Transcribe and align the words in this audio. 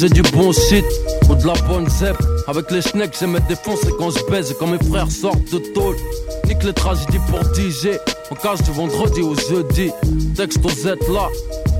j'ai 0.00 0.08
du 0.08 0.22
bon 0.22 0.50
shit 0.50 0.84
ou 1.28 1.34
de 1.34 1.46
la 1.46 1.52
bonne 1.68 1.86
zep. 1.90 2.16
Avec 2.46 2.70
les 2.70 2.80
schnecks, 2.80 3.14
j'aime 3.20 3.36
être 3.36 3.46
défoncé 3.48 3.88
quand 3.98 4.08
je 4.08 4.30
baise 4.30 4.54
quand 4.58 4.66
mes 4.66 4.78
frères 4.78 5.10
sortent 5.10 5.52
de 5.52 5.58
tôle. 5.74 5.96
Nique 6.46 6.64
les 6.64 6.72
tragédies 6.72 7.18
pour 7.28 7.40
DJ. 7.54 7.98
On 8.30 8.34
cache 8.34 8.62
du 8.62 8.70
vendredi 8.70 9.20
au 9.20 9.34
jeudi. 9.34 9.90
Texte 10.34 10.64
aux 10.64 10.70
Z 10.70 10.96
là. 11.12 11.28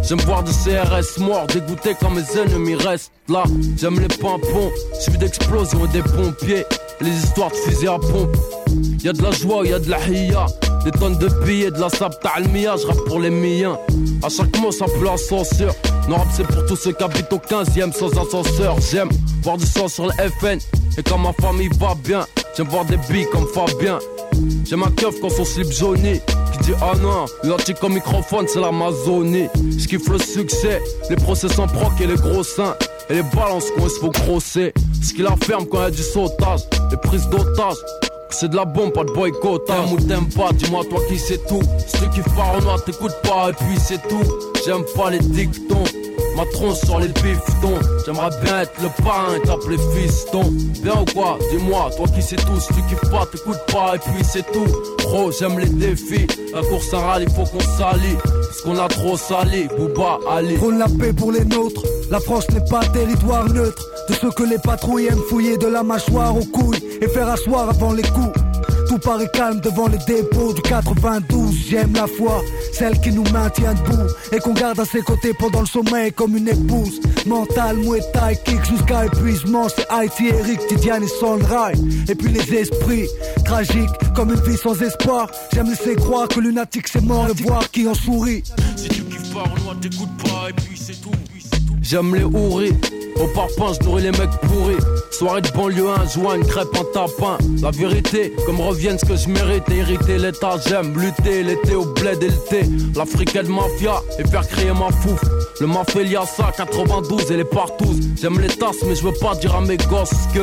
J'aime 0.02 0.20
voir 0.20 0.42
du 0.42 0.52
CRS 0.52 1.18
mort, 1.18 1.46
dégoûté 1.46 1.96
quand 1.98 2.10
mes 2.10 2.24
ennemis 2.38 2.74
restent 2.74 3.10
là. 3.28 3.44
J'aime 3.78 3.98
les 3.98 4.08
pimpons, 4.08 4.70
suivi 5.00 5.16
d'explosions 5.16 5.86
et 5.86 5.88
des 5.88 6.02
pompiers. 6.02 6.66
Les 7.00 7.10
histoires 7.10 7.50
de 7.50 7.56
fusils 7.56 7.88
à 7.88 7.98
pompe. 7.98 8.36
Y'a 9.02 9.14
de 9.14 9.22
la 9.22 9.30
joie, 9.30 9.66
y'a 9.66 9.78
de 9.78 9.88
la 9.88 9.98
hiya. 10.06 10.44
Des 10.84 10.90
tonnes 10.90 11.16
de 11.16 11.28
billets, 11.46 11.70
de 11.70 11.80
la 11.80 11.88
sable 11.88 12.16
talmia, 12.22 12.76
je 12.76 12.86
rappe 12.86 13.04
pour 13.06 13.18
les 13.18 13.30
miens. 13.30 13.78
À 14.22 14.28
chaque 14.28 14.54
mot, 14.58 14.70
ça 14.70 14.84
pleut 14.84 15.08
ascenseur. 15.08 15.74
Non, 16.10 16.16
rap, 16.16 16.26
c'est 16.32 16.42
pour 16.42 16.66
tous 16.66 16.74
ceux 16.74 16.90
qui 16.90 17.04
habitent 17.04 17.32
au 17.32 17.38
15ème 17.38 17.92
sans 17.92 18.10
ascenseur. 18.20 18.76
J'aime 18.80 19.08
voir 19.44 19.56
du 19.56 19.64
sang 19.64 19.86
sur 19.86 20.06
le 20.06 20.12
FN. 20.40 20.58
Et 20.98 21.04
quand 21.04 21.18
ma 21.18 21.32
famille 21.34 21.70
va 21.78 21.94
bien, 21.94 22.26
j'aime 22.56 22.66
voir 22.66 22.84
des 22.84 22.96
billes 23.08 23.28
comme 23.30 23.46
Fabien. 23.46 24.00
J'aime 24.68 24.82
un 24.82 24.90
keuf 24.90 25.20
quand 25.20 25.30
son 25.30 25.44
slip 25.44 25.70
jauni 25.70 26.20
qui 26.52 26.58
dit 26.64 26.72
ah 26.82 26.94
non, 27.00 27.26
l'antique 27.44 27.76
au 27.84 27.88
microphone 27.88 28.46
c'est 28.48 28.58
l'Amazonie. 28.58 29.46
Je 29.54 29.86
kiffe 29.86 30.08
le 30.08 30.18
succès, 30.18 30.82
les 31.08 31.14
procès 31.14 31.48
sans 31.48 31.68
proc 31.68 31.92
et 32.00 32.08
les 32.08 32.16
gros 32.16 32.42
seins. 32.42 32.74
Et 33.08 33.14
les 33.14 33.22
balances 33.22 33.70
qu'on 33.70 33.88
se 33.88 34.00
faut 34.00 34.10
grosser. 34.10 34.74
Ce 35.00 35.14
qui 35.14 35.22
la 35.22 35.36
ferme 35.36 35.66
quand 35.66 35.80
y 35.80 35.84
a 35.84 35.90
du 35.92 36.02
sautage, 36.02 36.62
les 36.90 36.96
prises 36.96 37.28
d'otages. 37.28 37.76
C'est 38.32 38.48
de 38.48 38.56
la 38.56 38.64
bombe, 38.64 38.92
pas 38.92 39.04
de 39.04 39.12
boycott. 39.12 39.66
T'aimes 39.66 39.92
ou 39.92 39.96
t'aimes 39.96 40.28
pas, 40.28 40.50
dis-moi 40.52 40.82
toi 40.88 41.00
qui 41.08 41.18
c'est 41.18 41.46
tout. 41.46 41.60
Ceux 41.86 42.06
qui 42.08 42.20
font 42.22 42.60
noir 42.62 42.82
t'écoutes 42.84 43.16
pas, 43.22 43.50
et 43.50 43.52
puis 43.52 43.78
c'est 43.78 44.00
tout. 44.08 44.22
J'aime 44.64 44.84
pas 44.96 45.10
les 45.10 45.18
dictons. 45.18 45.84
Ma 46.36 46.44
tronche 46.46 46.78
sur 46.78 46.98
les 47.00 47.08
pistons. 47.08 47.78
J'aimerais 48.06 48.30
bien 48.42 48.60
être 48.60 48.72
le 48.80 48.88
parrain 49.04 49.34
et 49.34 49.40
t'appeler 49.40 49.76
fiston. 49.94 50.44
Bien 50.82 51.02
ou 51.02 51.04
quoi? 51.12 51.38
Dis-moi, 51.50 51.90
toi 51.96 52.06
qui 52.08 52.22
sais 52.22 52.36
tout. 52.36 52.60
Si 52.60 52.68
tu 52.68 52.82
kiffes 52.88 53.10
pas, 53.10 53.26
t'écoutes 53.26 53.66
pas 53.72 53.96
et 53.96 53.98
puis 53.98 54.24
c'est 54.24 54.50
tout. 54.52 54.66
Bro, 55.02 55.32
j'aime 55.32 55.58
les 55.58 55.66
défis. 55.66 56.26
La 56.54 56.62
course 56.62 56.94
en 56.94 57.00
rallye, 57.00 57.26
faut 57.34 57.44
qu'on 57.44 57.60
s'allie. 57.60 58.16
Parce 58.50 58.62
qu'on 58.62 58.78
a 58.80 58.88
trop 58.88 59.16
sali. 59.16 59.68
Bouba, 59.78 60.18
allez. 60.28 60.56
Prône 60.56 60.80
la 60.80 60.88
paix 60.88 61.12
pour 61.12 61.30
les 61.30 61.44
nôtres. 61.44 61.84
La 62.10 62.18
France 62.18 62.50
n'est 62.50 62.64
pas 62.68 62.80
territoire 62.80 63.48
neutre. 63.48 63.88
De 64.08 64.14
ceux 64.14 64.32
que 64.32 64.42
les 64.42 64.58
patrouilles 64.58 65.06
aiment 65.06 65.22
fouiller 65.28 65.56
de 65.56 65.68
la 65.68 65.84
mâchoire 65.84 66.36
aux 66.36 66.44
couilles 66.46 66.82
et 67.00 67.06
faire 67.06 67.28
asseoir 67.28 67.68
avant 67.68 67.92
les 67.92 68.02
coups. 68.02 68.32
Tout 68.90 68.98
paraît 68.98 69.30
calme 69.32 69.60
devant 69.60 69.86
les 69.86 69.98
dépôts 69.98 70.52
du 70.52 70.62
92. 70.62 71.54
J'aime 71.68 71.92
la 71.94 72.08
foi, 72.08 72.42
celle 72.72 73.00
qui 73.00 73.12
nous 73.12 73.22
maintient 73.30 73.72
debout 73.74 74.10
et 74.32 74.40
qu'on 74.40 74.52
garde 74.52 74.80
à 74.80 74.84
ses 74.84 75.00
côtés 75.02 75.32
pendant 75.32 75.60
le 75.60 75.66
sommeil 75.66 76.12
comme 76.12 76.36
une 76.36 76.48
épouse. 76.48 77.00
Mental, 77.24 77.76
Muay 77.76 78.00
kick 78.44 78.64
jusqu'à 78.64 79.06
épuisement. 79.06 79.68
C'est 79.68 79.86
Haïti, 79.90 80.26
Eric, 80.26 80.66
Tidiane 80.66 81.04
et 81.04 81.06
Sonrai. 81.06 81.74
Et 82.08 82.16
puis 82.16 82.32
les 82.32 82.52
esprits, 82.52 83.06
tragiques 83.44 84.12
comme 84.16 84.32
une 84.32 84.40
vie 84.40 84.56
sans 84.56 84.82
espoir. 84.82 85.30
J'aime 85.52 85.70
laisser 85.70 85.94
croire 85.94 86.26
que 86.26 86.40
lunatique 86.40 86.88
c'est 86.88 87.04
mort 87.04 87.28
et 87.30 87.42
voir 87.44 87.70
qui 87.70 87.86
en 87.86 87.94
sourit. 87.94 88.42
Si 88.74 88.88
tu 88.88 89.04
kiffes 89.04 89.32
pas, 89.32 89.44
Renoir 89.44 89.78
t'écoutes 89.80 90.16
pas 90.24 90.48
et 90.50 90.52
puis 90.52 90.76
c'est 90.76 91.00
tout. 91.00 91.12
J'aime 91.82 92.14
les 92.14 92.24
houris. 92.24 92.72
Au 93.16 93.26
parpaing, 93.28 93.72
je 93.78 93.84
nourris 93.84 94.02
les 94.02 94.10
mecs 94.12 94.30
pourris. 94.42 94.78
Soirée 95.10 95.42
de 95.42 95.48
banlieue, 95.50 95.88
un 95.88 96.06
joint, 96.08 96.36
une 96.36 96.46
crêpe, 96.46 96.68
un 96.74 96.84
tapin. 96.92 97.38
La 97.62 97.70
vérité, 97.70 98.32
comme 98.46 98.60
revienne 98.60 98.98
ce 98.98 99.04
que 99.04 99.16
je 99.16 99.28
mérite. 99.28 99.64
Hériter 99.70 100.18
l'état, 100.18 100.56
j'aime 100.66 100.98
lutter 100.98 101.42
l'été 101.42 101.74
au 101.74 101.84
bled 101.84 102.22
et 102.22 102.28
le 102.28 102.48
thé. 102.48 102.62
L'africaine 102.96 103.48
mafia 103.48 104.02
et 104.18 104.26
faire 104.28 104.46
créer 104.46 104.72
ma 104.72 104.90
fouf. 104.90 105.20
Le 105.60 105.66
mafia 105.66 106.24
ça, 106.24 106.52
92 106.56 107.30
et 107.30 107.36
les 107.36 107.44
partous. 107.44 108.00
J'aime 108.20 108.40
les 108.40 108.48
tasses, 108.48 108.82
mais 108.86 108.94
je 108.94 109.02
veux 109.02 109.14
pas 109.20 109.34
dire 109.34 109.54
à 109.54 109.60
mes 109.60 109.76
gosses 109.76 110.10
que. 110.32 110.40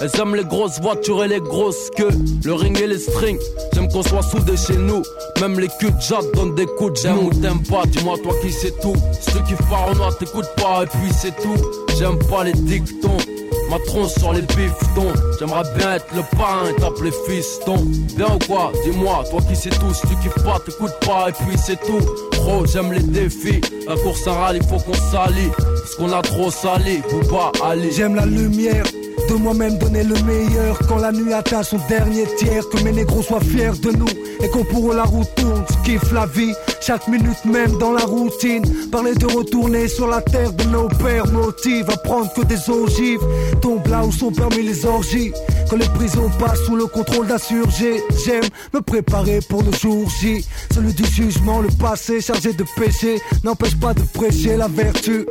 Elles 0.00 0.10
aiment 0.20 0.34
les 0.34 0.44
grosses 0.44 0.80
voitures 0.80 1.24
et 1.24 1.28
les 1.28 1.40
grosses 1.40 1.90
queues. 1.96 2.10
Le 2.44 2.54
ring 2.54 2.78
et 2.80 2.86
les 2.86 2.98
strings, 2.98 3.38
j'aime 3.72 3.88
qu'on 3.88 4.02
soit 4.02 4.22
soudés 4.22 4.56
chez 4.56 4.76
nous. 4.76 5.02
Même 5.40 5.58
les 5.58 5.68
culs 5.78 5.92
de 5.92 6.32
donnent 6.34 6.54
des 6.54 6.66
coups 6.66 6.92
de 6.92 6.96
J'aime 6.96 7.18
ou 7.18 7.30
t'aimes 7.30 7.62
pas, 7.62 7.84
dis-moi 7.86 8.16
toi 8.22 8.32
qui 8.42 8.52
sais 8.52 8.72
tout. 8.82 8.96
Ceux 9.20 9.40
qui 9.40 9.54
font 9.54 9.94
noir 9.94 10.16
t'écoutes 10.18 10.50
pas 10.56 10.82
et 10.82 10.86
puis 10.86 11.12
c'est 11.16 11.34
tout. 11.36 11.56
J'aime 11.98 12.18
pas 12.30 12.44
les 12.44 12.52
dictons. 12.52 13.16
Ma 13.70 13.78
tronche 13.86 14.12
sur 14.18 14.32
les 14.32 14.42
bifetons. 14.42 15.12
J'aimerais 15.38 15.64
bien 15.76 15.94
être 15.94 16.06
le 16.14 16.22
parrain 16.36 16.68
et 16.70 16.80
t'appeler 16.80 17.10
fiston. 17.26 17.76
Bien 18.16 18.26
ou 18.34 18.38
quoi? 18.46 18.72
Dis-moi, 18.84 19.24
toi 19.30 19.40
qui 19.48 19.56
sais 19.56 19.70
tout. 19.70 19.92
Si 19.94 20.02
tu 20.02 20.16
kiffes 20.16 20.44
pas, 20.44 20.58
t'écoutes 20.64 20.98
pas 21.06 21.28
et 21.28 21.32
puis 21.32 21.56
c'est 21.56 21.80
tout. 21.80 22.00
Gros, 22.32 22.66
j'aime 22.66 22.92
les 22.92 23.02
défis. 23.02 23.60
La 23.88 23.96
course 23.96 24.26
en 24.26 24.34
rallye, 24.34 24.60
faut 24.68 24.78
qu'on 24.78 24.94
s'allie. 25.10 25.50
Parce 25.56 25.94
qu'on 25.96 26.12
a 26.12 26.22
trop 26.22 26.50
sali. 26.50 27.02
Faut 27.08 27.34
pas 27.34 27.52
aller. 27.64 27.90
J'aime 27.90 28.14
la 28.14 28.26
lumière 28.26 28.84
de 29.28 29.34
moi-même 29.34 29.78
donner 29.78 30.04
le 30.04 30.14
meilleur 30.22 30.78
quand 30.86 30.98
la 30.98 31.10
nuit 31.10 31.32
atteint 31.32 31.62
son 31.62 31.78
dernier 31.88 32.24
tiers 32.36 32.68
que 32.68 32.82
mes 32.82 32.92
négros 32.92 33.22
soient 33.22 33.40
fiers 33.40 33.72
de 33.82 33.90
nous 33.96 34.08
et 34.42 34.48
qu'on 34.48 34.64
pour 34.64 34.92
la 34.92 35.04
route 35.04 35.28
tourne 35.34 35.64
kiffe 35.84 36.12
la 36.12 36.26
vie 36.26 36.52
chaque 36.86 37.08
minute 37.08 37.44
même 37.46 37.78
dans 37.78 37.92
la 37.92 38.04
routine. 38.04 38.62
Parler 38.90 39.14
de 39.14 39.26
retourner 39.26 39.88
sur 39.88 40.06
la 40.06 40.20
terre 40.20 40.52
de 40.52 40.64
nos 40.64 40.88
pères. 40.88 41.26
Motive 41.32 41.88
à 41.88 41.96
prendre 41.96 42.32
que 42.34 42.42
des 42.42 42.68
ogives. 42.68 43.20
Tombent 43.62 43.86
là 43.88 44.04
où 44.04 44.12
sont 44.12 44.32
permis 44.32 44.62
les 44.62 44.84
orgies. 44.84 45.32
Quand 45.70 45.76
les 45.76 45.88
prisons 45.88 46.30
passent 46.38 46.64
sous 46.66 46.76
le 46.76 46.86
contrôle 46.86 47.26
d'insurgés 47.26 48.02
j'aime 48.24 48.44
me 48.72 48.80
préparer 48.80 49.40
pour 49.48 49.62
le 49.62 49.72
jour 49.72 50.08
J. 50.20 50.44
Celui 50.72 50.92
du 50.92 51.04
jugement 51.06 51.60
le 51.60 51.68
passé 51.68 52.20
chargé 52.20 52.52
de 52.52 52.64
péché 52.76 53.18
n'empêche 53.42 53.78
pas 53.78 53.94
de 53.94 54.02
prêcher 54.12 54.56
la 54.56 54.68
vertu 54.68 55.26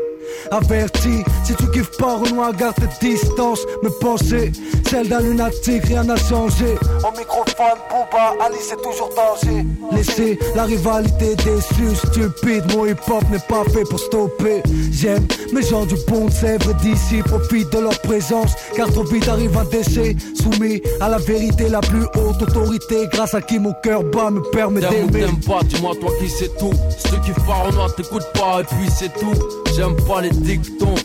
Averti, 0.52 1.24
si 1.44 1.56
tu 1.56 1.70
kiffes 1.72 1.98
pas 1.98 2.18
Renoir, 2.18 2.54
garde 2.56 2.76
tes 3.00 3.10
distances. 3.10 3.66
Me 3.82 3.90
penser, 4.00 4.52
celle 4.90 5.10
d'un 5.10 5.22
lunatique, 5.22 5.86
rien 5.86 6.04
n'a 6.04 6.16
changé. 6.16 6.76
Au 7.04 7.18
microphone, 7.18 7.80
Booba, 7.90 8.46
Alice 8.46 8.70
c'est 8.70 8.82
toujours 8.82 9.10
danger. 9.16 9.66
Laissez 9.92 10.40
la 10.56 10.64
rivalité 10.64 11.36
déçue, 11.36 11.96
stupide. 11.96 12.64
Mon 12.76 12.86
hip 12.86 12.96
hop 13.08 13.24
n'est 13.32 13.40
pas 13.40 13.64
fait 13.72 13.84
pour 13.84 14.00
stopper. 14.00 14.64
J'aime 14.92 15.26
mes 15.54 15.62
gens 15.62 15.86
du 15.86 15.96
pont 16.08 16.26
de 16.26 16.32
Sèvres 16.32 16.74
d'ici, 16.82 17.22
profite 17.24 17.72
de 17.72 17.80
leur 17.80 18.00
présence. 18.00 18.52
Car 18.76 18.92
trop 18.92 19.04
vite 19.04 19.28
arrive 19.28 19.58
un 19.58 19.66
déchet, 19.66 20.16
soumis 20.42 20.82
à 21.00 21.10
la 21.10 21.18
vérité, 21.18 21.70
la 21.70 21.82
plus 21.82 22.06
haute 22.16 22.42
autorité. 22.42 23.08
Grâce 23.12 23.34
à 23.34 23.42
qui 23.42 23.60
mon 23.60 23.74
cœur 23.84 24.04
bat 24.04 24.30
me 24.32 24.42
permet 24.52 24.82
d'aimer. 24.82 25.26
T'aimes 25.26 25.40
pas, 25.48 25.62
dis-moi 25.64 25.94
toi 26.00 26.12
qui 26.20 26.30
sais 26.30 26.50
tout. 26.60 26.74
Ceux 26.98 27.18
qui 27.18 27.32
font 27.42 27.64
Renoir 27.66 27.94
t'écoutes 27.96 28.28
pas 28.34 28.62
et 28.62 28.64
puis 28.64 28.90
c'est 28.90 29.14
tout. 29.14 29.34
J'aime 29.76 29.96
pas 30.08 30.22
les 30.24 30.30
dictons. 30.30 30.96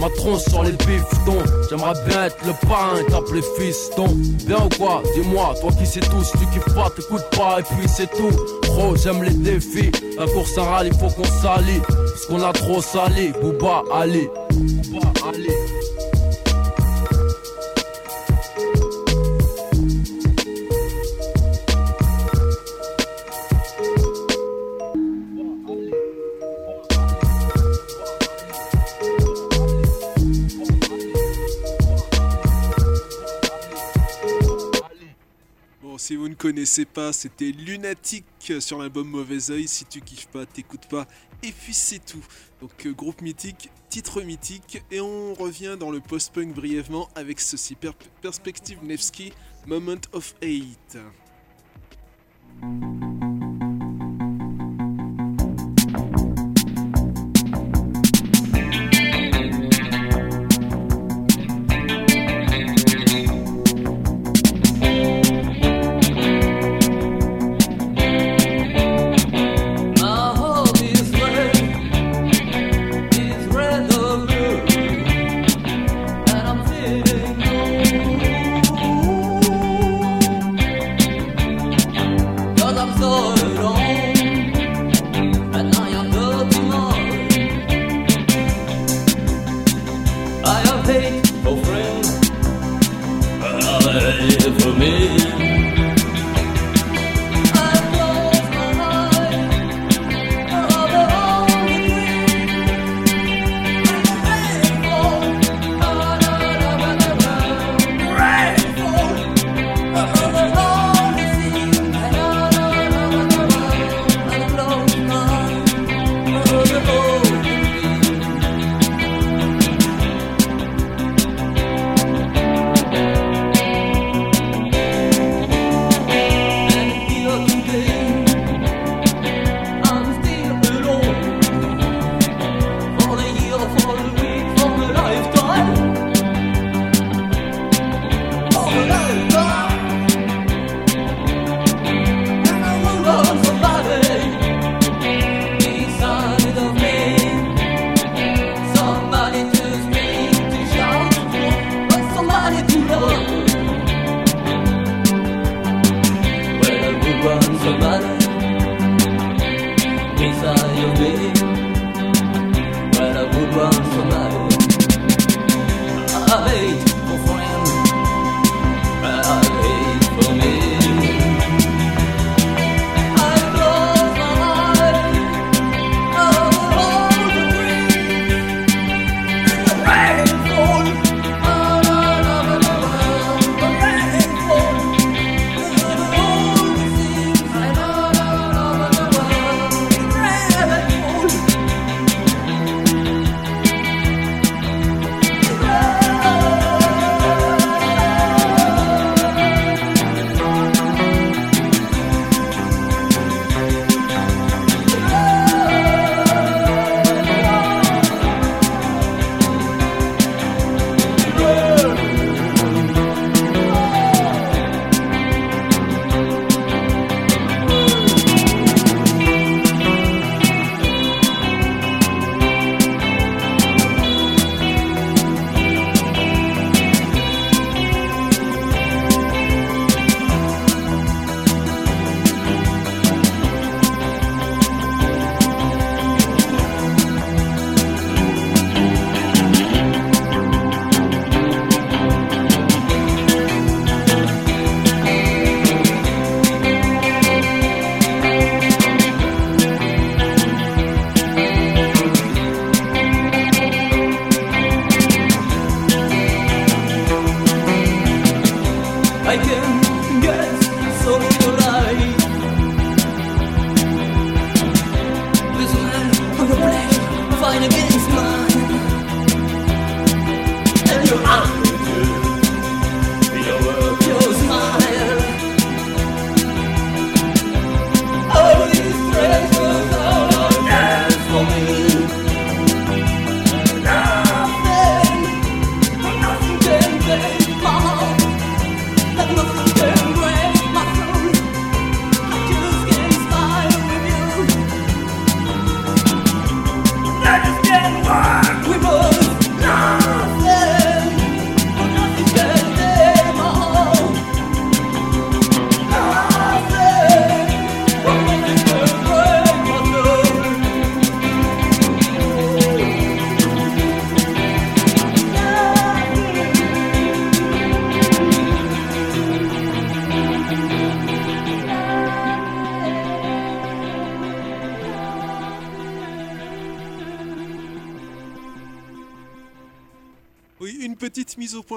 Ma 0.00 0.10
tronche 0.10 0.42
sur 0.42 0.62
les 0.62 0.72
bifetons. 0.72 1.42
J'aimerais 1.68 1.94
bien 2.06 2.26
être 2.26 2.36
le 2.44 2.52
parrain 2.68 2.98
et 3.00 3.10
t'appeler 3.10 3.42
fiston. 3.58 4.06
Bien 4.46 4.58
ou 4.64 4.68
quoi? 4.76 5.02
Dis-moi, 5.14 5.54
toi 5.60 5.70
qui 5.78 5.86
sais 5.86 6.00
tout. 6.00 6.22
Si 6.22 6.32
tu 6.32 6.46
kiffes 6.52 6.74
pas, 6.74 6.90
t'écoutes 6.94 7.28
pas 7.36 7.60
et 7.60 7.62
puis 7.62 7.88
c'est 7.88 8.10
tout. 8.10 8.30
Gros, 8.62 8.96
j'aime 8.96 9.22
les 9.22 9.30
défis. 9.30 9.90
La 10.18 10.26
course 10.26 10.56
en 10.58 10.64
rallye, 10.64 10.90
faut 10.90 11.08
qu'on 11.08 11.24
s'allie. 11.24 11.80
Parce 11.88 12.26
qu'on 12.26 12.42
a 12.42 12.52
trop 12.52 12.82
sali. 12.82 13.32
Bouba, 13.40 13.82
allez. 13.92 14.30
Bouba, 14.52 15.12
allez. 15.28 15.65
Si 36.06 36.14
vous 36.14 36.28
ne 36.28 36.34
connaissez 36.34 36.84
pas, 36.84 37.12
c'était 37.12 37.50
Lunatic 37.50 38.24
sur 38.60 38.78
l'album 38.78 39.08
Mauvais 39.08 39.50
Oeil. 39.50 39.66
Si 39.66 39.84
tu 39.86 40.00
kiffes 40.00 40.28
pas, 40.28 40.46
t'écoutes 40.46 40.86
pas. 40.88 41.04
Et 41.42 41.50
puis 41.50 41.74
c'est 41.74 41.98
tout. 41.98 42.24
Donc 42.60 42.86
euh, 42.86 42.92
groupe 42.92 43.22
mythique, 43.22 43.70
titre 43.88 44.22
mythique. 44.22 44.84
Et 44.92 45.00
on 45.00 45.34
revient 45.34 45.76
dans 45.76 45.90
le 45.90 45.98
post-punk 45.98 46.54
brièvement 46.54 47.08
avec 47.16 47.40
ceci. 47.40 47.76
Perspective 48.22 48.78
Nevsky, 48.84 49.32
Moment 49.66 49.96
of 50.12 50.36
Hate. 50.42 50.96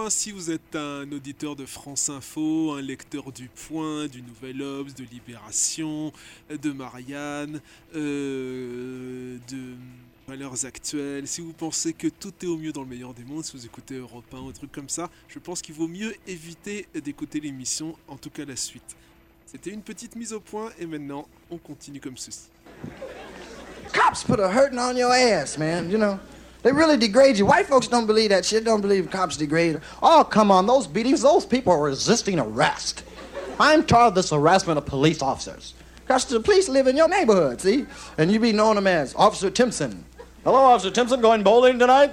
Si 0.09 0.31
vous 0.31 0.49
êtes 0.49 0.75
un 0.75 1.11
auditeur 1.11 1.55
de 1.55 1.65
France 1.65 2.09
Info, 2.09 2.73
un 2.73 2.81
lecteur 2.81 3.31
du 3.31 3.49
Point, 3.49 4.07
du 4.07 4.23
Nouvel 4.23 4.61
Obs, 4.63 4.95
de 4.95 5.03
Libération, 5.03 6.11
de 6.49 6.71
Marianne, 6.71 7.61
euh, 7.95 9.37
de 9.47 9.75
Valeurs 10.27 10.65
Actuelles, 10.65 11.27
si 11.27 11.41
vous 11.41 11.53
pensez 11.53 11.93
que 11.93 12.07
tout 12.07 12.33
est 12.41 12.47
au 12.47 12.57
mieux 12.57 12.71
dans 12.71 12.81
le 12.81 12.87
meilleur 12.87 13.13
des 13.13 13.23
mondes, 13.23 13.45
si 13.45 13.55
vous 13.55 13.65
écoutez 13.65 13.95
Europe 13.97 14.25
1 14.33 14.39
ou 14.39 14.49
un 14.49 14.53
truc 14.53 14.71
comme 14.71 14.89
ça, 14.89 15.09
je 15.27 15.37
pense 15.37 15.61
qu'il 15.61 15.75
vaut 15.75 15.87
mieux 15.87 16.15
éviter 16.25 16.87
d'écouter 17.03 17.39
l'émission, 17.39 17.95
en 18.07 18.17
tout 18.17 18.31
cas 18.31 18.45
la 18.45 18.55
suite. 18.55 18.95
C'était 19.45 19.69
une 19.69 19.83
petite 19.83 20.15
mise 20.15 20.33
au 20.33 20.39
point 20.39 20.71
et 20.79 20.87
maintenant 20.87 21.27
on 21.51 21.57
continue 21.57 21.99
comme 21.99 22.17
ceci. 22.17 22.49
Cops 23.93 24.23
put 24.23 24.39
a 24.39 24.51
hurting 24.51 24.79
on 24.79 24.95
your 24.95 25.11
ass, 25.11 25.57
man, 25.57 25.91
you 25.91 25.97
know. 25.97 26.17
They 26.61 26.71
really 26.71 26.97
degrade 26.97 27.37
you. 27.37 27.45
White 27.45 27.67
folks 27.67 27.87
don't 27.87 28.05
believe 28.05 28.29
that 28.29 28.43
shit, 28.45 28.65
don't 28.65 28.81
believe 28.81 29.09
cops 29.09 29.37
degrade. 29.37 29.79
Oh, 30.03 30.23
come 30.29 30.51
on, 30.51 30.65
those 30.65 30.87
beatings, 30.87 31.21
those 31.21 31.45
people 31.45 31.71
are 31.73 31.81
resisting 31.83 32.39
arrest. 32.39 33.03
I'm 33.59 33.85
tired 33.85 34.07
of 34.07 34.15
this 34.15 34.29
harassment 34.31 34.77
of 34.77 34.85
police 34.85 35.21
officers. 35.21 35.73
Because 36.01 36.25
the 36.25 36.39
police 36.39 36.67
live 36.67 36.87
in 36.87 36.97
your 36.97 37.07
neighborhood, 37.07 37.61
see? 37.61 37.85
And 38.17 38.31
you 38.31 38.39
be 38.39 38.51
knowing 38.51 38.75
them 38.75 38.87
as 38.87 39.13
Officer 39.15 39.49
Timpson. 39.49 40.03
Hello, 40.43 40.57
Officer 40.57 40.91
Timpson, 40.91 41.21
going 41.21 41.43
bowling 41.43 41.77
tonight? 41.77 42.11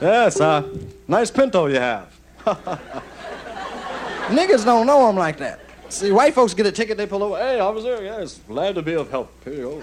yes, 0.00 0.40
uh, 0.40 0.68
nice 1.06 1.30
pinto 1.30 1.66
you 1.66 1.76
have. 1.76 2.18
Niggas 4.30 4.64
don't 4.64 4.86
know 4.86 5.06
them 5.06 5.16
like 5.16 5.36
that. 5.38 5.60
See, 5.90 6.12
white 6.12 6.34
folks 6.34 6.54
get 6.54 6.66
a 6.66 6.72
ticket, 6.72 6.96
they 6.96 7.06
pull 7.06 7.22
over. 7.22 7.36
Hey, 7.36 7.60
officer, 7.60 8.02
yes, 8.02 8.40
glad 8.46 8.74
to 8.76 8.82
be 8.82 8.94
of 8.94 9.10
help. 9.10 9.32
Here 9.44 9.54
you 9.54 9.62
go. 9.62 9.82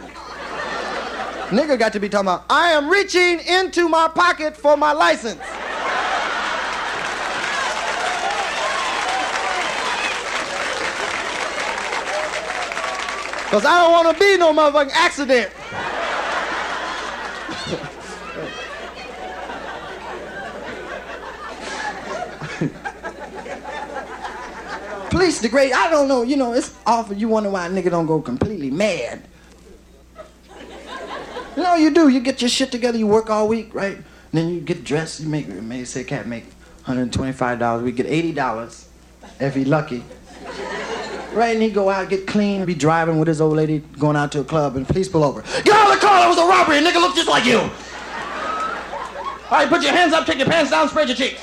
Nigga 1.50 1.80
got 1.80 1.94
to 1.94 2.00
be 2.02 2.10
talking 2.10 2.28
about, 2.28 2.44
I 2.50 2.72
am 2.72 2.90
reaching 2.90 3.40
into 3.40 3.88
my 3.88 4.10
pocket 4.10 4.58
for 4.58 4.76
my 4.76 4.92
license. 4.92 5.40
Because 13.46 13.64
I 13.64 13.80
don't 13.80 13.94
want 13.94 14.14
to 14.14 14.20
be 14.20 14.36
no 14.36 14.52
motherfucking 14.52 14.92
accident. 14.92 15.50
Police 25.10 25.40
degrade, 25.40 25.72
I 25.72 25.90
don't 25.90 26.10
know, 26.10 26.24
you 26.24 26.36
know, 26.36 26.52
it's 26.52 26.76
awful. 26.86 27.16
You 27.16 27.30
wonder 27.30 27.50
why 27.50 27.68
a 27.68 27.70
nigga 27.70 27.90
don't 27.90 28.06
go 28.06 28.22
completely 28.22 28.70
mad. 28.70 29.24
You 31.58 31.64
know, 31.64 31.74
you 31.74 31.90
do. 31.90 32.08
You 32.08 32.20
get 32.20 32.40
your 32.40 32.50
shit 32.50 32.72
together. 32.72 33.00
You 33.00 33.08
work 33.08 33.32
all 33.32 33.48
week, 33.48 33.74
right? 33.74 33.98
And 33.98 34.06
then 34.32 34.50
you 34.50 34.62
get 34.62 34.84
dressed. 34.84 35.22
You 35.22 35.28
make, 35.28 35.48
may 35.48 35.86
say, 35.86 36.04
can't 36.04 36.28
make 36.28 36.46
$125. 36.86 37.82
We 37.82 37.92
get 37.92 38.06
$80 38.06 38.86
if 39.40 39.56
he 39.56 39.66
lucky. 39.66 40.04
Right, 41.34 41.56
and 41.56 41.64
he 41.64 41.72
go 41.72 41.90
out, 41.90 42.10
get 42.10 42.28
clean, 42.28 42.64
be 42.66 42.76
driving 42.76 43.18
with 43.18 43.28
his 43.28 43.42
old 43.42 43.56
lady, 43.56 43.80
going 44.00 44.16
out 44.16 44.32
to 44.34 44.42
a 44.42 44.44
club, 44.44 44.76
and 44.76 44.88
police 44.88 45.10
pull 45.10 45.24
over. 45.24 45.42
Get 45.64 45.70
out 45.70 45.92
of 45.92 46.00
the 46.00 46.06
car, 46.06 46.20
that 46.20 46.28
was 46.28 46.38
a 46.38 46.46
robbery, 46.46 46.78
a 46.78 46.82
nigga 46.82 47.02
look 47.02 47.16
just 47.16 47.28
like 47.28 47.46
you. 47.46 47.58
All 47.58 47.72
right, 49.52 49.68
put 49.68 49.82
your 49.82 49.94
hands 49.94 50.14
up, 50.14 50.26
take 50.26 50.38
your 50.38 50.48
pants 50.48 50.72
down, 50.72 50.88
spread 50.90 51.08
your 51.08 51.18
cheeks. 51.18 51.42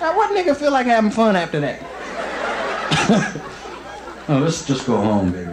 Now, 0.00 0.16
what 0.16 0.30
nigga 0.30 0.56
feel 0.56 0.72
like 0.72 0.86
having 0.86 1.10
fun 1.10 1.34
after 1.34 1.60
that? 1.60 1.80
oh, 4.28 4.38
let's 4.38 4.66
just 4.66 4.86
go 4.86 4.96
home, 4.96 5.32
baby. 5.32 5.51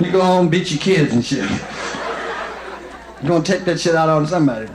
You 0.00 0.12
go 0.12 0.22
home, 0.22 0.48
beat 0.50 0.70
your 0.70 0.80
kids 0.80 1.12
and 1.14 1.24
shit. 1.24 1.48
You're 3.22 3.28
gonna 3.28 3.42
take 3.42 3.64
that 3.64 3.80
shit 3.80 3.94
out 3.94 4.10
on 4.10 4.26
somebody. 4.26 4.68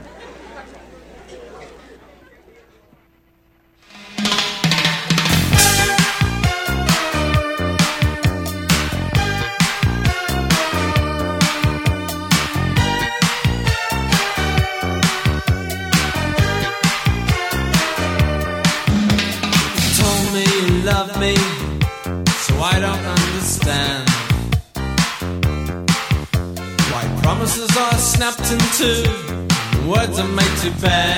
Words 29.86 30.18
are 30.18 30.28
made 30.28 30.56
to 30.62 30.70
bend. 30.80 31.11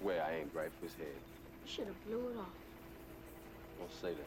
I 0.00 0.02
swear 0.02 0.22
I 0.22 0.36
ain't 0.38 0.52
gripe 0.52 0.72
his 0.82 0.94
head. 0.94 1.06
You 1.08 1.70
Should 1.70 1.86
have 1.86 2.06
blew 2.06 2.30
it 2.30 2.38
off. 2.38 2.46
Don't 3.78 3.92
say 4.00 4.14
that. 4.14 4.26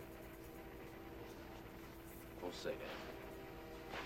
Don't 2.42 2.56
say 2.56 2.70
that. 2.70 3.98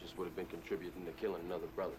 Just 0.00 0.16
would 0.16 0.24
have 0.24 0.36
been 0.36 0.46
contributing 0.46 1.04
to 1.04 1.12
killing 1.12 1.42
another 1.44 1.66
brother. 1.76 1.92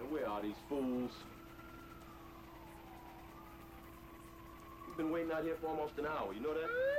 And 0.00 0.10
where 0.10 0.28
are 0.28 0.42
these 0.42 0.56
fools? 0.68 1.12
We've 4.88 4.96
been 4.96 5.12
waiting 5.12 5.30
out 5.30 5.44
here 5.44 5.56
for 5.60 5.68
almost 5.68 5.98
an 5.98 6.06
hour, 6.06 6.32
you 6.34 6.40
know 6.40 6.54
that? 6.54 6.64
Ah. 6.64 6.96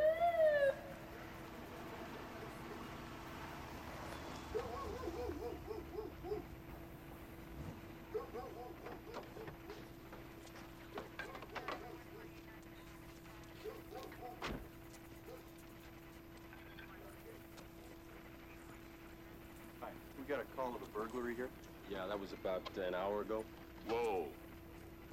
We 20.17 20.24
got 20.36 20.41
a 20.41 20.55
call 20.58 20.75
of 20.75 20.81
a 20.81 20.86
burglary 20.98 21.36
here. 21.36 21.50
Yeah, 21.89 22.05
that 22.17 22.21
was 22.21 22.33
about 22.33 22.62
an 22.88 22.95
hour 22.95 23.21
ago. 23.21 23.43
Whoa. 23.88 24.25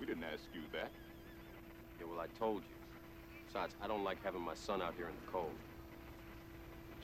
We 0.00 0.06
didn't 0.06 0.24
ask 0.24 0.42
you 0.54 0.62
that. 0.72 0.90
Yeah, 2.00 2.06
well, 2.10 2.20
I 2.20 2.26
told 2.38 2.62
you. 2.62 2.74
Besides, 3.46 3.74
I 3.82 3.86
don't 3.86 4.04
like 4.04 4.22
having 4.24 4.40
my 4.40 4.54
son 4.54 4.80
out 4.80 4.94
here 4.96 5.06
in 5.06 5.14
the 5.24 5.30
cold. 5.30 5.52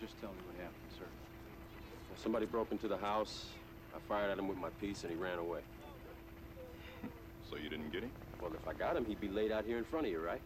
Just 0.01 0.19
tell 0.21 0.31
me 0.31 0.39
what 0.47 0.57
happened, 0.57 0.91
sir. 0.99 1.05
Well, 1.05 2.17
somebody 2.17 2.47
broke 2.47 2.73
into 2.73 2.89
the 2.89 2.97
house. 2.97 3.47
I 3.95 3.99
fired 4.09 4.31
at 4.31 4.39
him 4.39 4.49
with 4.49 4.57
my 4.57 4.71
piece, 4.81 5.03
and 5.05 5.13
he 5.13 5.19
ran 5.19 5.39
away. 5.39 5.61
So 7.51 7.57
you 7.57 7.69
didn't 7.69 7.91
get 7.91 8.05
him? 8.05 8.13
Well, 8.41 8.53
if 8.55 8.69
I 8.69 8.73
got 8.73 8.97
him, 8.97 9.05
he'd 9.05 9.21
be 9.21 9.27
laid 9.27 9.51
out 9.51 9.65
here 9.65 9.77
in 9.77 9.83
front 9.83 10.07
of 10.07 10.13
you, 10.13 10.21
right? 10.21 10.41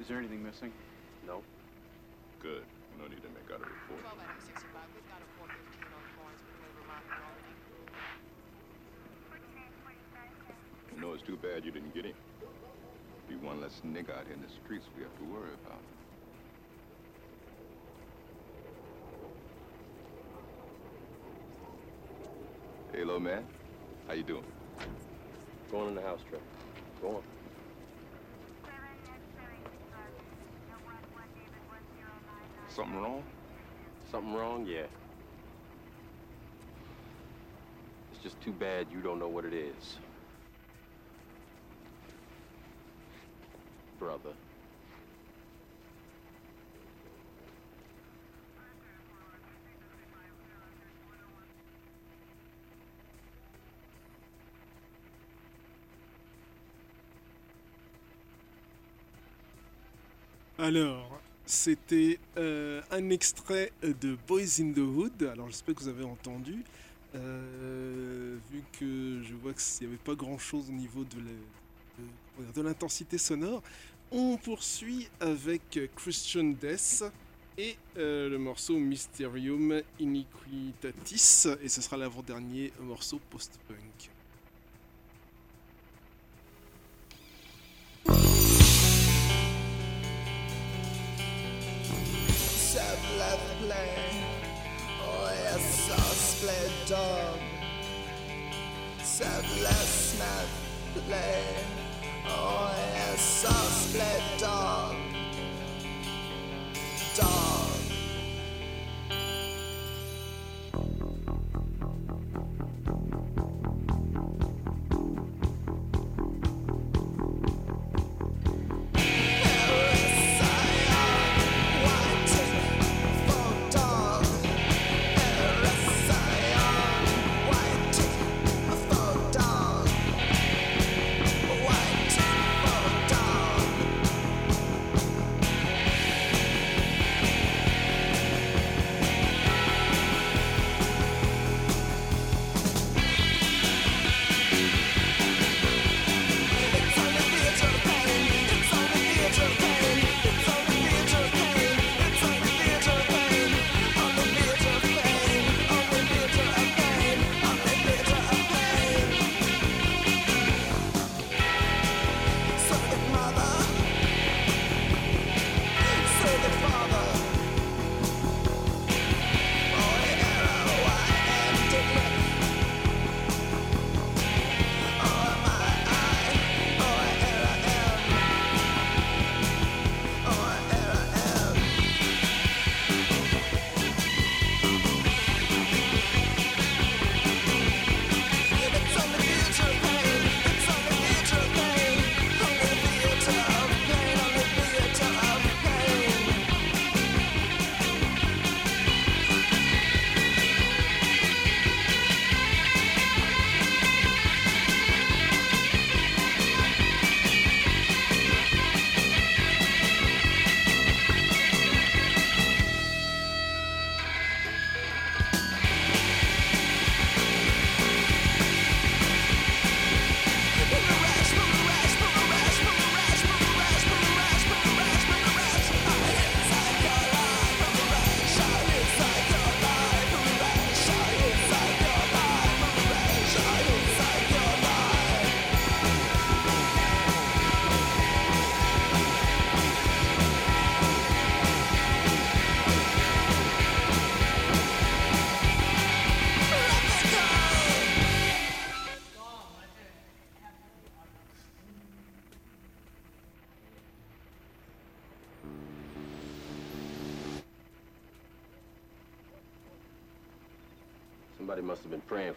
Is 0.00 0.06
there 0.06 0.18
anything 0.18 0.40
missing? 0.40 0.72
No. 1.26 1.42
Good. 2.40 2.62
No 2.96 3.08
need 3.08 3.18
to 3.18 3.32
make 3.34 3.50
out 3.50 3.58
a 3.58 3.66
report. 3.66 4.06
12 4.06 4.22
out 4.22 4.38
of 4.38 4.44
65. 4.44 4.70
We've 4.94 5.08
got 5.10 5.18
a 5.18 5.28
415 5.34 5.82
on 5.82 6.04
Florence 6.14 6.42
between 6.46 6.72
Vermont 6.78 7.04
and 7.10 7.26
Albany. 7.26 7.50
You 11.00 11.06
know, 11.06 11.14
it's 11.14 11.22
too 11.22 11.38
bad 11.38 11.64
you 11.64 11.70
didn't 11.70 11.94
get 11.94 12.04
him. 12.04 12.12
Be 13.26 13.34
one 13.36 13.58
less 13.58 13.80
nigga 13.86 14.10
out 14.10 14.26
here 14.26 14.34
in 14.34 14.42
the 14.42 14.48
streets 14.62 14.84
we 14.94 15.02
have 15.02 15.16
to 15.16 15.24
worry 15.32 15.48
about. 15.64 15.78
Hey, 22.92 22.98
little 22.98 23.18
man. 23.18 23.46
How 24.06 24.12
you 24.12 24.24
doing? 24.24 24.44
Going 25.72 25.88
in 25.88 25.94
the 25.94 26.02
house, 26.02 26.20
Trey. 26.28 26.38
Go 27.00 27.08
on. 27.08 27.22
Something 32.68 32.96
wrong? 32.96 33.22
Something 34.10 34.34
wrong? 34.34 34.66
Yeah. 34.66 34.84
It's 38.12 38.22
just 38.22 38.38
too 38.42 38.52
bad 38.52 38.88
you 38.92 39.00
don't 39.00 39.18
know 39.18 39.28
what 39.28 39.46
it 39.46 39.54
is. 39.54 39.96
Alors, 60.62 61.18
c'était 61.46 62.18
euh, 62.36 62.82
un 62.90 63.08
extrait 63.08 63.72
de 63.82 64.18
Boys 64.28 64.60
in 64.60 64.72
the 64.72 64.78
Hood. 64.78 65.22
Alors, 65.22 65.48
j'espère 65.48 65.74
que 65.74 65.80
vous 65.80 65.88
avez 65.88 66.04
entendu. 66.04 66.62
Euh, 67.14 68.36
vu 68.52 68.62
que 68.78 69.22
je 69.22 69.34
vois 69.34 69.54
qu'il 69.54 69.86
n'y 69.86 69.94
avait 69.94 70.02
pas 70.04 70.14
grand 70.14 70.36
chose 70.36 70.68
au 70.68 70.72
niveau 70.72 71.04
de 72.54 72.60
l'intensité 72.60 73.16
sonore, 73.16 73.62
on 74.12 74.36
poursuit 74.36 75.08
avec 75.20 75.78
Christian 75.96 76.54
Death 76.60 77.04
et 77.58 77.76
euh, 77.96 78.28
le 78.28 78.38
morceau 78.38 78.78
Mysterium 78.78 79.82
Iniquitatis. 79.98 81.46
Et 81.62 81.68
ce 81.68 81.82
sera 81.82 81.96
l'avant-dernier 81.96 82.72
morceau 82.80 83.20
post-punk. 83.30 84.10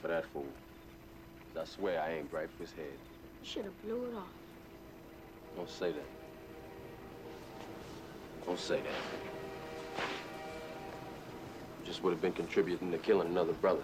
For 0.03 0.09
that 0.09 0.25
fool. 0.33 0.45
'Cause 1.53 1.61
I 1.61 1.65
swear 1.65 2.01
I 2.01 2.11
ain't 2.15 2.31
right 2.33 2.49
for 2.51 2.63
his 2.63 2.73
head. 2.73 2.91
You 3.41 3.47
should 3.47 3.63
have 3.63 3.81
blew 3.83 4.05
it 4.07 4.15
off. 4.15 4.27
Don't 5.55 5.69
say 5.69 5.93
that. 5.93 6.05
Don't 8.45 8.59
say 8.59 8.81
that. 8.81 10.03
I'm 11.79 11.85
just 11.85 11.93
just 11.93 12.03
would 12.03 12.11
have 12.11 12.21
been 12.21 12.33
contributing 12.33 12.91
to 12.91 12.97
killing 12.97 13.27
another 13.29 13.53
brother. 13.53 13.83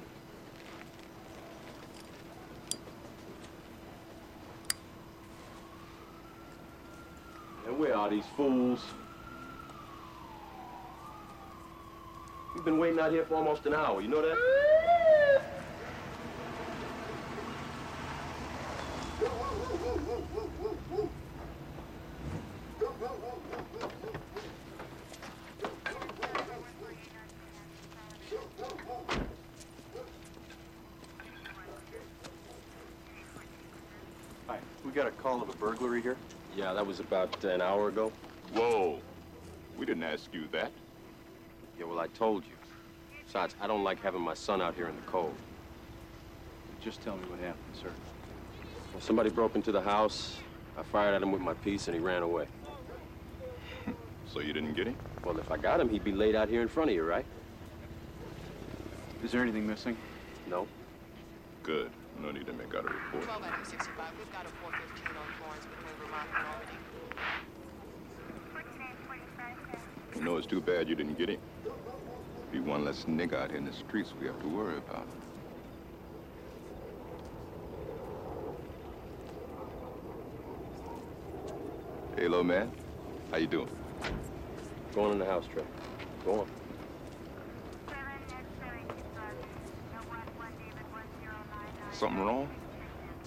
And 7.65 7.79
where 7.79 7.95
are 7.95 8.09
these 8.09 8.25
fools? 8.35 8.83
We've 12.55 12.65
been 12.65 12.77
waiting 12.77 12.99
out 12.99 13.11
here 13.11 13.23
for 13.23 13.35
almost 13.35 13.65
an 13.67 13.73
hour, 13.73 14.01
you 14.01 14.09
know 14.09 14.21
that? 14.21 14.37
Hi, 34.47 34.57
we 34.83 34.91
got 34.91 35.07
a 35.07 35.08
call 35.21 35.41
of 35.41 35.49
a 35.49 35.53
burglary 35.53 36.01
here. 36.01 36.15
Yeah, 36.55 36.73
that 36.73 36.85
was 36.85 36.99
about 36.99 37.43
an 37.43 37.61
hour 37.61 37.89
ago. 37.89 38.11
Whoa. 38.53 38.99
We 39.77 39.85
didn't 39.85 40.03
ask 40.03 40.33
you 40.33 40.45
that. 40.51 40.71
Yeah, 41.77 41.85
well, 41.85 41.99
I 41.99 42.07
told 42.07 42.43
you. 42.45 42.53
Besides, 43.25 43.55
I 43.61 43.67
don't 43.67 43.83
like 43.83 44.01
having 44.01 44.21
my 44.21 44.33
son 44.33 44.61
out 44.61 44.75
here 44.75 44.87
in 44.87 44.95
the 44.95 45.01
cold. 45.03 45.35
Just 46.81 47.01
tell 47.01 47.15
me 47.15 47.23
what 47.29 47.39
happened, 47.39 47.75
sir. 47.79 47.91
Well, 48.93 49.01
somebody 49.01 49.29
broke 49.29 49.55
into 49.55 49.71
the 49.71 49.81
house. 49.81 50.37
I 50.77 50.83
fired 50.83 51.13
at 51.13 51.21
him 51.21 51.31
with 51.31 51.41
my 51.41 51.53
piece 51.55 51.87
and 51.87 51.95
he 51.95 52.01
ran 52.01 52.23
away. 52.23 52.47
So 54.31 54.41
you 54.41 54.53
didn't 54.53 54.75
get 54.75 54.85
him? 54.85 54.95
Well, 55.25 55.39
if 55.39 55.49
I 55.49 55.57
got 55.57 55.79
him, 55.79 55.89
he'd 55.89 56.03
be 56.03 56.11
laid 56.11 56.35
out 56.35 56.49
here 56.49 56.61
in 56.61 56.67
front 56.67 56.91
of 56.91 56.95
you, 56.95 57.03
right? 57.03 57.25
Is 59.23 59.31
there 59.31 59.41
anything 59.41 59.65
missing? 59.65 59.97
No. 60.47 60.67
Good. 61.63 61.89
No 62.21 62.31
need 62.31 62.45
to 62.45 62.53
make 62.53 62.67
out 62.75 62.85
a 62.85 62.93
report. 62.93 63.23
12 63.23 63.43
Adam 63.43 63.65
65. 63.65 64.11
We've 64.19 64.31
got 64.31 64.45
a 64.45 64.49
415 64.61 64.68
You 70.15 70.21
know, 70.21 70.37
it's 70.37 70.47
too 70.47 70.59
bad 70.59 70.89
you 70.89 70.95
didn't 70.95 71.17
get 71.17 71.29
him. 71.29 71.39
Be 72.51 72.59
one 72.59 72.83
less 72.83 73.05
nigga 73.05 73.35
out 73.35 73.51
here 73.51 73.57
in 73.57 73.65
the 73.65 73.71
streets 73.73 74.13
we 74.19 74.27
have 74.27 74.39
to 74.41 74.47
worry 74.47 74.77
about. 74.77 75.07
Hey, 82.15 82.27
little 82.27 82.43
man. 82.43 82.69
How 83.31 83.37
you 83.37 83.47
doing? 83.47 83.69
Going 84.93 85.13
in 85.13 85.19
the 85.19 85.25
house, 85.25 85.45
Trey. 85.53 85.63
Go 86.25 86.41
on. 86.41 86.47
Something 91.93 92.25
wrong? 92.25 92.49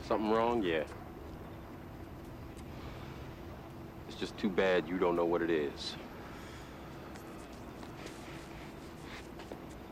Something 0.07 0.31
wrong? 0.31 0.63
Yeah. 0.63 0.85
Just 4.23 4.39
too 4.39 4.49
bad 4.49 4.89
you 4.89 4.99
don't 4.99 5.17
know 5.17 5.25
what 5.25 5.43
it 5.43 5.51
is. 5.51 5.97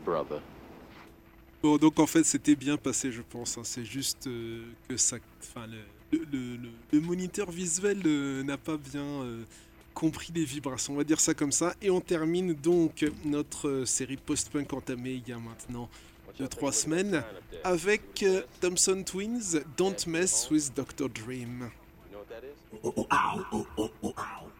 Brother. 0.05 0.39
Bon, 1.61 1.77
donc 1.77 1.99
en 1.99 2.07
fait, 2.07 2.23
c'était 2.23 2.55
bien 2.55 2.77
passé, 2.77 3.11
je 3.11 3.21
pense. 3.21 3.57
hein. 3.57 3.61
C'est 3.65 3.83
juste 3.83 4.25
euh, 4.27 4.63
que 4.87 4.95
ça. 4.95 5.17
Enfin, 5.41 5.67
le, 6.11 6.99
moniteur 7.01 7.51
visuel 7.51 8.01
euh, 8.05 8.41
n'a 8.43 8.57
pas 8.57 8.77
bien 8.77 9.03
euh, 9.03 9.43
compris 9.93 10.31
les 10.33 10.45
vibrations, 10.45 10.93
on 10.93 10.97
va 10.97 11.03
dire 11.03 11.19
ça 11.19 11.33
comme 11.33 11.51
ça. 11.51 11.75
Et 11.81 11.91
on 11.91 11.99
termine 11.99 12.53
donc 12.53 13.05
notre 13.25 13.83
série 13.85 14.17
post-punk 14.17 14.71
entamée 14.71 15.21
il 15.25 15.29
y 15.29 15.33
a 15.33 15.39
maintenant 15.39 15.89
2-3 16.39 16.71
semaines 16.71 17.23
avec 17.65 18.25
Thompson 18.61 19.03
Twins, 19.05 19.61
Don't 19.77 20.07
Mess 20.07 20.49
with 20.49 20.73
Dr. 20.73 21.09
Dream. 21.09 21.69
You 22.71 22.79
know 22.83 22.91
what 22.95 23.09
that 23.09 23.35
is? 23.53 24.13
Ow. 24.17 24.50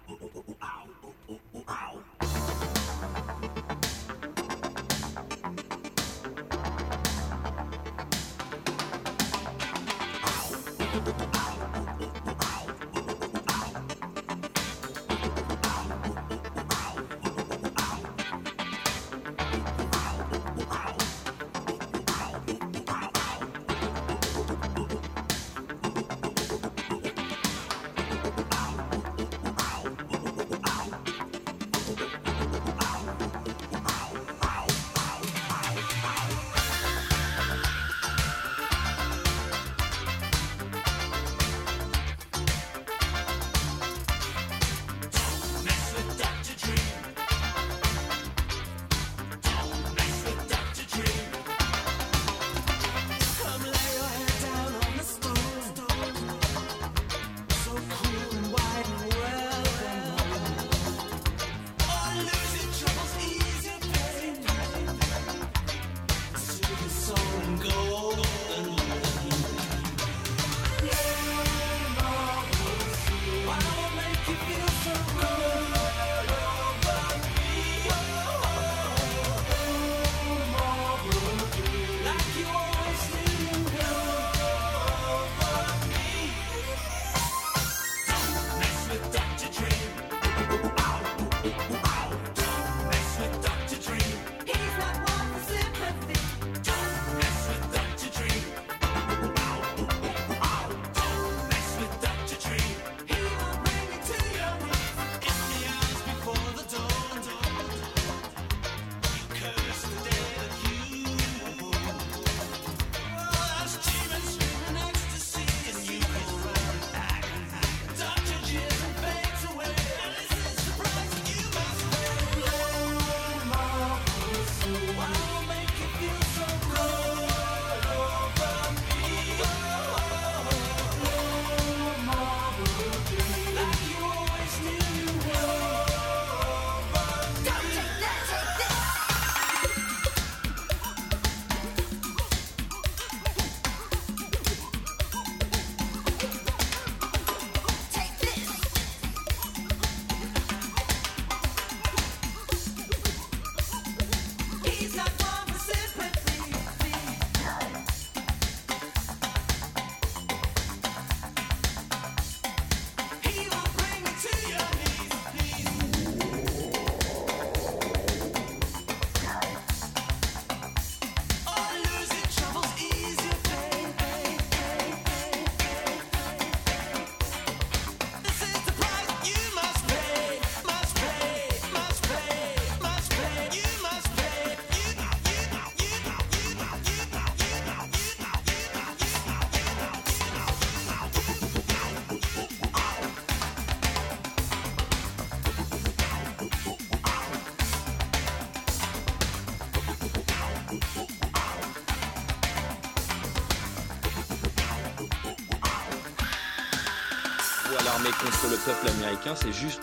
C'est 209.35 209.51
juste. 209.51 209.81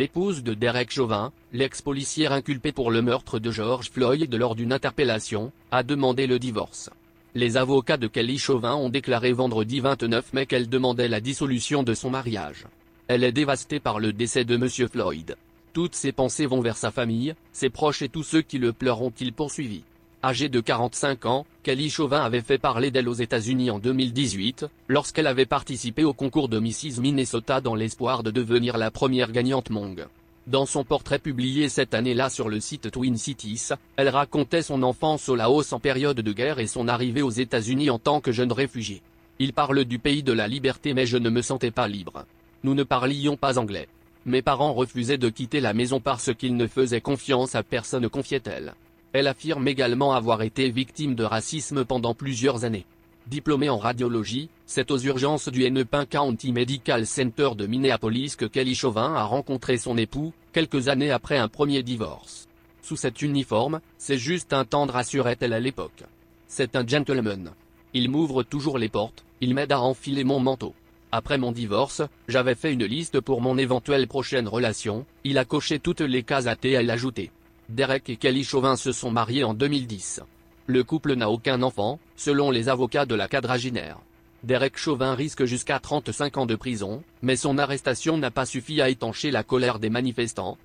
L'épouse 0.00 0.42
de 0.42 0.54
Derek 0.54 0.90
Chauvin, 0.90 1.30
l'ex-policière 1.52 2.32
inculpée 2.32 2.72
pour 2.72 2.90
le 2.90 3.02
meurtre 3.02 3.38
de 3.38 3.50
George 3.50 3.90
Floyd 3.90 4.34
lors 4.34 4.54
d'une 4.54 4.72
interpellation, 4.72 5.52
a 5.70 5.82
demandé 5.82 6.26
le 6.26 6.38
divorce. 6.38 6.88
Les 7.34 7.58
avocats 7.58 7.98
de 7.98 8.06
Kelly 8.06 8.38
Chauvin 8.38 8.74
ont 8.74 8.88
déclaré 8.88 9.34
vendredi 9.34 9.78
29 9.80 10.32
mai 10.32 10.46
qu'elle 10.46 10.70
demandait 10.70 11.06
la 11.06 11.20
dissolution 11.20 11.82
de 11.82 11.92
son 11.92 12.08
mariage. 12.08 12.64
Elle 13.08 13.24
est 13.24 13.30
dévastée 13.30 13.78
par 13.78 14.00
le 14.00 14.14
décès 14.14 14.46
de 14.46 14.56
Monsieur 14.56 14.88
Floyd. 14.88 15.36
Toutes 15.74 15.94
ses 15.94 16.12
pensées 16.12 16.46
vont 16.46 16.62
vers 16.62 16.78
sa 16.78 16.90
famille, 16.90 17.34
ses 17.52 17.68
proches 17.68 18.00
et 18.00 18.08
tous 18.08 18.22
ceux 18.22 18.40
qui 18.40 18.56
le 18.56 18.72
pleurent 18.72 19.02
ont-ils 19.02 19.34
poursuivi. 19.34 19.82
Âgée 20.22 20.50
de 20.50 20.60
45 20.60 21.24
ans, 21.24 21.46
Kelly 21.62 21.88
Chauvin 21.88 22.22
avait 22.22 22.42
fait 22.42 22.58
parler 22.58 22.90
d'elle 22.90 23.08
aux 23.08 23.14
États-Unis 23.14 23.70
en 23.70 23.78
2018, 23.78 24.66
lorsqu'elle 24.86 25.26
avait 25.26 25.46
participé 25.46 26.04
au 26.04 26.12
concours 26.12 26.50
de 26.50 26.58
Mrs 26.58 27.00
Minnesota 27.00 27.62
dans 27.62 27.74
l'espoir 27.74 28.22
de 28.22 28.30
devenir 28.30 28.76
la 28.76 28.90
première 28.90 29.32
gagnante 29.32 29.70
Mong. 29.70 30.06
Dans 30.46 30.66
son 30.66 30.84
portrait 30.84 31.20
publié 31.20 31.70
cette 31.70 31.94
année-là 31.94 32.28
sur 32.28 32.50
le 32.50 32.60
site 32.60 32.90
Twin 32.90 33.16
Cities, 33.16 33.70
elle 33.96 34.10
racontait 34.10 34.60
son 34.60 34.82
enfance 34.82 35.26
au 35.30 35.36
Laos 35.36 35.72
en 35.72 35.80
période 35.80 36.20
de 36.20 36.32
guerre 36.34 36.58
et 36.58 36.66
son 36.66 36.86
arrivée 36.86 37.22
aux 37.22 37.30
États-Unis 37.30 37.88
en 37.88 37.98
tant 37.98 38.20
que 38.20 38.30
jeune 38.30 38.52
réfugiée. 38.52 39.00
Il 39.38 39.54
parle 39.54 39.86
du 39.86 39.98
pays 39.98 40.22
de 40.22 40.34
la 40.34 40.48
liberté 40.48 40.92
mais 40.92 41.06
je 41.06 41.16
ne 41.16 41.30
me 41.30 41.40
sentais 41.40 41.70
pas 41.70 41.88
libre. 41.88 42.26
Nous 42.62 42.74
ne 42.74 42.82
parlions 42.82 43.38
pas 43.38 43.58
anglais. 43.58 43.88
Mes 44.26 44.42
parents 44.42 44.74
refusaient 44.74 45.16
de 45.16 45.30
quitter 45.30 45.60
la 45.60 45.72
maison 45.72 45.98
parce 45.98 46.34
qu'ils 46.34 46.56
ne 46.56 46.66
faisaient 46.66 47.00
confiance 47.00 47.54
à 47.54 47.62
personne 47.62 48.10
confiait-elle. 48.10 48.74
Elle 49.12 49.26
affirme 49.26 49.66
également 49.66 50.12
avoir 50.12 50.42
été 50.42 50.70
victime 50.70 51.14
de 51.14 51.24
racisme 51.24 51.84
pendant 51.84 52.14
plusieurs 52.14 52.64
années. 52.64 52.86
Diplômée 53.26 53.68
en 53.68 53.78
radiologie, 53.78 54.48
c'est 54.66 54.90
aux 54.90 54.98
urgences 54.98 55.48
du 55.48 55.64
Hennepin 55.64 56.06
County 56.06 56.52
Medical 56.52 57.06
Center 57.06 57.50
de 57.56 57.66
Minneapolis 57.66 58.36
que 58.36 58.44
Kelly 58.44 58.74
Chauvin 58.74 59.14
a 59.14 59.24
rencontré 59.24 59.78
son 59.78 59.96
époux, 59.96 60.32
quelques 60.52 60.88
années 60.88 61.10
après 61.10 61.38
un 61.38 61.48
premier 61.48 61.82
divorce. 61.82 62.48
Sous 62.82 62.96
cet 62.96 63.20
uniforme, 63.22 63.80
c'est 63.98 64.18
juste 64.18 64.52
un 64.52 64.64
tendre 64.64 64.96
assurait-elle 64.96 65.52
à 65.52 65.60
l'époque. 65.60 66.04
C'est 66.46 66.76
un 66.76 66.86
gentleman. 66.86 67.50
Il 67.94 68.10
m'ouvre 68.10 68.42
toujours 68.44 68.78
les 68.78 68.88
portes, 68.88 69.24
il 69.40 69.54
m'aide 69.54 69.72
à 69.72 69.80
enfiler 69.80 70.24
mon 70.24 70.40
manteau. 70.40 70.74
Après 71.12 71.38
mon 71.38 71.50
divorce, 71.50 72.02
j'avais 72.28 72.54
fait 72.54 72.72
une 72.72 72.84
liste 72.84 73.20
pour 73.20 73.40
mon 73.40 73.58
éventuelle 73.58 74.06
prochaine 74.06 74.46
relation, 74.46 75.04
il 75.24 75.38
a 75.38 75.44
coché 75.44 75.80
toutes 75.80 76.00
les 76.00 76.22
cases 76.22 76.46
à 76.46 76.56
et 76.62 76.70
elle 76.70 76.90
ajouté. 76.90 77.32
Derek 77.70 78.08
et 78.08 78.16
Kelly 78.16 78.42
Chauvin 78.42 78.74
se 78.74 78.90
sont 78.90 79.12
mariés 79.12 79.44
en 79.44 79.54
2010. 79.54 80.22
Le 80.66 80.82
couple 80.82 81.14
n'a 81.14 81.30
aucun 81.30 81.62
enfant, 81.62 82.00
selon 82.16 82.50
les 82.50 82.68
avocats 82.68 83.06
de 83.06 83.14
la 83.14 83.28
quadraginaire. 83.28 84.00
Derek 84.42 84.76
Chauvin 84.76 85.14
risque 85.14 85.44
jusqu'à 85.44 85.78
35 85.78 86.38
ans 86.38 86.46
de 86.46 86.56
prison, 86.56 87.04
mais 87.22 87.36
son 87.36 87.58
arrestation 87.58 88.18
n'a 88.18 88.32
pas 88.32 88.44
suffi 88.44 88.80
à 88.80 88.88
étancher 88.88 89.30
la 89.30 89.44
colère 89.44 89.78
des 89.78 89.88
manifestants. 89.88 90.58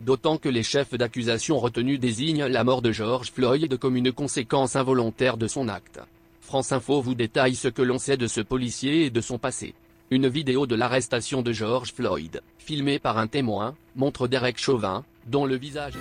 D'autant 0.00 0.36
que 0.36 0.48
les 0.48 0.62
chefs 0.62 0.94
d'accusation 0.94 1.58
retenus 1.58 1.98
désignent 1.98 2.46
la 2.46 2.62
mort 2.62 2.82
de 2.82 2.92
George 2.92 3.32
Floyd 3.32 3.76
comme 3.78 3.96
une 3.96 4.12
conséquence 4.12 4.76
involontaire 4.76 5.36
de 5.36 5.48
son 5.48 5.66
acte. 5.66 5.98
France 6.40 6.70
Info 6.70 7.00
vous 7.00 7.16
détaille 7.16 7.56
ce 7.56 7.66
que 7.66 7.82
l'on 7.82 7.98
sait 7.98 8.16
de 8.16 8.28
ce 8.28 8.40
policier 8.40 9.06
et 9.06 9.10
de 9.10 9.20
son 9.20 9.38
passé. 9.38 9.74
Une 10.12 10.28
vidéo 10.28 10.68
de 10.68 10.76
l'arrestation 10.76 11.42
de 11.42 11.50
George 11.50 11.92
Floyd, 11.92 12.42
filmée 12.58 13.00
par 13.00 13.18
un 13.18 13.26
témoin, 13.26 13.74
montre 13.96 14.28
Derek 14.28 14.58
Chauvin, 14.58 15.04
dont 15.26 15.46
le 15.46 15.56
visage 15.56 15.94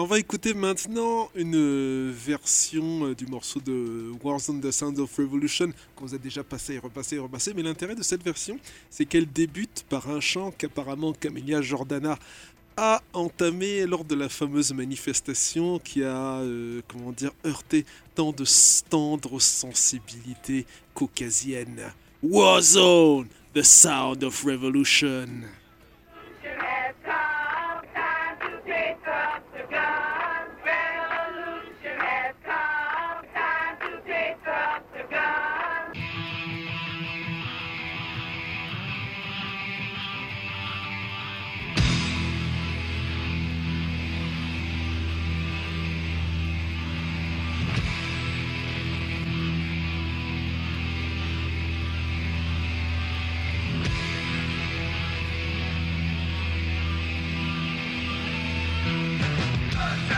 On 0.00 0.06
va 0.06 0.20
écouter 0.20 0.54
maintenant 0.54 1.28
une 1.34 1.56
euh, 1.56 2.12
version 2.14 3.06
euh, 3.06 3.14
du 3.16 3.26
morceau 3.26 3.58
de 3.58 4.12
Warzone 4.22 4.60
The 4.60 4.70
Sound 4.70 4.96
of 5.00 5.16
Revolution 5.16 5.72
qu'on 5.96 6.06
vous 6.06 6.14
a 6.14 6.18
déjà 6.18 6.44
passé 6.44 6.74
et 6.74 6.78
repassé 6.78 7.16
et 7.16 7.18
repassé. 7.18 7.52
Mais 7.52 7.64
l'intérêt 7.64 7.96
de 7.96 8.04
cette 8.04 8.22
version, 8.22 8.60
c'est 8.90 9.06
qu'elle 9.06 9.26
débute 9.26 9.84
par 9.88 10.08
un 10.08 10.20
chant 10.20 10.52
qu'apparemment 10.52 11.12
Camélia 11.12 11.62
Jordana 11.62 12.16
a 12.76 13.02
entamé 13.12 13.86
lors 13.86 14.04
de 14.04 14.14
la 14.14 14.28
fameuse 14.28 14.72
manifestation 14.72 15.80
qui 15.80 16.04
a, 16.04 16.42
euh, 16.42 16.80
comment 16.86 17.10
dire, 17.10 17.32
heurté 17.44 17.84
tant 18.14 18.30
de 18.30 18.44
tendres 18.88 19.40
sensibilités 19.40 20.64
caucasiennes. 20.94 21.92
Warzone, 22.22 23.26
The 23.52 23.62
Sound 23.64 24.22
of 24.22 24.44
Revolution. 24.44 25.26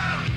down. 0.01 0.30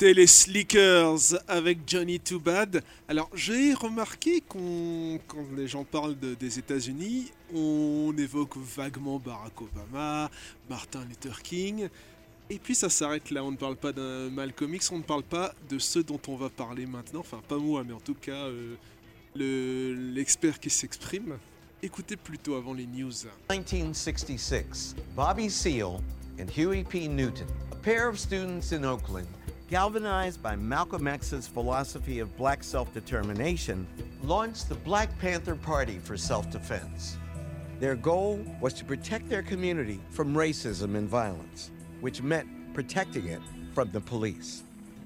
C'était 0.00 0.14
les 0.14 0.28
Slickers 0.28 1.18
avec 1.48 1.78
Johnny 1.84 2.20
Too 2.20 2.38
Bad. 2.38 2.84
Alors 3.08 3.28
j'ai 3.34 3.74
remarqué 3.74 4.40
qu'on, 4.42 5.18
quand 5.26 5.44
les 5.56 5.66
gens 5.66 5.82
parlent 5.82 6.16
de- 6.16 6.34
des 6.36 6.56
États-Unis, 6.60 7.32
on 7.52 8.14
évoque 8.16 8.56
vaguement 8.58 9.18
Barack 9.18 9.60
Obama, 9.60 10.30
Martin 10.70 11.04
Luther 11.04 11.42
King, 11.42 11.88
et 12.48 12.60
puis 12.60 12.76
ça 12.76 12.88
s'arrête 12.88 13.32
là. 13.32 13.42
On 13.42 13.50
ne 13.50 13.56
parle 13.56 13.74
pas 13.74 13.90
d'un 13.92 14.30
Malcolm 14.30 14.72
X, 14.72 14.92
on 14.92 14.98
ne 14.98 15.02
parle 15.02 15.24
pas 15.24 15.52
de 15.68 15.80
ceux 15.80 16.04
dont 16.04 16.20
on 16.28 16.36
va 16.36 16.48
parler 16.48 16.86
maintenant. 16.86 17.18
Enfin 17.18 17.40
pas 17.48 17.58
moi, 17.58 17.82
mais 17.84 17.92
en 17.92 17.98
tout 18.00 18.14
cas 18.14 18.30
euh, 18.46 18.76
le- 19.34 19.94
l'expert 20.14 20.60
qui 20.60 20.70
s'exprime. 20.70 21.38
Écoutez 21.82 22.14
plutôt 22.16 22.54
avant 22.54 22.72
les 22.72 22.86
news. 22.86 23.10
1966, 23.50 24.94
Bobby 25.16 25.50
Seale 25.50 25.98
and 26.40 26.46
Huey 26.56 26.84
P. 26.84 27.08
Newton, 27.08 27.48
a 27.72 27.74
pair 27.74 28.08
of 28.08 28.16
students 28.16 28.72
in 28.72 28.84
Oakland, 28.84 29.26
galvanized 29.68 30.42
by 30.42 30.56
Malcolm 30.56 31.06
X's 31.06 31.46
philosophy 31.46 32.20
of 32.20 32.34
black 32.36 32.64
self 32.64 32.92
determination, 32.94 33.86
launched 34.22 34.68
the 34.68 34.74
Black 34.74 35.16
Panther 35.18 35.54
Party 35.54 35.98
for 35.98 36.16
self 36.16 36.50
defense. 36.50 37.18
Their 37.78 37.94
goal 37.94 38.44
was 38.60 38.72
to 38.74 38.84
protect 38.84 39.28
their 39.28 39.42
community 39.42 40.00
from 40.10 40.34
racism 40.34 40.96
and 40.96 41.08
violence, 41.08 41.70
which 42.00 42.22
meant 42.22 42.48
protecting 42.74 43.26
it 43.26 43.42
from 43.74 43.90
the 43.92 44.00
police. 44.00 44.62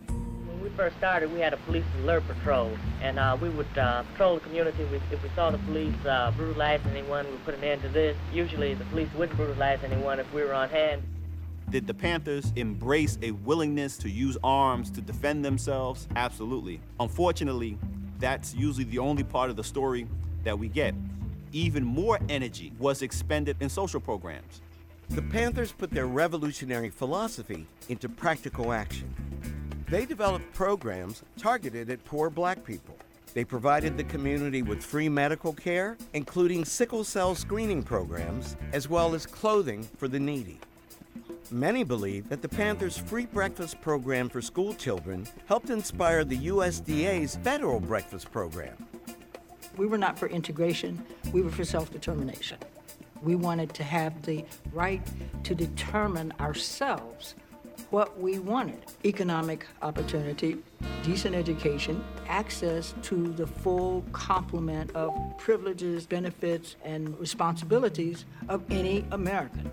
When 0.06 0.62
we 0.62 0.70
first 0.70 0.96
started, 0.96 1.32
we 1.32 1.40
had 1.40 1.52
a 1.52 1.58
police 1.58 1.84
alert 2.02 2.26
patrol, 2.26 2.70
and 3.02 3.18
uh, 3.18 3.36
we 3.40 3.50
would 3.50 3.66
uh, 3.76 4.04
patrol 4.12 4.36
the 4.36 4.40
community. 4.40 4.84
If 5.10 5.22
we 5.22 5.28
saw 5.34 5.50
the 5.50 5.58
police 5.58 5.94
uh, 6.06 6.30
brutalizing 6.36 6.92
anyone, 6.92 7.26
we 7.26 7.32
would 7.32 7.44
put 7.44 7.54
an 7.54 7.64
end 7.64 7.82
to 7.82 7.88
this. 7.88 8.16
Usually, 8.32 8.74
the 8.74 8.84
police 8.86 9.08
wouldn't 9.16 9.36
brutalize 9.36 9.80
anyone 9.84 10.20
if 10.20 10.32
we 10.32 10.42
were 10.42 10.54
on 10.54 10.70
hand. 10.70 11.02
Did 11.72 11.86
the 11.86 11.94
Panthers 11.94 12.52
embrace 12.56 13.16
a 13.22 13.30
willingness 13.30 13.96
to 13.96 14.10
use 14.10 14.36
arms 14.44 14.90
to 14.90 15.00
defend 15.00 15.42
themselves? 15.42 16.06
Absolutely. 16.16 16.82
Unfortunately, 17.00 17.78
that's 18.18 18.54
usually 18.54 18.84
the 18.84 18.98
only 18.98 19.24
part 19.24 19.48
of 19.48 19.56
the 19.56 19.64
story 19.64 20.06
that 20.44 20.58
we 20.58 20.68
get. 20.68 20.94
Even 21.50 21.82
more 21.82 22.20
energy 22.28 22.74
was 22.78 23.00
expended 23.00 23.56
in 23.60 23.70
social 23.70 24.00
programs. 24.00 24.60
The 25.08 25.22
Panthers 25.22 25.72
put 25.72 25.90
their 25.90 26.04
revolutionary 26.06 26.90
philosophy 26.90 27.66
into 27.88 28.06
practical 28.06 28.74
action. 28.74 29.08
They 29.88 30.04
developed 30.04 30.52
programs 30.52 31.22
targeted 31.38 31.88
at 31.88 32.04
poor 32.04 32.28
black 32.28 32.62
people. 32.66 32.98
They 33.32 33.44
provided 33.44 33.96
the 33.96 34.04
community 34.04 34.60
with 34.60 34.84
free 34.84 35.08
medical 35.08 35.54
care, 35.54 35.96
including 36.12 36.66
sickle 36.66 37.02
cell 37.02 37.34
screening 37.34 37.82
programs, 37.82 38.58
as 38.74 38.90
well 38.90 39.14
as 39.14 39.24
clothing 39.24 39.88
for 39.96 40.06
the 40.06 40.20
needy. 40.20 40.60
Many 41.51 41.84
believe 41.84 42.28
that 42.28 42.40
the 42.40 42.49
Panthers' 42.49 42.97
free 42.97 43.26
breakfast 43.26 43.80
program 43.80 44.28
for 44.28 44.40
school 44.40 44.74
children 44.74 45.26
helped 45.47 45.70
inspire 45.70 46.24
the 46.24 46.49
USDA's 46.49 47.36
federal 47.36 47.80
breakfast 47.80 48.30
program. 48.30 48.76
We 49.76 49.86
were 49.86 49.99
not 49.99 50.18
for 50.18 50.28
integration, 50.28 51.05
we 51.32 51.43
were 51.43 51.51
for 51.51 51.64
self 51.64 51.90
determination. 51.90 52.59
We 53.22 53.36
wanted 53.36 53.72
to 53.74 53.84
have 53.84 54.22
the 54.22 54.45
right 54.72 55.03
to 55.45 55.55
determine 55.55 56.32
ourselves 56.40 57.34
what 57.90 58.18
we 58.18 58.38
wanted 58.38 58.82
economic 59.05 59.66
opportunity, 59.82 60.57
decent 61.03 61.34
education, 61.34 62.03
access 62.26 62.95
to 63.03 63.32
the 63.32 63.47
full 63.47 64.03
complement 64.12 64.90
of 64.97 65.12
privileges, 65.38 66.07
benefits, 66.07 66.76
and 66.84 67.18
responsibilities 67.20 68.24
of 68.49 68.62
any 68.70 69.05
American. 69.11 69.70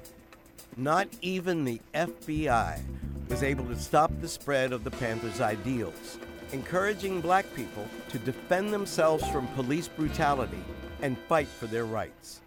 Not 0.80 1.10
even 1.22 1.66
the 1.66 1.82
FBI 1.94 2.80
was 3.28 3.44
able 3.44 3.66
to 3.66 3.76
stop 3.76 4.14
the 4.22 4.30
spread 4.30 4.72
of 4.72 4.86
the 4.86 4.92
Panthers' 4.92 5.42
ideals, 5.42 6.18
encouraging 6.54 7.20
black 7.20 7.54
people 7.54 7.86
to 8.08 8.20
defend 8.20 8.72
themselves 8.72 9.28
from 9.28 9.46
police 9.50 9.90
brutality 9.90 10.64
and 11.02 11.18
fight 11.28 11.50
for 11.50 11.68
their 11.68 11.84
rights. 11.84 12.40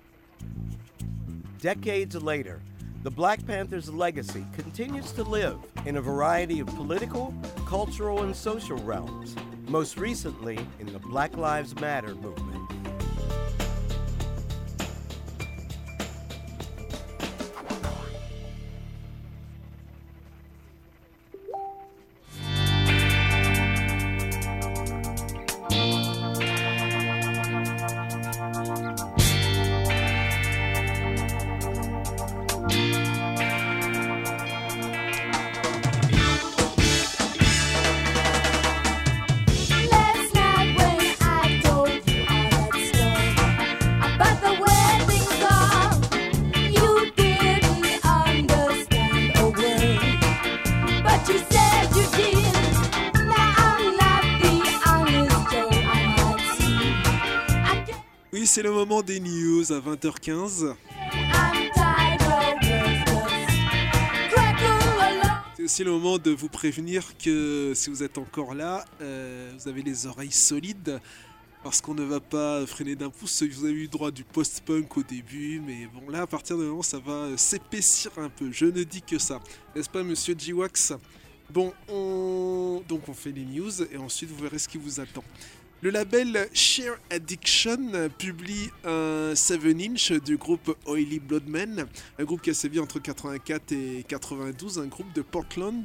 Decades 1.60 2.16
later, 2.22 2.62
the 3.02 3.10
Black 3.10 3.44
Panthers' 3.46 3.90
legacy 3.90 4.46
continues 4.54 5.12
to 5.12 5.24
live 5.24 5.58
in 5.84 5.98
a 5.98 6.00
variety 6.00 6.58
of 6.60 6.68
political, 6.68 7.34
cultural, 7.66 8.22
and 8.22 8.34
social 8.34 8.78
realms, 8.78 9.36
most 9.68 9.98
recently 9.98 10.58
in 10.80 10.90
the 10.90 10.98
Black 11.00 11.36
Lives 11.36 11.78
Matter 11.78 12.14
movement. 12.14 12.81
C'est 58.52 58.62
le 58.62 58.70
moment 58.70 59.00
des 59.00 59.18
news 59.18 59.72
à 59.72 59.80
20h15. 59.80 60.74
I'm 61.14 61.70
tired 61.72 62.20
of 62.20 62.60
restless. 62.60 63.48
Crackle 64.30 65.00
along. 65.00 65.38
C'est 65.56 65.62
aussi 65.62 65.84
le 65.84 65.92
moment 65.92 66.18
de 66.18 66.32
vous 66.32 66.50
prévenir 66.50 67.16
que 67.16 67.72
si 67.74 67.88
vous 67.88 68.02
êtes 68.02 68.18
encore 68.18 68.52
là, 68.52 68.84
euh, 69.00 69.54
vous 69.58 69.68
avez 69.70 69.80
les 69.80 70.06
oreilles 70.06 70.32
solides. 70.32 71.00
Parce 71.64 71.80
qu'on 71.80 71.94
ne 71.94 72.02
va 72.02 72.20
pas 72.20 72.66
freiner 72.66 72.94
d'un 72.94 73.08
pouce. 73.08 73.42
Vous 73.42 73.64
avez 73.64 73.72
eu 73.72 73.88
droit 73.88 74.10
du 74.10 74.22
post-punk 74.22 74.98
au 74.98 75.02
début, 75.02 75.62
mais 75.66 75.86
bon, 75.86 76.10
là, 76.10 76.20
à 76.20 76.26
partir 76.26 76.58
de 76.58 76.64
moment, 76.64 76.82
ça 76.82 76.98
va 76.98 77.34
s'épaissir 77.38 78.10
un 78.18 78.28
peu. 78.28 78.52
Je 78.52 78.66
ne 78.66 78.82
dis 78.82 79.00
que 79.00 79.18
ça. 79.18 79.40
N'est-ce 79.74 79.88
pas, 79.88 80.02
monsieur 80.02 80.34
G-Wax? 80.36 80.92
Bon, 81.48 81.72
on... 81.88 82.82
donc 82.86 83.08
on 83.08 83.14
fait 83.14 83.32
les 83.32 83.46
news 83.46 83.82
et 83.90 83.96
ensuite 83.96 84.28
vous 84.28 84.42
verrez 84.42 84.58
ce 84.58 84.68
qui 84.68 84.76
vous 84.76 85.00
attend. 85.00 85.24
Le 85.82 85.90
label 85.90 86.48
Sheer 86.52 86.92
Addiction 87.10 88.08
publie 88.16 88.70
un 88.84 89.32
7-inch 89.32 90.12
du 90.12 90.36
groupe 90.36 90.76
Oily 90.86 91.18
Bloodmen, 91.18 91.88
un 92.20 92.24
groupe 92.24 92.40
qui 92.40 92.50
a 92.50 92.54
sévi 92.54 92.78
entre 92.78 93.00
84 93.00 93.72
et 93.72 94.04
92, 94.06 94.78
un 94.78 94.86
groupe 94.86 95.12
de 95.12 95.22
Portland, 95.22 95.84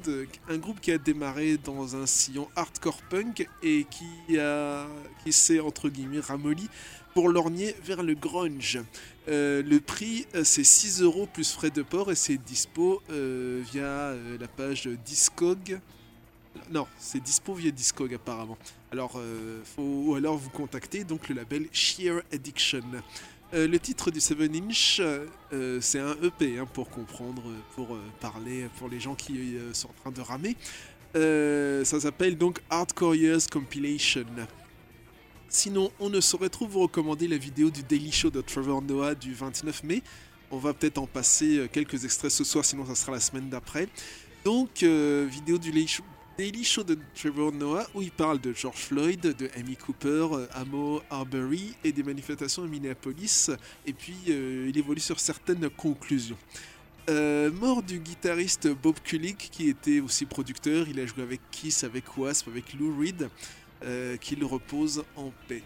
un 0.50 0.58
groupe 0.60 0.82
qui 0.82 0.92
a 0.92 1.00
démarré 1.00 1.58
dans 1.58 1.96
un 1.96 2.06
sillon 2.06 2.48
hardcore 2.56 3.02
punk 3.10 3.50
et 3.64 3.88
qui, 3.90 5.32
s'est 5.32 5.60
entre 5.60 5.90
guillemets 5.90 6.20
ramolli 6.20 6.70
pour 7.16 7.30
lorgner 7.30 7.74
vers 7.84 8.04
le 8.04 8.14
grunge. 8.14 8.80
Euh, 9.30 9.64
le 9.64 9.80
prix, 9.80 10.28
c'est 10.44 10.64
6 10.64 11.02
euros 11.02 11.26
plus 11.26 11.52
frais 11.52 11.72
de 11.72 11.82
port 11.82 12.12
et 12.12 12.16
c'est 12.16 12.38
dispo 12.38 13.02
euh, 13.10 13.64
via 13.72 13.82
euh, 13.82 14.38
la 14.40 14.48
page 14.48 14.88
Discog. 15.08 15.80
Non, 16.70 16.86
c'est 17.00 17.20
dispo 17.20 17.56
via 17.56 17.72
Discog 17.72 18.14
apparemment. 18.14 18.60
Alors, 18.94 19.18
euh, 19.18 19.62
ou 19.78 20.16
alors 20.16 20.38
vous 20.38 20.50
contactez 20.50 21.04
donc 21.04 21.28
le 21.28 21.36
label 21.36 21.68
Sheer 21.74 22.22
Addiction. 22.32 22.84
Euh, 23.54 23.68
le 23.68 23.80
titre 23.80 24.12
du 24.12 24.22
7 24.22 24.40
inch, 24.56 25.02
euh, 25.02 25.80
c'est 25.82 26.00
un 26.00 26.16
EP 26.24 26.58
hein, 26.58 26.66
pour 26.72 26.90
comprendre, 26.90 27.44
pour 27.76 27.98
parler 28.22 28.68
pour 28.78 28.88
les 28.88 29.02
gens 29.02 29.16
qui 29.16 29.58
sont 29.74 29.90
en 29.90 29.94
train 30.02 30.12
de 30.12 30.22
ramer. 30.22 30.56
Ça 31.86 32.00
s'appelle 32.00 32.38
donc 32.38 32.62
Hardcore 32.70 33.16
Years 33.16 33.48
Compilation. 33.52 34.26
Sinon, 35.50 35.92
on 36.00 36.10
ne 36.10 36.22
saurait 36.22 36.50
trop 36.50 36.68
vous 36.68 36.82
recommander 36.82 37.28
la 37.28 37.38
vidéo 37.38 37.70
du 37.70 37.84
Daily 37.84 38.12
Show 38.12 38.30
de 38.30 38.42
Trevor 38.42 38.82
Noah 38.82 39.16
du 39.16 39.34
29 39.34 39.84
mai. 39.84 40.02
On 40.50 40.60
va 40.60 40.74
peut-être 40.74 40.98
en 40.98 41.08
passer 41.08 41.68
quelques 41.74 42.06
extraits 42.06 42.32
ce 42.32 42.46
soir, 42.46 42.64
sinon 42.64 42.86
ça 42.86 42.96
sera 42.96 43.12
la 43.14 43.20
semaine 43.20 43.50
d'après. 43.50 43.90
Donc, 44.46 44.82
vidéo 44.82 45.58
du 45.58 45.72
Daily 46.38 46.64
Show, 46.64 46.84
de 46.84 47.00
Trevor 47.16 47.52
Noah 47.52 47.88
où 47.96 48.02
il 48.04 48.12
parle 48.12 48.40
de 48.40 48.54
George 48.54 48.78
Floyd, 48.78 49.20
de 49.22 49.50
Amy 49.58 49.76
Cooper, 49.76 50.28
euh, 50.34 50.48
Amo 50.54 51.02
Arbery 51.10 51.74
et 51.84 51.92
des 51.92 52.04
manifestations 52.04 52.64
à 52.64 52.68
Minneapolis. 52.68 53.50
Et 53.88 53.94
puis, 53.94 54.16
euh, 54.30 54.68
il 54.70 54.78
évolue 54.78 55.00
sur 55.00 55.20
certaines 55.20 55.68
conclusions. 55.72 56.38
Euh, 57.10 57.52
mort 57.52 57.82
du 57.82 57.98
guitariste 57.98 58.68
Bob 58.68 59.00
Kulick 59.04 59.50
qui 59.52 59.68
était 59.70 60.00
aussi 60.00 60.28
producteur, 60.28 60.88
il 60.88 61.00
a 61.00 61.08
joué 61.08 61.24
avec 61.24 61.42
Kiss, 61.50 61.84
avec 61.84 62.16
Wasp, 62.18 62.48
avec 62.50 62.74
Lou 62.74 62.96
Reed, 63.00 63.30
qu'il 64.20 64.44
repose 64.44 65.04
en 65.16 65.32
paix. 65.48 65.64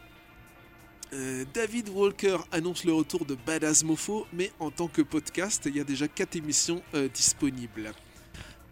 David 1.53 1.89
Walker 1.89 2.37
annonce 2.51 2.83
le 2.85 2.93
retour 2.93 3.25
de 3.25 3.35
Badass 3.35 3.83
Mofo, 3.83 4.27
mais 4.31 4.51
en 4.59 4.69
tant 4.69 4.87
que 4.87 5.01
podcast, 5.01 5.63
il 5.65 5.77
y 5.77 5.79
a 5.79 5.83
déjà 5.83 6.07
4 6.07 6.35
émissions 6.35 6.81
disponibles. 7.13 7.93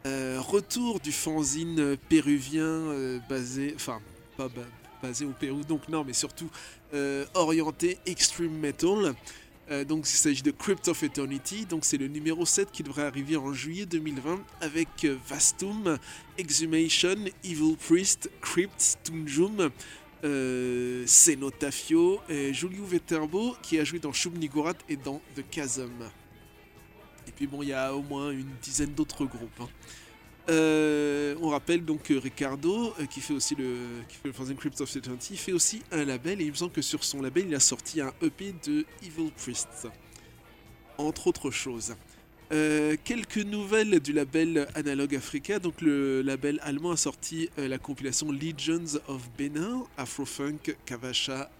Euh, 0.06 0.40
retour 0.40 1.00
du 1.00 1.12
fanzine 1.12 1.98
péruvien 2.08 2.64
euh, 2.64 3.20
basé, 3.28 3.74
enfin 3.76 4.00
pas 4.38 4.48
ba- 4.48 4.62
basé 5.04 5.26
au 5.26 5.32
Pérou, 5.32 5.64
donc 5.64 5.90
non, 5.90 6.04
mais 6.06 6.14
surtout 6.14 6.50
euh, 6.94 7.26
orienté 7.34 7.98
extreme 8.06 8.52
metal. 8.58 9.14
Donc 9.88 10.10
il 10.10 10.16
s'agit 10.18 10.42
de 10.42 10.50
Crypt 10.50 10.88
of 10.88 11.04
Eternity, 11.04 11.68
donc 11.68 11.86
c'est 11.86 11.98
le 11.98 12.08
numéro 12.08 12.44
7 12.44 12.72
qui 12.72 12.82
devrait 12.82 13.04
arriver 13.04 13.38
en 13.38 13.54
juillet 13.54 13.86
2020 13.86 14.40
avec 14.62 15.06
Vastum, 15.28 16.00
Exhumation, 16.40 17.16
Evil 17.44 17.76
Priest, 17.78 18.32
Crypt, 18.42 18.98
Tunjum, 19.04 19.70
Cenotafio, 21.06 22.20
et 22.30 22.52
Julio 22.52 22.84
Veterbo 22.84 23.56
qui 23.62 23.78
a 23.80 23.84
joué 23.84 24.00
dans 24.00 24.12
Shub 24.12 24.36
Nigorat 24.40 24.74
et 24.90 24.96
dans 24.96 25.22
The 25.36 25.44
Chasm. 25.54 25.92
Et 27.30 27.32
puis 27.32 27.46
bon, 27.46 27.62
il 27.62 27.70
y 27.70 27.74
a 27.74 27.94
au 27.94 28.02
moins 28.02 28.32
une 28.32 28.50
dizaine 28.60 28.92
d'autres 28.96 29.24
groupes. 29.26 29.62
hein. 29.62 29.70
Euh, 30.50 31.36
on 31.42 31.50
rappelle 31.50 31.86
donc 31.86 32.02
que 32.02 32.16
Ricardo, 32.16 32.92
euh, 33.00 33.06
qui 33.06 33.22
fait 33.22 33.36
aussi 33.36 33.54
le, 33.54 33.76
qui 34.08 34.16
fait 34.16 34.30
le 34.30 34.34
fanzine 34.34 34.56
Crypt 34.58 34.82
of 34.82 34.96
Eternity, 34.96 35.38
fait 35.38 35.52
aussi 35.52 35.84
un 35.92 36.06
label 36.06 36.42
et 36.42 36.46
il 36.46 36.50
me 36.50 36.56
semble 36.56 36.72
que 36.72 36.82
sur 36.82 37.04
son 37.04 37.22
label 37.22 37.46
il 37.48 37.54
a 37.54 37.60
sorti 37.60 38.02
un 38.02 38.12
EP 38.24 38.56
de 38.66 38.84
Evil 39.04 39.30
Priests, 39.38 39.88
entre 40.98 41.28
autres 41.28 41.52
choses. 41.52 41.96
Euh, 42.52 42.96
quelques 43.04 43.38
nouvelles 43.38 44.00
du 44.00 44.12
label 44.12 44.68
Analog 44.74 45.14
Africa. 45.16 45.60
Donc 45.60 45.82
le 45.82 46.24
label 46.24 46.60
allemand 46.64 46.92
a 46.92 46.98
sorti 46.98 47.52
la 47.58 47.78
compilation 47.78 48.32
Legions 48.32 49.00
of 49.08 49.30
Benin, 49.38 49.84
Afrofunk, 49.98 50.76
Kavasha, 50.84 51.52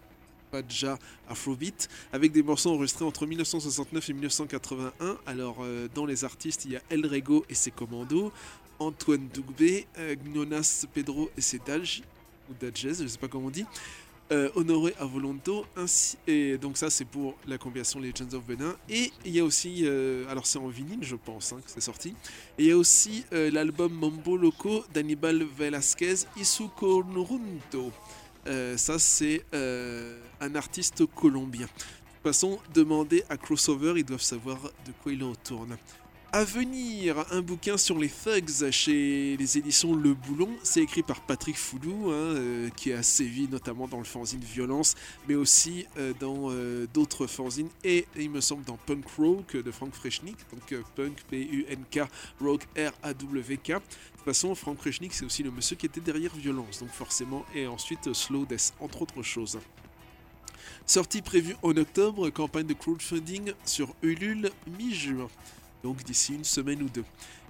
Fadja, 0.52 0.98
Afrobeat, 1.28 1.90
avec 2.12 2.32
des 2.32 2.44
morceaux 2.44 2.72
enregistrés 2.72 3.06
entre 3.06 3.26
1969 3.26 4.10
et 4.10 4.14
1981. 4.14 5.18
Alors 5.26 5.58
euh, 5.62 5.88
dans 5.94 6.06
les 6.06 6.24
artistes, 6.24 6.66
il 6.66 6.72
y 6.72 6.76
a 6.76 6.82
El 6.90 7.06
Rego 7.06 7.46
et 7.50 7.56
ses 7.56 7.72
commandos, 7.72 8.32
Antoine 8.80 9.28
Dougbe, 9.34 9.84
euh, 9.98 10.16
Gnonas 10.16 10.86
Pedro 10.94 11.30
et 11.38 11.42
ses 11.42 11.60
Dalj, 11.60 12.02
ou 12.50 12.54
Dajez, 12.60 12.96
je 13.02 13.08
sais 13.08 13.18
pas 13.18 13.28
comment 13.28 13.48
on 13.48 13.52
dit, 13.52 13.66
euh, 14.32 14.50
Honoré 14.54 14.94
Avolonto, 15.00 15.66
ainsi, 15.76 16.16
et 16.28 16.60
donc 16.60 16.78
ça 16.78 16.92
c'est 16.92 17.06
pour 17.06 17.36
la 17.48 17.58
compilation 17.58 18.00
Legends 18.00 18.32
of 18.34 18.46
Benin. 18.46 18.76
Et 18.88 19.12
il 19.26 19.32
y 19.32 19.40
a 19.40 19.44
aussi, 19.44 19.82
euh, 19.86 20.30
alors 20.30 20.46
c'est 20.46 20.60
en 20.60 20.68
vinyle 20.68 21.00
je 21.02 21.16
pense 21.16 21.52
hein, 21.52 21.60
que 21.66 21.72
c'est 21.72 21.82
sorti, 21.82 22.10
et 22.60 22.64
il 22.64 22.66
y 22.66 22.72
a 22.72 22.78
aussi 22.78 23.26
euh, 23.34 23.50
l'album 23.50 23.92
Mambo 23.92 24.38
Loco 24.38 24.84
d'Anibal 24.94 25.44
Velasquez, 25.58 26.28
Isuko 26.38 27.04
Nurunto. 27.06 27.92
Euh, 28.50 28.78
ça 28.78 28.98
c'est 28.98 29.46
euh, 29.54 30.18
un 30.42 30.56
artiste 30.56 31.06
colombien. 31.06 31.68
De 31.68 31.68
toute 31.68 32.34
façon, 32.34 32.60
demandez 32.74 33.24
à 33.30 33.38
Crossover, 33.38 33.94
ils 33.96 34.04
doivent 34.04 34.22
savoir 34.22 34.58
de 34.62 34.92
quoi 35.04 35.14
il 35.14 35.24
retourne. 35.24 35.78
À 36.32 36.44
venir, 36.44 37.26
un 37.32 37.42
bouquin 37.42 37.76
sur 37.76 37.98
les 37.98 38.08
thugs 38.08 38.70
chez 38.70 39.36
les 39.36 39.58
éditions 39.58 39.96
Le 39.96 40.14
Boulon. 40.14 40.50
C'est 40.62 40.82
écrit 40.82 41.02
par 41.02 41.22
Patrick 41.22 41.58
Foulou, 41.58 42.12
hein, 42.12 42.14
euh, 42.14 42.70
qui 42.76 42.94
a 42.94 43.02
sévi 43.02 43.48
notamment 43.48 43.88
dans 43.88 43.98
le 43.98 44.04
fanzine 44.04 44.40
Violence, 44.40 44.94
mais 45.28 45.34
aussi 45.34 45.88
euh, 45.98 46.14
dans 46.20 46.52
euh, 46.52 46.86
d'autres 46.94 47.26
fanzines, 47.26 47.70
et 47.84 48.06
il 48.16 48.30
me 48.30 48.42
semble 48.42 48.64
dans 48.64 48.78
Punk 48.78 49.06
Rock 49.18 49.58
de 49.58 49.72
Frank 49.72 49.92
Freshnik, 49.92 50.36
donc 50.52 50.84
Punk 50.96 51.18
P-U-N-K, 51.32 52.02
Rock 52.40 52.62
R-A-W-K. 52.78 53.68
De 53.68 53.74
toute 53.74 54.24
façon, 54.24 54.54
Frank 54.54 54.78
Freshnik, 54.78 55.14
c'est 55.16 55.26
aussi 55.26 55.42
le 55.42 55.50
monsieur 55.50 55.78
qui 55.78 55.88
était 55.88 56.00
derrière 56.00 56.36
Violence, 56.36 56.82
donc 56.82 56.92
forcément, 56.92 57.44
et 57.56 57.66
ensuite 57.66 58.14
Slow 58.14 58.46
Death, 58.46 58.74
entre 58.80 59.02
autres 59.02 59.24
choses. 59.24 59.58
Sortie 60.86 61.24
prévue 61.24 61.56
en 61.64 61.76
octobre, 61.76 62.30
campagne 62.30 62.68
de 62.68 62.74
crowdfunding 62.74 63.54
sur 63.66 63.96
Ulule 64.04 64.52
mi-juin 64.78 65.28
donc 65.84 66.04
d'ici 66.04 66.34
une 66.34 66.44
semaine 66.44 66.82
ou 66.84 66.90
deux. 66.90 67.06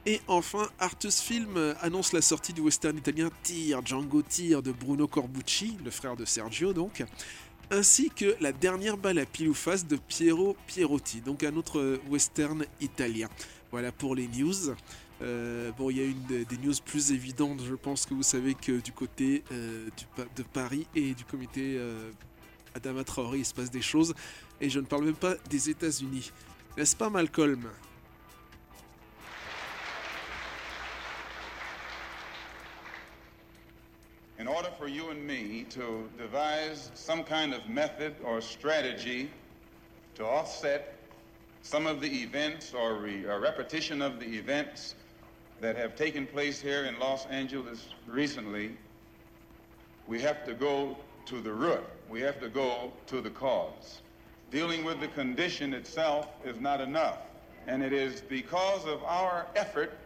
Et 0.06 0.22
enfin, 0.28 0.70
Artus 0.80 1.20
Film 1.20 1.76
annonce 1.82 2.14
la 2.14 2.22
sortie 2.22 2.54
du 2.54 2.62
western 2.62 2.98
italien 2.98 3.30
Tir, 3.44 3.82
Django 3.86 4.22
Tir 4.22 4.62
de 4.62 4.72
Bruno 4.72 5.08
Corbucci, 5.08 5.78
le 5.84 5.92
frère 5.92 6.16
de 6.16 6.26
Sergio 6.26 6.74
donc, 6.74 7.04
ainsi 7.72 8.10
que 8.10 8.36
La 8.40 8.52
dernière 8.52 8.98
balle 8.98 9.20
à 9.20 9.26
pile 9.26 9.50
ou 9.50 9.54
face 9.54 9.86
de 9.86 9.98
Piero 9.98 10.56
Pierotti, 10.68 11.22
donc 11.22 11.44
un 11.44 11.56
autre 11.56 12.00
western 12.10 12.66
italien. 12.82 13.30
Voilà 13.72 13.92
pour 13.92 14.16
les 14.16 14.28
news. 14.28 14.74
Euh, 15.22 15.72
bon, 15.78 15.90
il 15.90 15.98
y 15.98 16.02
a 16.02 16.06
une 16.06 16.46
des 16.46 16.58
news 16.64 16.74
plus 16.86 17.12
évidentes, 17.12 17.62
je 17.68 17.76
pense 17.76 18.06
que 18.06 18.14
vous 18.14 18.24
savez 18.24 18.54
que 18.54 18.80
du 18.80 18.92
côté 18.92 19.44
euh, 19.52 19.90
de 20.36 20.44
Paris 20.44 20.88
et 20.96 21.14
du 21.14 21.26
comité 21.26 21.76
euh, 21.78 22.12
Adama 22.74 23.04
Traoré, 23.04 23.40
il 23.40 23.46
se 23.46 23.54
passe 23.54 23.70
des 23.70 23.82
choses, 23.82 24.16
et 24.62 24.70
je 24.70 24.80
ne 24.80 24.86
parle 24.86 25.06
même 25.06 25.16
pas 25.16 25.36
des 25.50 25.70
États-Unis. 25.70 26.32
N'est-ce 26.78 26.96
pas, 26.96 27.10
Malcolm? 27.10 27.70
In 34.40 34.48
order 34.48 34.70
for 34.78 34.88
you 34.88 35.10
and 35.10 35.28
me 35.28 35.66
to 35.70 36.10
devise 36.18 36.92
some 36.96 37.24
kind 37.26 37.54
of 37.54 37.68
method 37.68 38.16
or 38.24 38.40
strategy 38.40 39.30
to 40.16 40.26
offset 40.26 40.96
some 41.62 41.86
of 41.86 42.00
the 42.00 42.08
events 42.24 42.74
or 42.74 42.96
re- 42.96 43.26
a 43.26 43.38
repetition 43.38 44.02
of 44.02 44.18
the 44.18 44.26
events 44.26 44.96
that 45.60 45.76
have 45.76 45.94
taken 45.98 46.26
place 46.26 46.62
here 46.62 46.86
in 46.86 46.98
Los 47.00 47.26
Angeles 47.26 47.90
recently, 48.08 48.72
we 50.08 50.22
have 50.22 50.46
to 50.46 50.54
go 50.54 50.98
to 51.26 51.42
the 51.42 51.52
root. 51.52 51.84
We 52.10 52.22
have 52.22 52.40
to 52.40 52.48
go 52.48 52.94
to 53.08 53.20
the 53.20 53.30
cause. 53.30 54.00
Dealing 54.52 54.86
with 54.86 55.02
the 55.02 55.10
condition 55.10 55.74
itself 55.74 56.28
is 56.46 56.60
not 56.62 56.80
enough. 56.80 57.20
And 57.68 57.84
it 57.84 57.92
is 57.92 58.22
because 58.22 58.86
of 58.86 59.04
our 59.04 59.48
effort 59.58 59.98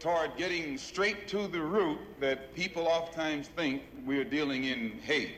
toward 0.00 0.34
getting 0.36 0.78
straight 0.78 1.28
to 1.28 1.46
the 1.46 1.60
root 1.60 1.98
that 2.20 2.54
people 2.54 2.88
oftentimes 2.88 3.48
think 3.48 3.82
we're 4.06 4.24
dealing 4.24 4.64
in 4.64 4.98
hate. 5.02 5.36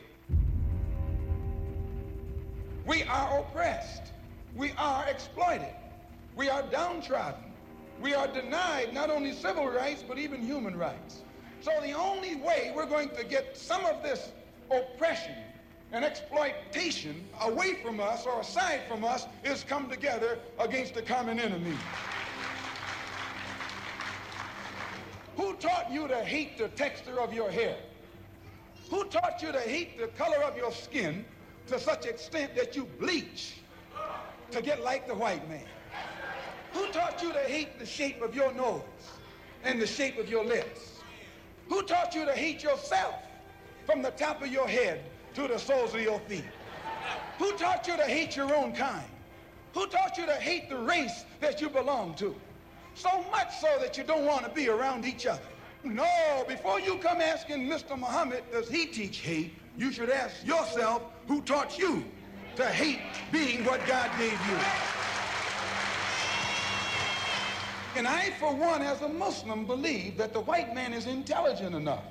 We 2.86 3.02
are 3.02 3.40
oppressed. 3.40 4.12
We 4.54 4.72
are 4.78 5.04
exploited. 5.08 5.74
We 6.36 6.48
are 6.48 6.62
downtrodden. 6.62 7.42
We 8.00 8.14
are 8.14 8.28
denied 8.28 8.94
not 8.94 9.10
only 9.10 9.32
civil 9.32 9.68
rights, 9.68 10.04
but 10.06 10.18
even 10.18 10.42
human 10.42 10.76
rights. 10.76 11.22
So 11.60 11.72
the 11.82 11.92
only 11.92 12.36
way 12.36 12.72
we're 12.74 12.86
going 12.86 13.10
to 13.10 13.24
get 13.24 13.56
some 13.56 13.84
of 13.84 14.02
this 14.02 14.30
oppression 14.70 15.34
and 15.90 16.04
exploitation 16.04 17.24
away 17.42 17.74
from 17.82 18.00
us 18.00 18.26
or 18.26 18.40
aside 18.40 18.80
from 18.88 19.04
us 19.04 19.26
is 19.44 19.64
come 19.64 19.90
together 19.90 20.38
against 20.58 20.94
the 20.94 21.02
common 21.02 21.38
enemy. 21.38 21.76
Who 25.36 25.54
taught 25.54 25.90
you 25.90 26.08
to 26.08 26.22
hate 26.22 26.58
the 26.58 26.68
texture 26.68 27.20
of 27.20 27.32
your 27.32 27.50
hair? 27.50 27.76
Who 28.90 29.04
taught 29.04 29.40
you 29.40 29.52
to 29.52 29.60
hate 29.60 29.98
the 29.98 30.08
color 30.08 30.42
of 30.44 30.56
your 30.56 30.72
skin 30.72 31.24
to 31.68 31.80
such 31.80 32.06
extent 32.06 32.54
that 32.56 32.76
you 32.76 32.84
bleach 32.98 33.54
to 34.50 34.60
get 34.60 34.82
like 34.82 35.06
the 35.06 35.14
white 35.14 35.48
man? 35.48 35.64
Who 36.72 36.86
taught 36.88 37.22
you 37.22 37.32
to 37.32 37.40
hate 37.40 37.78
the 37.78 37.86
shape 37.86 38.20
of 38.22 38.34
your 38.34 38.52
nose 38.52 38.82
and 39.64 39.80
the 39.80 39.86
shape 39.86 40.18
of 40.18 40.28
your 40.28 40.44
lips? 40.44 41.00
Who 41.68 41.82
taught 41.82 42.14
you 42.14 42.26
to 42.26 42.32
hate 42.32 42.62
yourself 42.62 43.14
from 43.86 44.02
the 44.02 44.10
top 44.10 44.42
of 44.42 44.48
your 44.48 44.68
head 44.68 45.00
to 45.34 45.48
the 45.48 45.58
soles 45.58 45.94
of 45.94 46.02
your 46.02 46.20
feet? 46.20 46.44
Who 47.38 47.52
taught 47.56 47.86
you 47.86 47.96
to 47.96 48.04
hate 48.04 48.36
your 48.36 48.54
own 48.54 48.74
kind? 48.74 49.08
Who 49.74 49.86
taught 49.86 50.18
you 50.18 50.26
to 50.26 50.34
hate 50.34 50.68
the 50.68 50.76
race 50.78 51.24
that 51.40 51.60
you 51.62 51.70
belong 51.70 52.14
to? 52.16 52.34
So 52.94 53.24
much 53.30 53.58
so 53.58 53.78
that 53.80 53.96
you 53.96 54.04
don't 54.04 54.26
want 54.26 54.44
to 54.44 54.50
be 54.50 54.68
around 54.68 55.04
each 55.04 55.26
other. 55.26 55.40
No, 55.84 56.44
before 56.46 56.78
you 56.78 56.98
come 56.98 57.20
asking 57.20 57.68
Mr. 57.68 57.98
Muhammad, 57.98 58.44
does 58.52 58.68
he 58.68 58.86
teach 58.86 59.18
hate? 59.18 59.54
You 59.76 59.90
should 59.90 60.10
ask 60.10 60.46
yourself, 60.46 61.02
who 61.26 61.40
taught 61.42 61.78
you 61.78 62.04
to 62.56 62.66
hate 62.66 63.00
being 63.32 63.64
what 63.64 63.84
God 63.86 64.10
gave 64.18 64.32
you? 64.32 64.58
And 67.96 68.06
I, 68.06 68.30
for 68.38 68.54
one, 68.54 68.80
as 68.80 69.02
a 69.02 69.08
Muslim, 69.08 69.66
believe 69.66 70.16
that 70.16 70.32
the 70.32 70.40
white 70.40 70.74
man 70.74 70.92
is 70.92 71.06
intelligent 71.06 71.74
enough. 71.74 72.04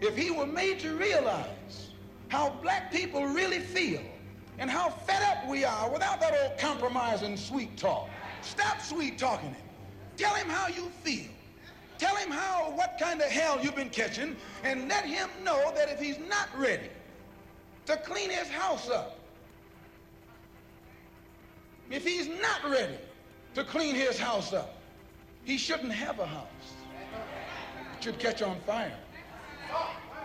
If 0.00 0.16
he 0.16 0.30
were 0.30 0.46
made 0.46 0.78
to 0.80 0.96
realize 0.96 1.90
how 2.28 2.50
black 2.62 2.92
people 2.92 3.26
really 3.26 3.58
feel 3.58 4.02
and 4.58 4.70
how 4.70 4.88
fed 4.90 5.22
up 5.22 5.48
we 5.48 5.64
are 5.64 5.90
without 5.90 6.20
that 6.20 6.34
old 6.42 6.58
compromise 6.58 7.22
and 7.22 7.38
sweet 7.38 7.76
talk. 7.76 8.08
Stop 8.46 8.80
sweet 8.80 9.18
talking 9.18 9.50
him. 9.50 9.64
Tell 10.16 10.34
him 10.34 10.48
how 10.48 10.68
you 10.68 10.88
feel. 11.02 11.30
Tell 11.98 12.14
him 12.14 12.30
how, 12.30 12.70
what 12.76 12.96
kind 13.00 13.20
of 13.20 13.28
hell 13.28 13.58
you've 13.60 13.74
been 13.74 13.90
catching, 13.90 14.36
and 14.62 14.88
let 14.88 15.04
him 15.04 15.28
know 15.42 15.72
that 15.74 15.88
if 15.88 15.98
he's 15.98 16.18
not 16.18 16.48
ready 16.56 16.90
to 17.86 17.96
clean 17.96 18.30
his 18.30 18.48
house 18.48 18.88
up, 18.88 19.18
if 21.90 22.04
he's 22.04 22.28
not 22.28 22.62
ready 22.64 22.98
to 23.54 23.64
clean 23.64 23.94
his 23.94 24.18
house 24.18 24.52
up, 24.52 24.76
he 25.44 25.56
shouldn't 25.56 25.92
have 25.92 26.20
a 26.20 26.26
house. 26.26 26.46
It 27.96 28.04
should 28.04 28.18
catch 28.18 28.42
on 28.42 28.60
fire 28.60 28.96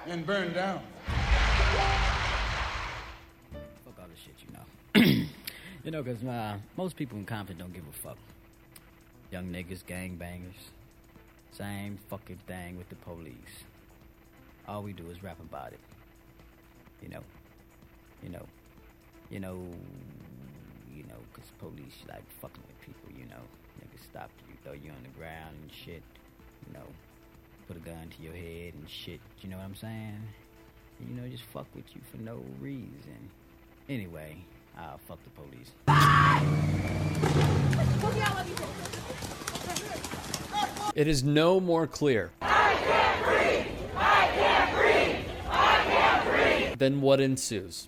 and 0.05 0.25
burn 0.25 0.53
down. 0.53 0.81
You 5.83 5.91
know, 5.91 6.03
because 6.03 6.23
uh, 6.23 6.57
most 6.77 6.95
people 6.95 7.17
in 7.17 7.25
Compton 7.25 7.57
don't 7.57 7.73
give 7.73 7.83
a 7.87 7.91
fuck. 7.91 8.17
Young 9.31 9.45
niggas, 9.45 9.83
gangbangers. 9.83 10.71
Same 11.51 11.97
fucking 12.09 12.39
thing 12.47 12.77
with 12.77 12.89
the 12.89 12.95
police. 12.95 13.65
All 14.67 14.83
we 14.83 14.93
do 14.93 15.09
is 15.09 15.23
rap 15.23 15.39
about 15.39 15.73
it. 15.73 15.79
You 17.01 17.09
know. 17.09 17.21
You 18.23 18.29
know. 18.29 18.45
You 19.29 19.39
know. 19.39 19.59
You 20.95 21.03
know, 21.03 21.17
because 21.33 21.49
police 21.59 21.95
like 22.07 22.23
fucking 22.41 22.63
with 22.67 22.81
people, 22.81 23.09
you 23.17 23.25
know. 23.25 23.41
Niggas 23.79 24.03
stop 24.09 24.29
you, 24.47 24.55
throw 24.63 24.73
you 24.73 24.91
on 24.91 25.01
the 25.03 25.17
ground 25.17 25.55
and 25.61 25.71
shit. 25.71 26.03
You 26.67 26.73
know. 26.73 26.85
Put 27.67 27.77
a 27.77 27.79
gun 27.79 28.09
to 28.17 28.23
your 28.23 28.33
head 28.33 28.73
and 28.73 28.89
shit. 28.89 29.19
You 29.41 29.49
know 29.49 29.57
what 29.57 29.65
I'm 29.65 29.75
saying? 29.75 30.21
you 31.09 31.15
know, 31.15 31.27
just 31.27 31.43
fuck 31.43 31.67
with 31.75 31.85
you 31.95 32.01
for 32.11 32.17
no 32.17 32.41
reason. 32.59 33.29
Anyway, 33.89 34.37
uh, 34.77 34.97
fuck 35.07 35.19
the 35.23 35.29
police. 35.31 35.71
It 40.93 41.07
is 41.07 41.23
no 41.23 41.59
more 41.59 41.87
clear 41.87 42.31
than 46.77 46.99
what 46.99 47.21
ensues. 47.21 47.87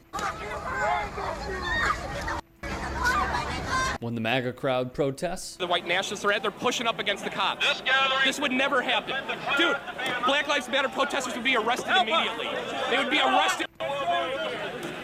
When 3.99 4.15
the 4.15 4.21
MAGA 4.21 4.53
crowd 4.53 4.93
protests, 4.93 5.55
The 5.55 5.65
white 5.65 5.87
nationalists 5.87 6.25
are 6.25 6.31
at, 6.31 6.41
they're 6.41 6.51
pushing 6.51 6.87
up 6.87 6.99
against 6.99 7.23
the 7.23 7.29
cops. 7.29 7.81
This, 8.25 8.39
would 8.39 8.51
never 8.51 8.81
happen. 8.81 9.15
Dude, 9.57 9.77
Black 10.25 10.47
Lives 10.47 10.67
Matter 10.67 10.89
protesters 10.89 11.33
would 11.35 11.43
be 11.43 11.55
arrested 11.55 11.95
immediately. 12.01 12.49
They 12.89 12.97
would 12.97 13.09
be 13.09 13.19
arrested. 13.19 13.67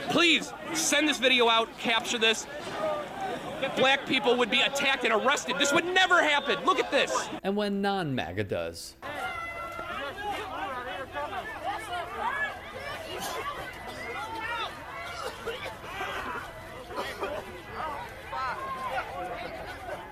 Please 0.10 0.52
send 0.74 1.08
this 1.08 1.20
video 1.20 1.50
out, 1.50 1.70
capture 1.80 2.18
this. 2.18 2.48
Black 3.78 4.06
people 4.08 4.36
would 4.38 4.50
be 4.50 4.62
attacked 4.62 5.04
and 5.04 5.14
arrested. 5.14 5.56
This 5.60 5.74
would 5.74 5.86
never 5.86 6.22
happen. 6.22 6.58
Look 6.66 6.80
at 6.80 6.92
this. 6.92 7.12
and 7.44 7.56
when 7.56 7.82
non 7.82 8.16
MAGA 8.16 8.44
does. 8.46 8.96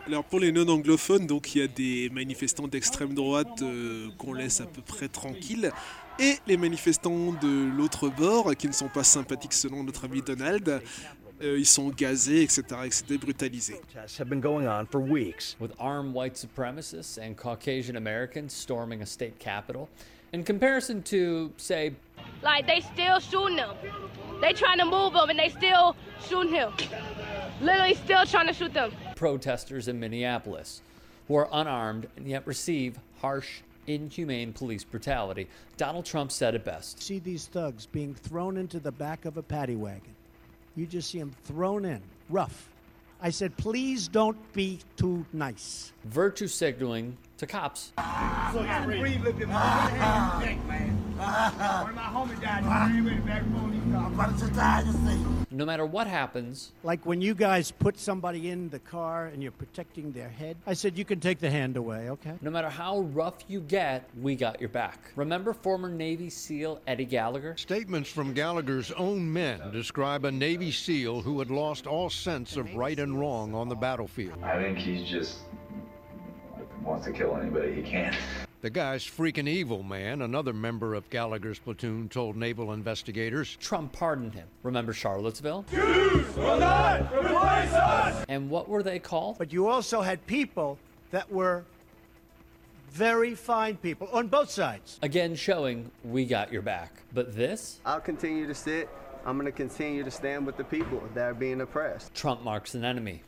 Alors 0.08 0.24
pour 0.24 0.39
les 0.39 0.54
non-anglophones, 0.54 1.28
donc 1.28 1.54
il 1.54 1.60
y 1.60 1.64
a 1.66 1.68
des 1.68 2.10
manifestants 2.14 2.70
d'extrême 2.70 3.14
droite 3.14 3.62
euh, 3.62 4.08
qu'on 4.18 4.32
laisse 4.32 4.62
à 4.62 4.66
peu 4.66 4.82
près 4.82 5.10
tranquilles 5.10 5.70
et 6.20 6.38
les 6.47 6.57
manifestants 6.57 7.34
de 7.41 7.70
l'autre 7.78 8.09
bord 8.09 8.55
qui 8.55 8.68
ne 8.68 8.74
sont 8.74 8.89
pas 8.89 9.03
sympathiques 9.03 9.53
selon 9.53 9.84
notre 9.84 10.05
ami 10.05 10.22
Donald. 10.22 10.82
euh, 11.43 11.59
ils 11.59 11.65
sont 11.68 11.89
gazés, 11.89 12.41
etc., 12.41 12.63
etc., 12.86 13.18
brutalisés. 13.18 13.80
Protests 13.93 14.18
have 14.20 14.28
been 14.28 14.41
going 14.41 14.68
on 14.68 14.88
for 14.88 14.99
weeks. 14.99 15.55
With 15.59 15.72
armed 15.80 16.13
white 16.15 16.34
supremacists 16.36 17.18
and 17.20 17.36
Caucasian 17.38 17.95
Americans 17.95 18.53
storming 18.53 19.01
a 19.01 19.05
state 19.05 19.38
capitol. 19.38 19.88
In 20.34 20.43
comparison 20.43 21.03
to, 21.03 21.51
say, 21.57 21.93
Like 22.43 22.65
they 22.68 22.82
still 22.82 23.20
shooting 23.20 23.57
him. 23.59 23.70
They 24.41 24.53
trying 24.53 24.80
to 24.80 24.86
move 24.86 25.13
him 25.13 25.30
and 25.30 25.38
they 25.39 25.49
still 25.49 25.95
shooting 26.28 26.53
him. 26.53 26.72
Literally 27.61 27.93
still 27.93 28.26
trying 28.26 28.47
to 28.47 28.53
shoot 28.53 28.74
them. 28.74 28.91
protesters 29.15 29.88
in 29.88 29.99
Minneapolis, 29.99 30.82
who 31.28 31.36
are 31.36 31.47
unarmed 31.51 32.07
and 32.18 32.28
yet 32.28 32.45
receive 32.47 32.97
harsh, 33.22 33.61
inhumane 33.88 34.53
police 34.53 34.83
brutality. 34.83 35.47
Donald 35.77 36.05
Trump 36.05 36.31
said 36.31 36.53
it 36.55 36.63
best. 36.63 37.01
See 37.01 37.19
these 37.19 37.47
thugs 37.47 37.85
being 37.85 38.13
thrown 38.13 38.57
into 38.57 38.79
the 38.79 38.91
back 38.91 39.25
of 39.25 39.38
a 39.38 39.41
paddy 39.41 39.75
wagon. 39.75 40.15
You 40.75 40.85
just 40.85 41.09
see 41.09 41.19
them 41.19 41.33
thrown 41.45 41.85
in, 41.85 42.01
rough. 42.29 42.69
I 43.19 43.31
said, 43.31 43.57
please 43.57 44.07
don't 44.07 44.38
be 44.53 44.79
too 44.95 45.25
nice. 45.33 45.91
Virtue 46.05 46.47
signaling 46.47 47.17
to 47.38 47.47
cops. 47.47 47.93
So 48.53 48.61
you 48.61 48.99
breathe 48.99 49.23
looking 49.23 49.51
uh-huh. 49.51 49.89
hard. 49.99 50.67
man. 50.67 51.03
Uh-huh. 51.19 51.81
One 51.81 51.89
of 51.89 51.95
my 51.95 52.01
homies 52.03 52.41
died. 52.41 52.95
You 52.95 53.03
breathe 53.03 53.25
back 53.25 53.41
on 53.41 53.71
these 53.71 53.95
I'm 53.95 54.13
about 54.13 54.38
to 54.39 54.47
die 54.47 54.83
to 54.83 54.93
see. 54.93 55.25
No 55.49 55.65
matter 55.65 55.85
what 55.85 56.07
happens, 56.07 56.71
Like 56.83 57.05
when 57.05 57.21
you 57.21 57.33
guys 57.33 57.71
put 57.71 57.97
somebody 57.97 58.49
in 58.49 58.69
the 58.69 58.79
car 58.79 59.27
and 59.27 59.41
you're 59.41 59.51
protecting 59.51 60.11
their 60.11 60.29
head, 60.29 60.57
I 60.67 60.73
said, 60.73 60.97
you 60.97 61.05
can 61.05 61.19
take 61.19 61.39
the 61.39 61.49
hand 61.49 61.77
away, 61.77 62.09
okay? 62.11 62.33
no 62.41 62.51
matter 62.51 62.69
how 62.69 62.99
rough 62.99 63.35
you 63.47 63.61
get, 63.61 64.07
we 64.21 64.35
got 64.35 64.59
your 64.59 64.69
back. 64.69 64.99
Remember 65.15 65.53
former 65.53 65.89
Navy 65.89 66.29
SEAL 66.29 66.81
Eddie 66.85 67.05
Gallagher? 67.05 67.55
Statements 67.57 68.09
from 68.09 68.33
Gallagher's 68.33 68.91
own 68.91 69.31
men 69.31 69.61
describe 69.71 70.25
a 70.25 70.31
Navy 70.31 70.71
SEAL 70.71 71.21
who 71.21 71.39
had 71.39 71.49
lost 71.49 71.88
all 71.88 72.09
sense 72.09 72.57
of 72.57 72.75
right 72.75 72.99
and 72.99 73.19
wrong 73.19 73.55
on 73.55 73.69
the 73.69 73.75
battlefield. 73.75 74.38
I 74.43 74.61
think 74.61 74.77
he's 74.77 75.07
just 75.09 75.39
wants 76.88 77.05
to 77.05 77.11
kill 77.11 77.35
anybody 77.35 77.73
he 77.73 77.81
can. 77.81 78.15
The 78.61 78.69
guy's 78.71 79.03
freaking 79.03 79.47
evil, 79.47 79.83
man, 79.83 80.23
another 80.23 80.51
member 80.51 80.95
of 80.95 81.07
Gallagher's 81.11 81.59
platoon 81.59 82.09
told 82.09 82.35
naval 82.35 82.73
investigators. 82.73 83.55
Trump 83.57 83.93
pardoned 83.93 84.33
him. 84.33 84.47
Remember 84.63 84.93
Charlottesville? 84.93 85.65
will 85.71 86.59
not 86.59 87.13
replace 87.13 87.73
us! 87.73 88.25
And 88.27 88.49
what 88.49 88.67
were 88.67 88.81
they 88.81 88.97
called? 88.97 89.38
But 89.38 89.53
you 89.53 89.67
also 89.67 90.01
had 90.01 90.25
people 90.25 90.79
that 91.11 91.31
were 91.31 91.65
very 92.89 93.35
fine 93.35 93.77
people 93.77 94.09
on 94.11 94.27
both 94.27 94.49
sides. 94.49 94.97
Again, 95.03 95.35
showing 95.35 95.91
we 96.03 96.25
got 96.25 96.51
your 96.51 96.63
back. 96.63 96.93
But 97.13 97.35
this? 97.35 97.79
I'll 97.85 97.99
continue 97.99 98.47
to 98.47 98.55
sit. 98.55 98.89
I'm 99.23 99.38
going 99.38 99.45
to 99.45 99.51
continue 99.51 100.03
to 100.03 100.11
stand 100.11 100.45
with 100.45 100.57
the 100.57 100.63
people 100.63 101.03
that 101.13 101.29
are 101.29 101.33
being 101.33 101.61
oppressed. 101.61 102.15
Trump 102.15 102.43
marks 102.43 102.73
an 102.75 102.85
enemy. 102.85 103.21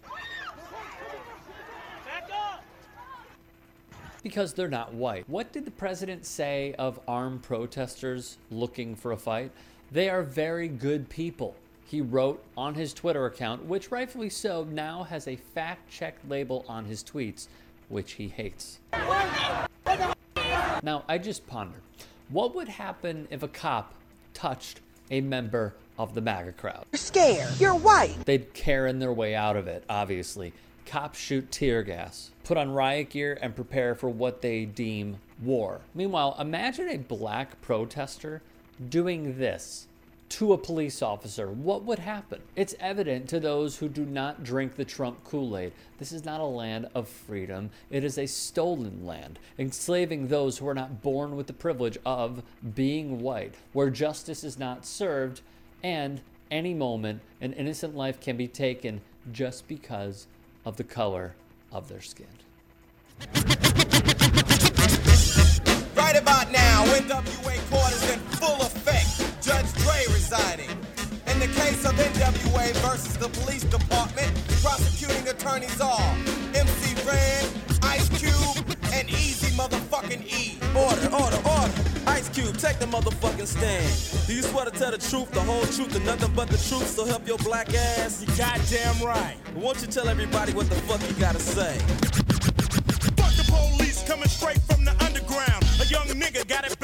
Because 4.23 4.53
they're 4.53 4.67
not 4.67 4.93
white. 4.93 5.27
What 5.29 5.51
did 5.51 5.65
the 5.65 5.71
president 5.71 6.25
say 6.25 6.75
of 6.77 6.99
armed 7.07 7.41
protesters 7.41 8.37
looking 8.51 8.95
for 8.95 9.11
a 9.13 9.17
fight? 9.17 9.51
They 9.91 10.09
are 10.09 10.23
very 10.23 10.67
good 10.67 11.09
people. 11.09 11.55
He 11.85 12.01
wrote 12.01 12.43
on 12.57 12.75
his 12.75 12.93
Twitter 12.93 13.25
account, 13.25 13.65
which 13.65 13.91
rightfully 13.91 14.29
so 14.29 14.65
now 14.65 15.03
has 15.03 15.27
a 15.27 15.35
fact 15.35 15.89
check 15.89 16.15
label 16.27 16.65
on 16.67 16.85
his 16.85 17.03
tweets, 17.03 17.47
which 17.87 18.13
he 18.13 18.27
hates. 18.27 18.79
Now, 20.83 21.03
I 21.07 21.17
just 21.17 21.47
ponder 21.47 21.77
what 22.29 22.53
would 22.55 22.67
happen 22.67 23.27
if 23.31 23.41
a 23.41 23.47
cop 23.47 23.93
touched 24.33 24.81
a 25.11 25.21
member 25.21 25.73
of 25.97 26.13
the 26.13 26.21
MAGA 26.21 26.53
crowd? 26.53 26.85
You're 26.91 26.97
scared. 26.97 27.59
You're 27.59 27.75
white. 27.75 28.15
They'd 28.25 28.53
Karen 28.53 28.99
their 28.99 29.11
way 29.11 29.35
out 29.35 29.57
of 29.57 29.67
it, 29.67 29.83
obviously. 29.89 30.53
Cops 30.89 31.19
shoot 31.19 31.51
tear 31.51 31.83
gas, 31.83 32.31
put 32.43 32.57
on 32.57 32.71
riot 32.71 33.11
gear, 33.11 33.37
and 33.43 33.55
prepare 33.55 33.93
for 33.93 34.09
what 34.09 34.41
they 34.41 34.65
deem 34.65 35.17
war. 35.39 35.81
Meanwhile, 35.93 36.35
imagine 36.39 36.89
a 36.89 36.97
black 36.97 37.61
protester 37.61 38.41
doing 38.89 39.37
this 39.37 39.85
to 40.29 40.51
a 40.51 40.57
police 40.57 41.03
officer, 41.03 41.47
what 41.51 41.83
would 41.83 41.99
happen? 41.99 42.41
It's 42.55 42.73
evident 42.79 43.29
to 43.29 43.39
those 43.39 43.77
who 43.77 43.87
do 43.87 44.03
not 44.03 44.43
drink 44.43 44.75
the 44.75 44.85
Trump 44.85 45.23
Kool 45.23 45.55
Aid. 45.55 45.73
This 45.99 46.11
is 46.11 46.25
not 46.25 46.41
a 46.41 46.45
land 46.45 46.87
of 46.95 47.07
freedom, 47.07 47.69
it 47.91 48.03
is 48.03 48.17
a 48.17 48.25
stolen 48.25 49.05
land, 49.05 49.37
enslaving 49.59 50.27
those 50.27 50.57
who 50.57 50.67
are 50.67 50.73
not 50.73 51.03
born 51.03 51.35
with 51.35 51.45
the 51.45 51.53
privilege 51.53 51.99
of 52.03 52.41
being 52.73 53.21
white, 53.21 53.53
where 53.73 53.91
justice 53.91 54.43
is 54.43 54.57
not 54.57 54.87
served, 54.87 55.41
and 55.83 56.21
any 56.49 56.73
moment 56.73 57.21
an 57.41 57.53
innocent 57.53 57.95
life 57.95 58.19
can 58.19 58.37
be 58.37 58.47
taken 58.47 59.01
just 59.31 59.67
because 59.67 60.25
of 60.69 60.77
the 60.77 60.83
color 60.83 61.33
of 61.71 61.89
their 61.89 61.99
skin. 61.99 62.27
Right 65.95 66.15
about 66.15 66.51
now, 66.51 66.85
NWA 66.85 67.57
court 67.71 67.91
is 67.91 68.11
in 68.13 68.19
full 68.37 68.61
effect. 68.61 69.09
Judge 69.43 69.73
Dre 69.81 70.13
residing. 70.13 70.69
In 71.25 71.39
the 71.39 71.47
case 71.47 71.83
of 71.85 71.93
NWA 71.93 72.71
versus 72.87 73.17
the 73.17 73.29
police 73.29 73.63
department, 73.63 74.31
prosecuting 74.61 75.27
attorneys 75.27 75.81
are 75.81 76.15
MC 76.53 76.93
Ren, 77.03 77.49
Ice 77.81 78.07
Cube, 78.09 78.77
and 78.93 79.09
Eazy 79.09 79.38
motherfucking 79.59 80.23
E. 80.31 80.57
Order, 80.73 81.13
order, 81.13 81.41
order. 81.43 81.73
Ice 82.07 82.29
Cube, 82.29 82.57
take 82.57 82.79
the 82.79 82.85
motherfucking 82.85 83.45
stand. 83.45 84.27
Do 84.27 84.33
you 84.33 84.41
swear 84.41 84.63
to 84.63 84.71
tell 84.71 84.91
the 84.91 84.97
truth, 84.97 85.31
the 85.31 85.41
whole 85.41 85.65
truth, 85.65 85.93
and 85.95 86.05
nothing 86.05 86.31
but 86.33 86.47
the 86.47 86.57
truth, 86.57 86.87
so 86.87 87.03
help 87.05 87.27
your 87.27 87.37
black 87.39 87.73
ass? 87.73 88.21
You 88.21 88.27
goddamn 88.37 89.05
right. 89.05 89.35
Won't 89.55 89.81
you 89.81 89.87
tell 89.87 90.07
everybody 90.07 90.53
what 90.53 90.69
the 90.69 90.75
fuck 90.87 91.01
you 91.09 91.15
gotta 91.19 91.39
say? 91.39 91.77
Fuck 93.19 93.33
the 93.35 93.45
police 93.51 94.01
coming 94.07 94.29
straight 94.29 94.61
from 94.61 94.85
the 94.85 94.95
underground. 95.03 95.61
A 95.81 95.85
young 95.85 96.07
nigga 96.07 96.47
got 96.47 96.65
it 96.65 96.78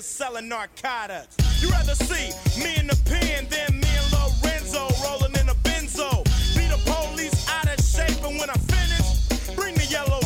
is 0.00 0.06
selling 0.06 0.48
narcotics. 0.48 1.36
You 1.60 1.68
rather 1.68 1.94
see 1.94 2.32
me 2.58 2.74
in 2.78 2.86
the 2.86 2.98
pen 3.04 3.46
than 3.50 3.80
me 3.80 3.90
and 4.00 4.08
Lorenzo 4.16 4.88
rolling 5.04 5.34
in 5.36 5.46
a 5.50 5.54
benzo. 5.66 6.24
Be 6.56 6.64
the 6.72 6.80
police 6.88 7.36
out 7.50 7.68
of 7.68 7.84
shape, 7.84 8.24
and 8.24 8.38
when 8.40 8.48
I 8.48 8.58
finish, 8.74 9.54
bring 9.54 9.74
the 9.74 9.84
yellow 9.84 10.19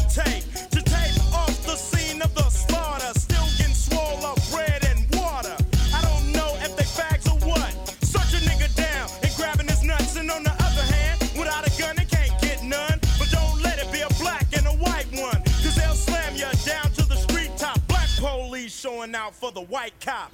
for 19.34 19.52
the 19.52 19.60
white 19.60 19.92
cop. 20.00 20.33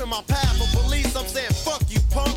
in 0.00 0.08
my 0.08 0.22
path. 0.26 0.56
For 0.58 0.82
police, 0.82 1.14
I'm 1.16 1.26
saying, 1.26 1.52
fuck 1.52 1.82
you, 1.88 2.00
punk. 2.10 2.36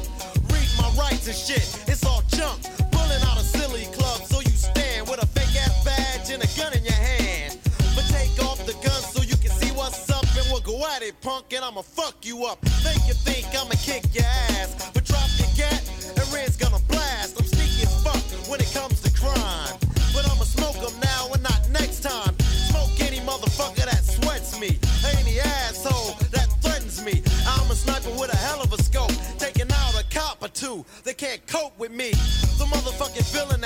Read 0.51 0.69
my 0.77 0.89
rights 0.99 1.27
and 1.27 1.35
shit, 1.35 1.65
it's 1.87 2.05
all 2.05 2.21
junk. 2.27 2.61
Pulling 2.91 3.21
out 3.23 3.37
a 3.37 3.43
silly 3.43 3.85
club, 3.93 4.21
so 4.21 4.39
you 4.41 4.51
stand 4.51 5.07
with 5.07 5.21
a 5.21 5.27
fake 5.27 5.55
ass 5.55 5.83
badge 5.83 6.31
and 6.31 6.43
a 6.43 6.49
gun 6.57 6.73
in 6.73 6.83
your 6.83 6.93
hand. 6.93 7.57
But 7.95 8.05
take 8.09 8.37
off 8.43 8.59
the 8.65 8.73
gun 8.85 9.01
so 9.01 9.21
you 9.23 9.37
can 9.37 9.51
see 9.51 9.71
what's 9.71 10.09
up, 10.09 10.25
and 10.37 10.45
we'll 10.51 10.61
go 10.61 10.85
at 10.95 11.01
it, 11.01 11.19
punk, 11.21 11.53
and 11.53 11.63
I'ma 11.63 11.81
fuck 11.81 12.25
you 12.25 12.45
up. 12.45 12.61
Make 12.83 13.07
you 13.07 13.13
think 13.13 13.47
I'ma 13.55 13.75
kick 13.81 14.03
your 14.13 14.25
ass, 14.25 14.91
but 14.93 15.06
can't 31.18 31.45
cope 31.47 31.78
with 31.80 31.91
me. 31.91 32.11
The 32.11 32.65
motherfucking 32.65 33.34
villain 33.34 33.63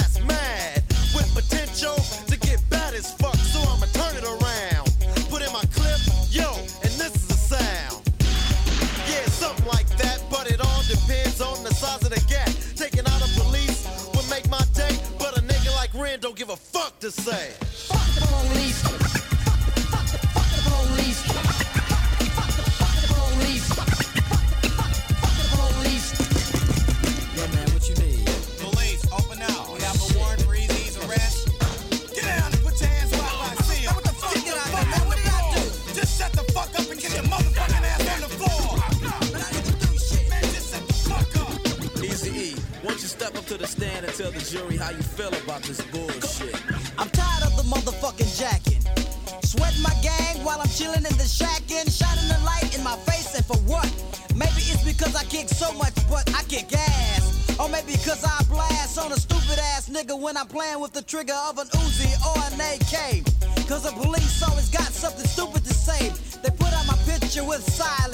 nigga 60.02 60.20
when 60.20 60.38
I'm 60.38 60.47
playing 60.47 60.80
with 60.80 60.93
the 60.93 61.02
trigger 61.02 61.36
of 61.49 61.58
an 61.58 61.68
Uzi 61.68 62.12
or 62.26 62.38
an 62.54 62.60
AK. 62.60 63.68
Cause 63.68 63.84
the 63.84 63.91
police 63.91 64.41
always 64.43 64.70
got 64.70 64.91
something 64.91 65.26
stupid 65.26 65.64
to 65.66 65.74
say. 65.74 66.10
They 66.41 66.49
put 66.49 66.74
out 66.74 66.88
my 66.88 66.97
picture 67.06 67.43
with 67.43 67.62
silence. 67.64 68.11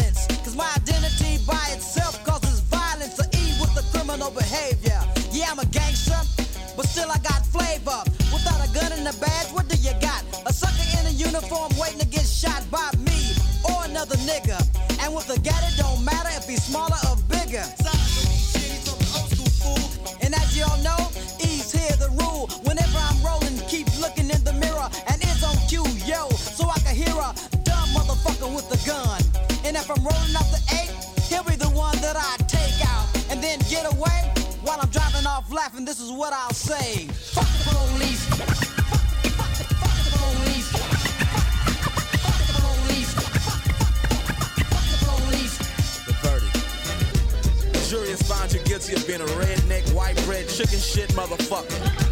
and 35.77 35.87
this 35.87 35.99
is 35.99 36.11
what 36.11 36.33
I'll 36.33 36.53
say. 36.53 37.05
Fuck 37.07 37.45
the 37.45 37.69
police. 37.69 38.25
The 46.05 46.13
verdict. 46.23 46.53
The 47.73 47.87
jury 47.89 48.09
has 48.09 48.21
found 48.23 48.51
you 48.53 48.59
guilty 48.61 48.95
of 48.95 49.05
being 49.05 49.21
a 49.21 49.25
redneck, 49.25 49.93
white 49.93 50.15
bread, 50.25 50.49
chicken 50.49 50.79
shit 50.79 51.09
motherfucker. 51.09 52.06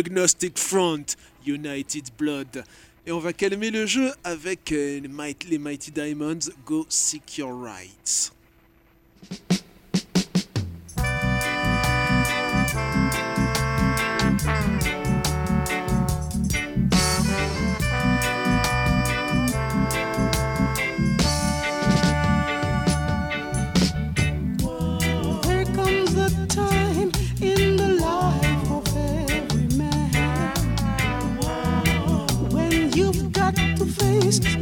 Agnostic 0.00 0.58
Front, 0.58 1.04
United 1.46 2.08
Blood. 2.16 2.64
Et 3.06 3.12
on 3.12 3.18
va 3.18 3.34
calmer 3.34 3.70
le 3.70 3.84
jeu 3.84 4.10
avec 4.24 4.72
euh, 4.72 4.98
les 5.48 5.58
Mighty 5.58 5.90
Diamonds, 5.90 6.50
Go 6.64 6.86
Seek 6.88 7.36
Your 7.36 7.52
Rights. 7.62 8.32
eyes 34.30 34.59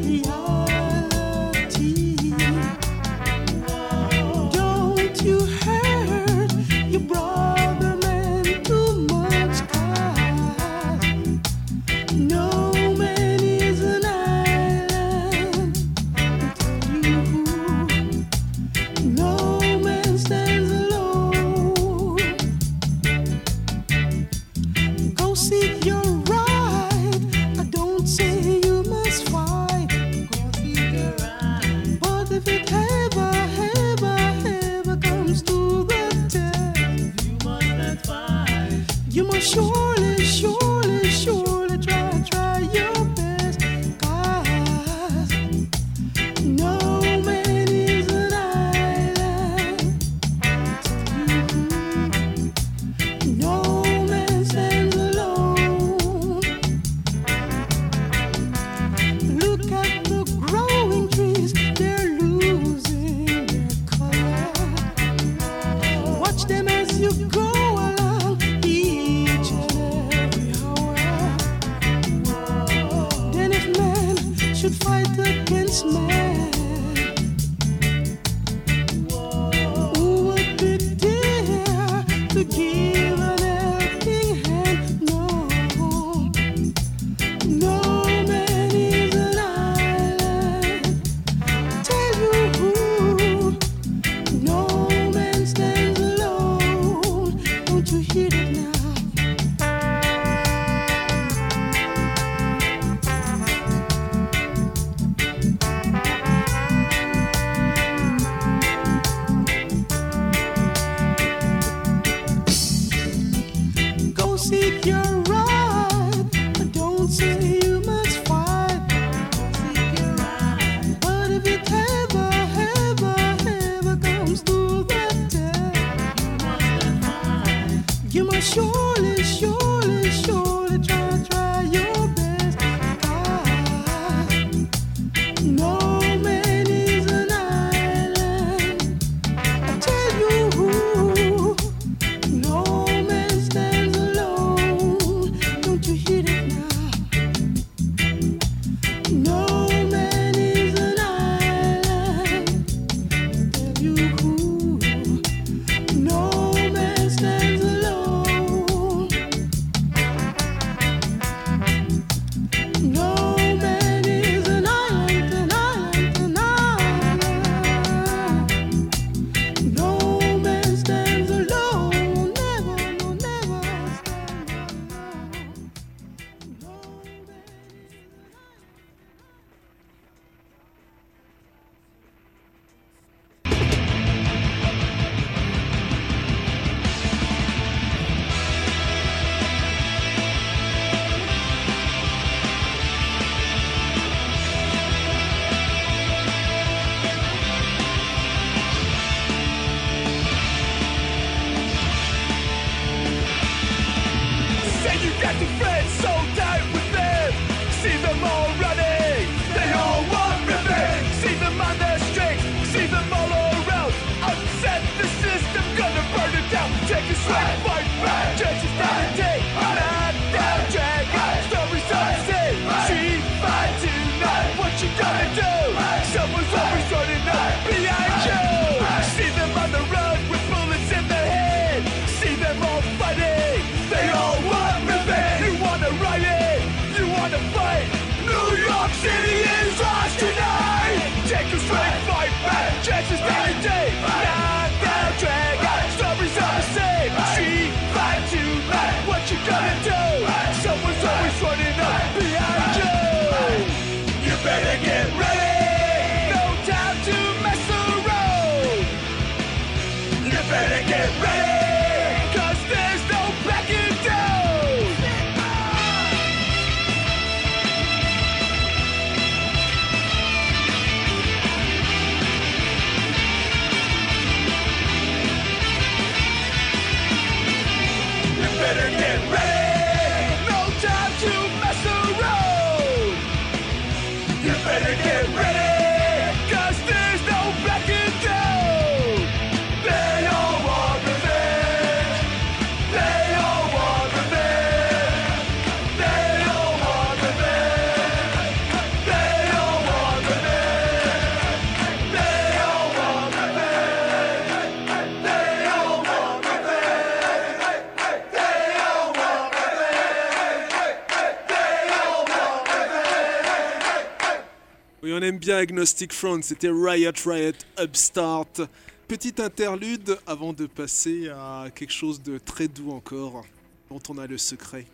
aime 315.28 315.38
bien 315.38 315.58
Agnostic 315.58 316.14
Front, 316.14 316.40
c'était 316.40 316.70
Riot 316.70 317.12
Riot 317.26 317.52
Upstart. 317.78 318.62
Petite 319.08 319.40
interlude 319.40 320.18
avant 320.26 320.54
de 320.54 320.64
passer 320.64 321.28
à 321.28 321.66
quelque 321.74 321.92
chose 321.92 322.22
de 322.22 322.38
très 322.38 322.66
doux 322.66 322.92
encore, 322.92 323.44
dont 323.90 324.00
on 324.08 324.16
a 324.16 324.26
le 324.26 324.38
secret. 324.38 324.86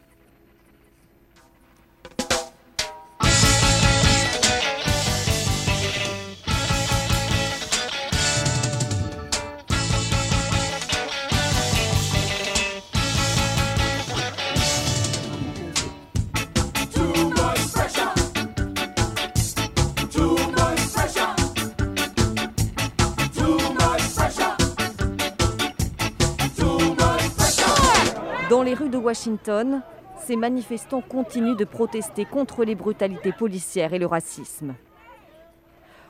Washington, 29.04 29.82
ces 30.24 30.34
manifestants 30.34 31.02
continuent 31.02 31.56
de 31.56 31.64
protester 31.64 32.24
contre 32.24 32.64
les 32.64 32.74
brutalités 32.74 33.32
policières 33.32 33.92
et 33.92 33.98
le 33.98 34.06
racisme. 34.06 34.74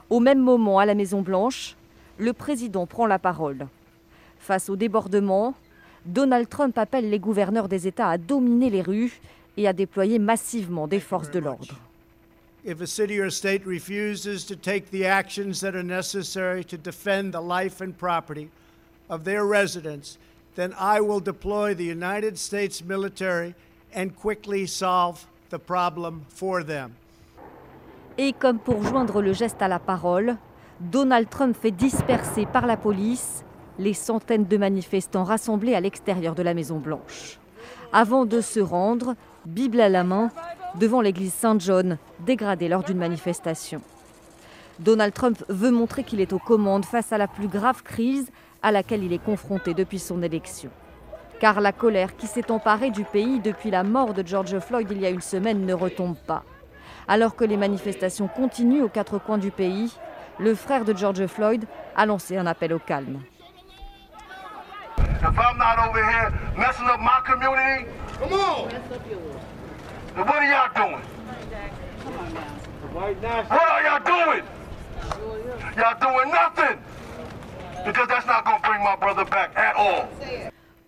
Au 0.08 0.20
même 0.20 0.38
moment, 0.38 0.78
à 0.78 0.86
la 0.86 0.94
Maison-Blanche, 0.94 1.76
le 2.18 2.32
président 2.32 2.86
prend 2.86 3.06
la 3.06 3.18
parole. 3.18 3.66
Face 4.38 4.68
au 4.68 4.76
débordement, 4.76 5.54
Donald 6.06 6.48
Trump 6.48 6.78
appelle 6.78 7.10
les 7.10 7.18
gouverneurs 7.18 7.68
des 7.68 7.88
États 7.88 8.10
à 8.10 8.18
dominer 8.18 8.70
les 8.70 8.82
rues 8.82 9.20
et 9.56 9.66
à 9.66 9.72
déployer 9.72 10.18
massivement 10.18 10.86
des 10.86 11.00
forces 11.00 11.30
de 11.30 11.40
l'ordre. 11.40 11.74
If 12.64 12.80
a 12.80 12.86
city 12.86 13.20
or 13.20 13.30
state 13.30 13.62
refuses 13.66 14.46
to 14.46 14.54
take 14.54 14.90
the 14.90 15.04
actions 15.04 15.60
that 15.60 15.74
are 15.74 15.82
necessary 15.82 16.64
to 16.64 16.76
defend 16.76 17.32
the 17.32 17.42
life 17.42 17.82
and 17.82 17.92
property 17.92 18.48
of 19.10 19.24
their 19.24 19.42
then 20.54 20.74
I 20.78 21.00
will 21.00 21.20
deploy 21.20 21.74
the 21.74 21.84
United 21.84 22.36
States 22.36 22.82
military 22.84 23.54
and 23.94 24.10
quickly 24.10 24.66
solve 24.66 25.26
the 25.50 25.58
problem 25.58 26.22
for 26.28 26.64
them. 26.64 26.92
Et 28.16 28.32
comme 28.32 28.58
pour 28.58 28.82
joindre 28.84 29.20
le 29.20 29.32
geste 29.32 29.60
à 29.60 29.68
la 29.68 29.78
parole, 29.78 30.36
Donald 30.80 31.28
Trump 31.28 31.56
fait 31.60 31.70
disperser 31.72 32.46
par 32.46 32.66
la 32.66 32.76
police 32.76 33.44
les 33.78 33.94
centaines 33.94 34.44
de 34.44 34.56
manifestants 34.56 35.24
rassemblés 35.24 35.74
à 35.74 35.80
l'extérieur 35.80 36.34
de 36.34 36.42
la 36.42 36.54
Maison-Blanche. 36.54 37.38
Avant 37.92 38.24
de 38.24 38.40
se 38.40 38.60
rendre, 38.60 39.14
Bible 39.46 39.80
à 39.80 39.88
la 39.88 40.04
main, 40.04 40.30
devant 40.76 41.00
l'église 41.00 41.32
Saint-John, 41.32 41.98
dégradée 42.20 42.68
lors 42.68 42.82
d'une 42.82 42.98
manifestation. 42.98 43.80
Donald 44.80 45.12
Trump 45.12 45.44
veut 45.48 45.70
montrer 45.70 46.02
qu'il 46.02 46.20
est 46.20 46.32
aux 46.32 46.38
commandes 46.38 46.84
face 46.84 47.12
à 47.12 47.18
la 47.18 47.28
plus 47.28 47.48
grave 47.48 47.82
crise 47.82 48.30
à 48.64 48.72
laquelle 48.72 49.04
il 49.04 49.12
est 49.12 49.22
confronté 49.22 49.74
depuis 49.74 49.98
son 49.98 50.22
élection. 50.22 50.70
Car 51.38 51.60
la 51.60 51.72
colère 51.72 52.16
qui 52.16 52.26
s'est 52.26 52.50
emparée 52.50 52.90
du 52.90 53.04
pays 53.04 53.38
depuis 53.38 53.70
la 53.70 53.84
mort 53.84 54.14
de 54.14 54.26
George 54.26 54.58
Floyd 54.58 54.88
il 54.90 55.00
y 55.02 55.06
a 55.06 55.10
une 55.10 55.20
semaine 55.20 55.66
ne 55.66 55.74
retombe 55.74 56.16
pas. 56.16 56.42
Alors 57.06 57.36
que 57.36 57.44
les 57.44 57.58
manifestations 57.58 58.26
continuent 58.26 58.82
aux 58.82 58.88
quatre 58.88 59.18
coins 59.18 59.36
du 59.36 59.50
pays, 59.50 59.94
le 60.38 60.54
frère 60.54 60.86
de 60.86 60.96
George 60.96 61.26
Floyd 61.26 61.66
a 61.94 62.06
lancé 62.06 62.38
un 62.38 62.46
appel 62.46 62.72
au 62.72 62.78
calme. 62.78 63.20
What 65.20 65.42
are 65.42 65.90
doing? 70.74 71.02
What 72.94 73.68
are 73.68 73.82
y'all 73.82 74.04
doing? 74.04 74.44
Y'all 75.76 75.98
doing 76.00 76.30
nothing. 76.30 76.78
Because 77.84 78.08
that's 78.08 78.26
not 78.26 78.44
gonna 78.44 78.60
bring 78.62 78.82
my 78.82 78.96
brother 78.96 79.24
back 79.30 79.50
at 79.56 79.74
all. 79.76 80.06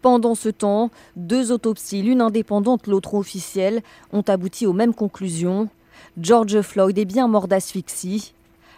Pendant 0.03 0.35
ce 0.35 0.49
temps, 0.51 0.91
deux 1.17 1.51
autopsies, 1.53 2.03
l'une 2.03 2.21
indépendante, 2.21 2.87
l'autre 2.87 3.15
officielle, 3.15 3.83
ont 4.13 4.23
abouti 4.29 4.67
aux 4.67 4.73
mêmes 4.73 4.95
conclusions. 4.95 5.69
George 6.21 6.61
Floyd 6.63 6.97
est 6.99 7.05
bien 7.05 7.27
mort 7.29 7.49
d'asphyxie. 7.49 8.33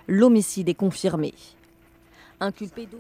L'homicide 0.07 0.69
est 0.71 0.75
confirmé. 0.75 1.35
Inculpé 2.41 2.87
d'au- 2.87 2.99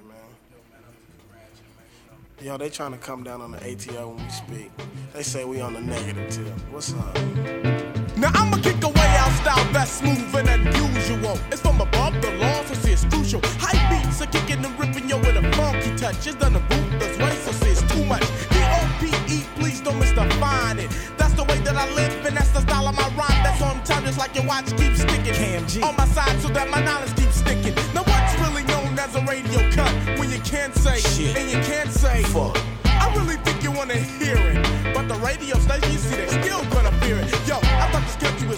Yo, 2.40 2.56
they 2.56 2.70
trying 2.70 2.92
to 2.92 2.98
come 2.98 3.24
down 3.24 3.40
on 3.42 3.50
the 3.50 3.56
ATO 3.64 4.10
when 4.14 4.24
we 4.24 4.30
speak. 4.30 4.70
They 5.12 5.24
say 5.24 5.42
we 5.44 5.60
on 5.60 5.72
the 5.72 5.80
negative 5.80 6.28
tip. 6.28 6.72
What's 6.72 6.92
up? 6.92 7.97
Now 8.18 8.30
I'ma 8.34 8.56
kick 8.56 8.82
away 8.82 9.10
our 9.22 9.30
style 9.30 9.64
that's 9.72 9.92
smoother 9.92 10.42
than 10.42 10.66
usual. 10.74 11.38
It's 11.52 11.60
from 11.60 11.80
above 11.80 12.20
the 12.20 12.32
law, 12.34 12.64
so 12.64 12.74
see 12.74 12.92
it's 12.92 13.04
crucial. 13.04 13.40
High 13.60 13.78
beats 13.90 14.20
are 14.20 14.26
kicking 14.26 14.64
and 14.64 14.78
ripping 14.78 15.08
yo 15.08 15.18
with 15.18 15.36
a 15.36 15.42
funky 15.52 15.94
touch. 15.96 16.26
It's 16.26 16.34
done 16.34 16.54
the 16.54 16.60
ruthless 16.60 17.16
way, 17.18 17.34
so 17.44 17.52
see 17.52 17.70
it's 17.70 17.82
too 17.92 18.04
much. 18.04 18.22
D-O-P-E, 18.50 19.44
please 19.60 19.80
don't 19.80 20.00
misdefine 20.00 20.78
it. 20.78 20.90
That's 21.16 21.34
the 21.34 21.44
way 21.44 21.58
that 21.60 21.76
I 21.76 21.86
live, 21.94 22.26
and 22.26 22.36
that's 22.36 22.50
the 22.50 22.60
style 22.62 22.88
of 22.88 22.96
my 22.96 23.08
rhyme. 23.14 23.42
That's 23.44 23.62
on 23.62 23.82
time, 23.84 24.04
just 24.04 24.18
like 24.18 24.34
your 24.34 24.46
watch 24.46 24.66
keeps 24.76 25.00
sticking. 25.02 25.84
On 25.84 25.94
my 25.96 26.06
side, 26.06 26.40
so 26.40 26.48
that 26.48 26.68
my 26.70 26.82
knowledge 26.82 27.14
keeps 27.14 27.36
sticking. 27.36 27.74
Now 27.94 28.02
what's 28.02 28.34
really 28.42 28.64
known 28.64 28.98
as 28.98 29.14
a 29.14 29.22
radio 29.26 29.60
cut? 29.70 29.92
When 30.18 30.28
you 30.30 30.40
can't 30.40 30.74
say, 30.74 30.98
Shit. 30.98 31.36
and 31.36 31.48
you 31.48 31.60
can't 31.62 31.92
say, 31.92 32.24
fuck. 32.24 32.58
I 32.84 33.14
really 33.14 33.36
think 33.46 33.62
you 33.62 33.70
wanna 33.70 33.94
hear 33.94 34.36
it. 34.36 34.58
But 34.92 35.06
the 35.06 35.14
radio 35.22 35.56
station, 35.58 35.92
you 35.92 35.98
see, 35.98 36.16
they 36.16 36.26
still 36.42 36.64
gonna 36.74 36.90
fear 37.00 37.18
it. 37.18 37.30
Yo, 37.46 37.60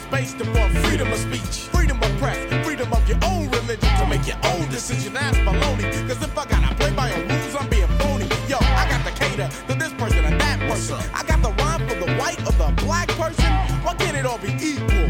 I 0.01 0.23
thought 0.23 0.41
this 0.41 0.41
country 0.41 0.41
was 0.41 0.41
based 0.41 0.41
upon 0.41 0.71
freedom 0.85 1.13
of 1.13 1.19
speech, 1.19 1.69
freedom 1.69 1.97
of 2.03 2.19
press, 2.19 2.39
freedom 2.65 2.93
of 2.93 3.09
your 3.09 3.19
own 3.25 3.51
religion 3.51 3.89
to 3.99 4.07
make 4.07 4.27
your 4.27 4.37
own 4.45 4.69
decision. 4.69 5.15
That's 5.15 5.37
baloney. 5.39 6.09
Cause 6.09 6.23
if 6.23 6.37
I 6.37 6.47
gotta 6.47 6.75
play 6.75 6.93
by 6.93 7.11
your 7.11 7.27
rules, 7.27 7.55
I'm 7.55 7.69
being 7.69 7.87
phony. 7.99 8.27
Yo, 8.49 8.59
I 8.61 8.87
got 8.89 9.05
to 9.05 9.13
cater 9.13 9.49
to 9.69 9.75
this 9.75 9.93
person 9.95 10.25
and 10.25 10.41
that 10.41 10.59
person. 10.61 10.99
I 11.15 11.23
got 11.25 11.43
the 11.43 11.53
rhyme 11.63 11.87
for 11.89 11.95
the 11.95 12.13
white 12.17 12.41
or 12.41 12.53
the 12.53 12.73
black 12.83 13.09
person. 13.09 13.51
Why 13.85 13.95
can't 13.95 14.17
it 14.17 14.27
all 14.27 14.39
be 14.39 14.53
equal? 14.61 15.09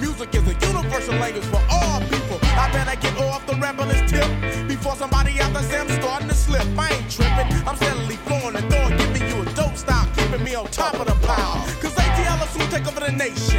Music 0.00 0.34
is 0.34 0.46
a 0.48 0.54
universal 0.66 1.14
language 1.16 1.44
for 1.44 1.62
all 1.70 2.00
people. 2.00 2.38
I 2.56 2.70
better 2.72 2.96
get 3.00 3.16
off 3.18 3.46
the 3.46 3.54
rebellious 3.54 4.10
tip 4.10 4.28
before 4.68 4.96
somebody 4.96 5.40
out 5.40 5.52
there 5.52 5.80
I'm 5.80 5.88
starting 6.00 6.28
to 6.28 6.34
slip. 6.34 6.66
I 6.78 6.90
ain't 6.90 7.10
tripping. 7.10 7.48
I'm 7.66 7.76
steadily 7.76 8.16
flowing 8.26 8.56
and 8.56 8.66
throwing, 8.70 8.96
giving 8.96 9.28
you 9.28 9.42
a 9.42 9.44
dope 9.54 9.76
style, 9.76 10.08
keeping 10.16 10.42
me 10.42 10.54
on 10.54 10.66
top 10.68 10.94
of 10.94 11.06
the 11.06 11.14
pile. 11.26 11.64
Cause 11.80 11.94
ATL 11.94 12.40
will 12.40 12.46
soon 12.48 12.68
take 12.70 12.86
over 12.86 13.00
the 13.00 13.12
nation. 13.12 13.55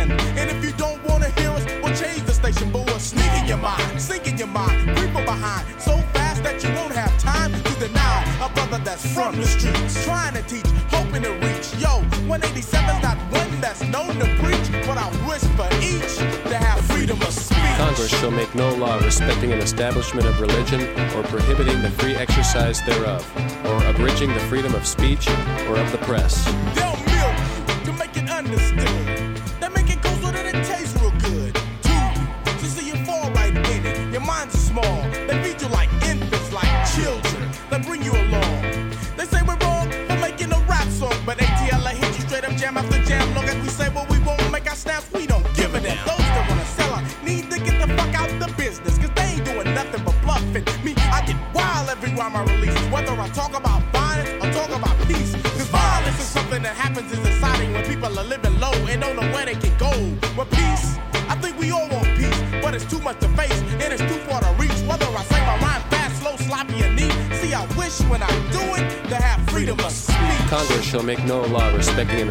Streets. 9.47 10.03
Trying 10.05 10.35
to 10.35 10.43
teach, 10.43 10.67
hoping 10.89 11.23
to 11.23 11.31
reach. 11.31 11.73
Yo, 11.79 12.01
187's 12.27 13.01
not 13.01 13.17
one 13.31 13.61
that's 13.61 13.81
known 13.83 14.13
to 14.19 14.27
preach. 14.43 14.67
But 14.85 14.97
I 14.97 15.07
wish 15.27 15.43
for 15.57 15.67
each 15.81 16.17
to 16.49 16.57
have 16.57 16.79
freedom 16.85 17.21
of 17.21 17.31
speech. 17.31 17.57
Congress 17.77 18.09
shall 18.19 18.31
make 18.31 18.53
no 18.55 18.73
law 18.75 18.97
respecting 18.97 19.51
an 19.51 19.59
establishment 19.59 20.25
of 20.25 20.39
religion 20.39 20.81
or 21.15 21.23
prohibiting 21.23 21.81
the 21.81 21.91
free 21.91 22.15
exercise 22.15 22.81
thereof, 22.81 23.23
or 23.65 23.83
abridging 23.85 24.33
the 24.33 24.39
freedom 24.41 24.73
of 24.75 24.85
speech 24.85 25.29
or 25.69 25.77
of 25.77 25.91
the 25.91 25.99
press. 25.99 26.45
They'll 26.75 26.96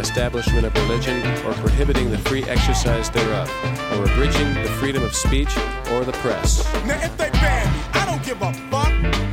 establishment 0.08 0.64
of 0.64 0.72
religion 0.74 1.18
or 1.44 1.52
prohibiting 1.54 2.10
the 2.12 2.18
free 2.18 2.44
exercise 2.44 3.10
thereof, 3.10 3.50
or 3.92 4.04
abridging 4.04 4.54
the 4.62 4.70
freedom 4.78 5.02
of 5.02 5.12
speech 5.12 5.52
or 5.90 6.04
the 6.04 6.12
press. 6.22 6.64
Now 6.86 6.98
if 7.02 7.16
they 7.16 7.30
ban 7.30 7.66
me, 7.72 7.80
I 7.92 8.06
don't 8.06 8.22
give 8.22 8.40
a 8.40 8.52
fuck. 8.70 8.92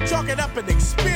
Chalk 0.10 0.30
it 0.30 0.40
up 0.40 0.58
an 0.58 0.68
experience. 0.70 1.13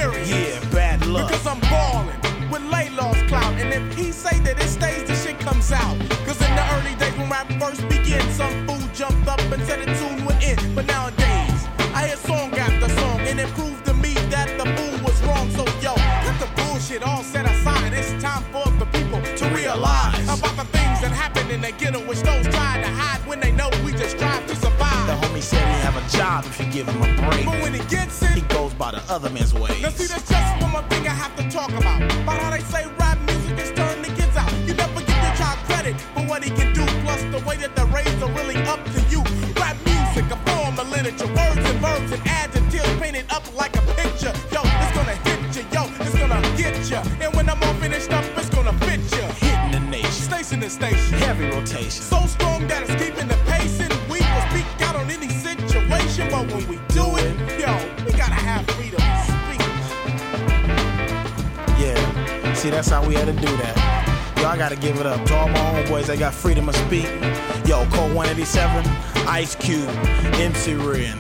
27, 68.53 68.85
Ice 69.27 69.55
Cube, 69.55 69.89
MC 70.35 70.75
Ren, 70.75 71.19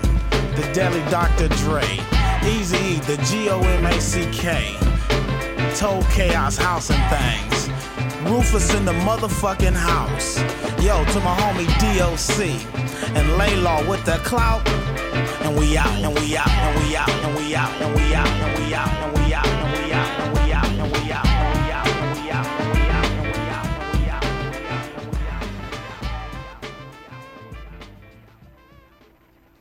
the 0.55 0.71
Deli 0.73 1.01
Dr. 1.11 1.49
Dre, 1.49 1.83
Eazy 2.41 3.05
the 3.05 3.17
G 3.23 3.49
O 3.49 3.59
M 3.59 3.85
A 3.85 3.99
C 3.99 4.29
K, 4.31 4.77
Told 5.75 6.05
Chaos 6.05 6.55
House 6.55 6.89
and 6.89 7.03
Things. 7.11 7.69
Rufus 8.31 8.73
in 8.73 8.85
the 8.85 8.93
motherfucking 8.93 9.73
house. 9.73 10.37
Yo, 10.81 11.03
to 11.03 11.19
my 11.19 11.35
homie 11.35 11.67
DOC 11.79 12.47
and 13.17 13.27
Laylaw 13.37 13.87
with 13.89 14.05
the 14.05 14.17
clout. 14.23 14.65
And 15.41 15.57
we 15.57 15.77
out, 15.77 15.89
and 16.01 16.13
we 16.15 16.37
out, 16.37 16.47
and 16.47 16.87
we 16.87 16.95
out, 16.95 17.09
and 17.09 17.35
we 17.35 17.55
out, 17.55 17.69
and 17.81 17.95
we 17.95 18.15
out, 18.15 18.27
and 18.27 18.57
we 18.57 18.73
out, 18.73 18.87
and 18.87 19.25
we 19.25 19.33
out, 19.33 19.47
and 19.47 19.85
we 19.85 19.93
out. 19.93 20.36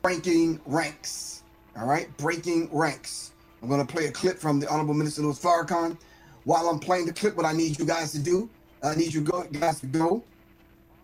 Breaking 0.07 0.61
ranks. 0.65 1.43
All 1.77 1.85
right, 1.85 2.07
breaking 2.15 2.69
ranks. 2.71 3.33
I'm 3.61 3.67
gonna 3.67 3.83
play 3.83 4.05
a 4.05 4.11
clip 4.11 4.39
from 4.39 4.57
the 4.57 4.69
Honorable 4.69 4.93
Minister 4.93 5.21
Louis 5.21 5.37
Farrakhan. 5.37 5.97
While 6.45 6.69
I'm 6.69 6.79
playing 6.79 7.07
the 7.07 7.11
clip, 7.11 7.35
what 7.35 7.45
I 7.45 7.51
need 7.51 7.77
you 7.77 7.83
guys 7.83 8.13
to 8.13 8.19
do, 8.19 8.49
I 8.81 8.95
need 8.95 9.13
you 9.13 9.19
guys 9.19 9.81
to 9.81 9.85
go 9.85 10.23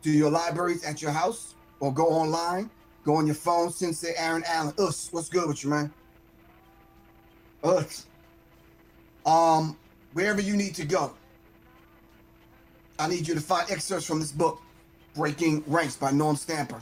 to 0.03 0.09
your 0.09 0.31
libraries 0.31 0.85
at 0.85 1.01
your 1.01 1.11
house 1.11 1.55
or 1.81 1.93
go 1.93 2.05
online, 2.07 2.69
go 3.03 3.15
on 3.15 3.25
your 3.25 3.35
phone, 3.35 3.73
Sensei 3.73 4.13
Aaron 4.15 4.41
Allen. 4.47 4.73
Us, 4.77 5.09
what's 5.11 5.27
good 5.27 5.49
with 5.49 5.65
you, 5.65 5.69
man? 5.69 5.93
Us. 7.61 8.05
Um, 9.25 9.77
wherever 10.13 10.39
you 10.39 10.55
need 10.55 10.75
to 10.75 10.85
go. 10.85 11.11
I 12.97 13.09
need 13.09 13.27
you 13.27 13.35
to 13.35 13.41
find 13.41 13.69
excerpts 13.69 14.05
from 14.05 14.21
this 14.21 14.31
book, 14.31 14.61
Breaking 15.13 15.61
Ranks 15.67 15.97
by 15.97 16.11
Norm 16.11 16.37
Stamper. 16.37 16.81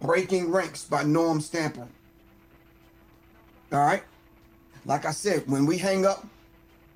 Breaking 0.00 0.50
Ranks 0.50 0.84
by 0.84 1.02
Norm 1.02 1.40
Stamper. 1.40 1.86
All 3.72 3.80
right. 3.80 4.02
Like 4.84 5.04
I 5.04 5.10
said, 5.10 5.42
when 5.48 5.66
we 5.66 5.76
hang 5.76 6.06
up 6.06 6.26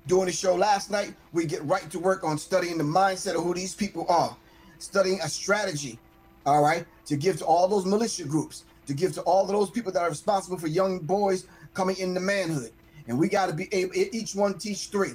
doing 0.07 0.25
the 0.25 0.31
show 0.31 0.55
last 0.55 0.89
night, 0.89 1.13
we 1.33 1.45
get 1.45 1.63
right 1.65 1.89
to 1.91 1.99
work 1.99 2.23
on 2.23 2.37
studying 2.37 2.77
the 2.77 2.83
mindset 2.83 3.35
of 3.35 3.43
who 3.43 3.53
these 3.53 3.75
people 3.75 4.05
are, 4.09 4.35
studying 4.79 5.19
a 5.21 5.27
strategy, 5.27 5.99
all 6.45 6.63
right, 6.63 6.85
to 7.05 7.15
give 7.15 7.37
to 7.39 7.45
all 7.45 7.67
those 7.67 7.85
militia 7.85 8.23
groups, 8.23 8.63
to 8.87 8.93
give 8.93 9.13
to 9.13 9.21
all 9.21 9.43
of 9.43 9.49
those 9.49 9.69
people 9.69 9.91
that 9.91 10.01
are 10.01 10.09
responsible 10.09 10.57
for 10.57 10.67
young 10.67 10.99
boys 10.99 11.45
coming 11.73 11.97
into 11.97 12.19
manhood. 12.19 12.71
And 13.07 13.19
we 13.19 13.27
got 13.27 13.47
to 13.47 13.53
be 13.53 13.67
able, 13.73 13.95
each 13.95 14.33
one 14.33 14.57
teach 14.57 14.87
three. 14.87 15.13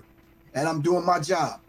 And 0.55 0.69
I'm 0.69 0.83
doing 0.83 1.05
my 1.05 1.21
job. 1.21 1.61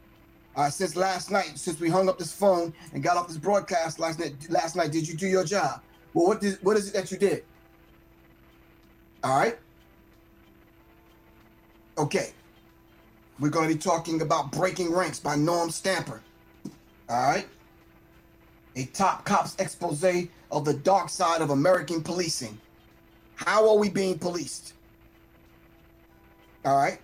All 0.55 0.63
right, 0.65 0.73
since 0.73 0.95
last 0.95 1.31
night, 1.31 1.53
since 1.55 1.79
we 1.79 1.89
hung 1.89 2.09
up 2.09 2.19
this 2.19 2.33
phone 2.33 2.73
and 2.93 3.01
got 3.01 3.17
off 3.17 3.27
this 3.27 3.37
broadcast 3.37 3.99
last 3.99 4.19
night, 4.19 4.35
last 4.49 4.75
night, 4.75 4.91
did 4.91 5.07
you 5.07 5.15
do 5.15 5.27
your 5.27 5.43
job? 5.45 5.81
Well, 6.13 6.27
what 6.27 6.41
did, 6.41 6.57
what 6.61 6.77
is 6.77 6.89
it 6.89 6.93
that 6.93 7.11
you 7.11 7.17
did? 7.17 7.43
All 9.23 9.37
right. 9.37 9.57
Okay. 11.97 12.31
We're 13.39 13.49
going 13.49 13.69
to 13.69 13.73
be 13.73 13.79
talking 13.79 14.21
about 14.21 14.51
Breaking 14.51 14.91
Ranks 14.93 15.19
by 15.19 15.35
Norm 15.35 15.69
Stamper. 15.69 16.21
All 17.09 17.31
right. 17.31 17.47
A 18.75 18.85
top 18.85 19.25
cops 19.25 19.55
expose 19.59 20.03
of 20.51 20.65
the 20.65 20.73
dark 20.73 21.09
side 21.09 21.41
of 21.41 21.49
American 21.49 22.01
policing. 22.01 22.57
How 23.35 23.69
are 23.69 23.77
we 23.77 23.89
being 23.89 24.17
policed? 24.17 24.73
All 26.65 26.77
right. 26.77 26.99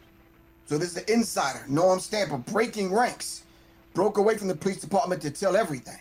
So 0.66 0.78
this 0.78 0.90
is 0.90 0.96
the 0.96 1.14
insider, 1.14 1.64
Norm 1.68 2.00
Stamper, 2.00 2.38
breaking 2.38 2.94
ranks. 2.94 3.44
Broke 3.94 4.18
away 4.18 4.38
from 4.38 4.48
the 4.48 4.56
police 4.56 4.82
department 4.82 5.22
to 5.22 5.32
tell 5.32 5.56
everything. 5.56 6.00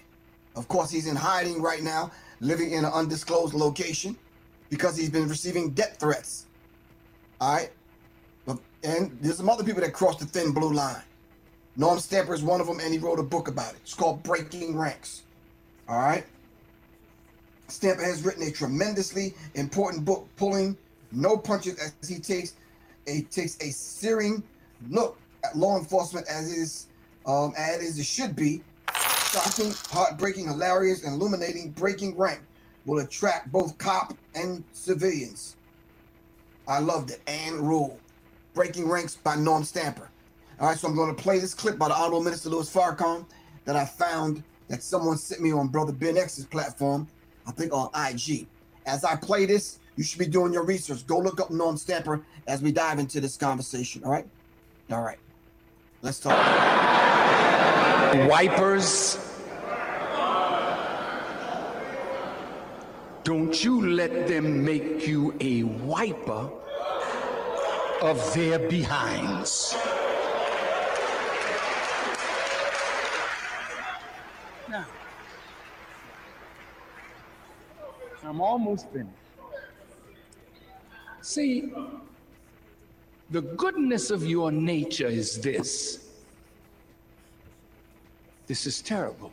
Of 0.56 0.68
course, 0.68 0.90
he's 0.90 1.06
in 1.06 1.16
hiding 1.16 1.60
right 1.62 1.82
now, 1.82 2.10
living 2.44 2.72
in 2.72 2.84
an 2.84 2.92
undisclosed 2.92 3.54
location 3.54 4.16
because 4.70 4.96
he's 4.96 5.10
been 5.10 5.28
receiving 5.28 5.70
death 5.70 5.96
threats. 5.98 6.46
All 7.40 7.54
right. 7.54 7.70
And 8.84 9.16
there's 9.22 9.38
some 9.38 9.48
other 9.48 9.64
people 9.64 9.80
that 9.80 9.94
crossed 9.94 10.18
the 10.18 10.26
thin 10.26 10.52
blue 10.52 10.72
line. 10.72 11.02
Norm 11.76 11.98
Stamper 11.98 12.34
is 12.34 12.42
one 12.42 12.60
of 12.60 12.66
them, 12.66 12.80
and 12.80 12.92
he 12.92 12.98
wrote 12.98 13.18
a 13.18 13.22
book 13.22 13.48
about 13.48 13.72
it. 13.72 13.78
It's 13.82 13.94
called 13.94 14.22
Breaking 14.22 14.76
Ranks. 14.76 15.22
All 15.88 15.98
right. 15.98 16.24
Stamper 17.68 18.02
has 18.02 18.22
written 18.22 18.42
a 18.42 18.50
tremendously 18.50 19.34
important 19.54 20.04
book, 20.04 20.28
pulling 20.36 20.76
no 21.12 21.36
punches 21.36 21.78
as 21.78 22.08
he 22.08 22.18
takes 22.18 22.54
a 23.06 23.22
takes 23.22 23.56
a 23.60 23.70
searing 23.70 24.42
look 24.90 25.18
at 25.44 25.56
law 25.56 25.78
enforcement 25.78 26.26
as 26.28 26.52
is 26.52 26.86
um, 27.26 27.54
as 27.56 27.98
it 27.98 28.04
should 28.04 28.36
be. 28.36 28.62
Shocking, 29.34 29.74
heartbreaking, 29.90 30.46
hilarious, 30.46 31.02
and 31.02 31.20
illuminating. 31.20 31.70
Breaking 31.70 32.16
rank 32.16 32.40
will 32.86 33.00
attract 33.00 33.50
both 33.50 33.76
cop 33.78 34.14
and 34.36 34.62
civilians. 34.72 35.56
I 36.68 36.78
loved 36.78 37.10
it. 37.10 37.20
And 37.26 37.56
rule. 37.56 37.98
Breaking 38.54 38.88
Ranks 38.88 39.16
by 39.16 39.34
Norm 39.34 39.64
Stamper. 39.64 40.08
All 40.60 40.68
right, 40.68 40.78
so 40.78 40.86
I'm 40.86 40.94
going 40.94 41.12
to 41.12 41.20
play 41.20 41.40
this 41.40 41.52
clip 41.52 41.76
by 41.76 41.88
the 41.88 41.94
Honorable 41.96 42.22
Minister 42.22 42.48
Louis 42.48 42.72
Farrakhan 42.72 43.26
that 43.64 43.74
I 43.74 43.84
found 43.84 44.44
that 44.68 44.84
someone 44.84 45.16
sent 45.16 45.40
me 45.40 45.50
on 45.50 45.66
Brother 45.66 45.92
Ben 45.92 46.16
X's 46.16 46.46
platform, 46.46 47.08
I 47.44 47.50
think 47.50 47.72
on 47.72 47.90
IG. 48.08 48.46
As 48.86 49.04
I 49.04 49.16
play 49.16 49.46
this, 49.46 49.80
you 49.96 50.04
should 50.04 50.20
be 50.20 50.26
doing 50.26 50.52
your 50.52 50.62
research. 50.64 51.04
Go 51.08 51.18
look 51.18 51.40
up 51.40 51.50
Norm 51.50 51.76
Stamper 51.76 52.24
as 52.46 52.62
we 52.62 52.70
dive 52.70 53.00
into 53.00 53.20
this 53.20 53.36
conversation. 53.36 54.04
All 54.04 54.12
right? 54.12 54.28
All 54.92 55.02
right. 55.02 55.18
Let's 56.02 56.20
talk. 56.20 56.38
Wipers. 58.28 59.23
Don't 63.24 63.64
you 63.64 63.88
let 63.88 64.28
them 64.28 64.62
make 64.62 65.06
you 65.08 65.34
a 65.40 65.62
wiper 65.62 66.50
of 68.02 68.34
their 68.34 68.58
behinds. 68.58 69.74
Now, 74.68 74.84
I'm 78.22 78.42
almost 78.42 78.90
finished. 78.90 79.08
See, 81.22 81.72
the 83.30 83.40
goodness 83.40 84.10
of 84.10 84.26
your 84.26 84.52
nature 84.52 85.06
is 85.06 85.40
this. 85.40 86.10
This 88.46 88.66
is 88.66 88.82
terrible. 88.82 89.32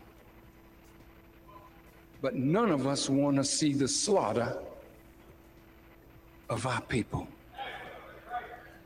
But 2.22 2.36
none 2.36 2.72
of 2.72 2.88
us 2.88 3.10
want 3.10 3.38
to 3.38 3.44
see 3.44 3.74
the 3.74 3.88
slaughter 3.88 4.58
of 6.50 6.66
our 6.68 6.82
people. 6.82 7.28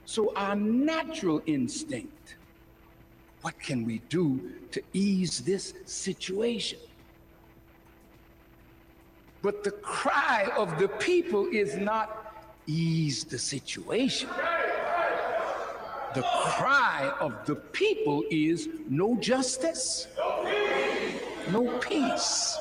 So, 0.06 0.32
our 0.36 0.56
natural 0.56 1.41
instinct 1.45 2.16
what 3.45 3.60
can 3.60 3.86
we 3.86 3.99
do 4.10 4.41
to 4.72 4.82
ease 4.94 5.41
this 5.41 5.76
situation? 5.86 6.80
But 9.44 9.64
the 9.64 9.70
cry 9.70 10.49
of 10.57 10.80
the 10.80 10.88
people 10.88 11.45
is 11.52 11.78
not 11.78 12.44
ease 12.66 13.24
the 13.24 13.38
situation. 13.38 14.30
The 16.16 16.24
cry 16.24 17.14
of 17.20 17.45
the 17.45 17.53
people 17.53 18.24
is 18.32 18.68
no 18.90 19.16
justice, 19.18 20.07
no 21.52 21.78
peace. 21.78 22.57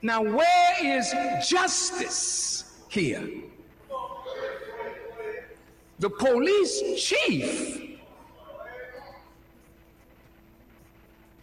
Now, 0.00 0.22
where 0.22 0.74
is 0.80 1.12
justice 1.48 2.72
here? 2.88 3.28
The 5.98 6.10
police 6.10 7.02
chief 7.02 7.88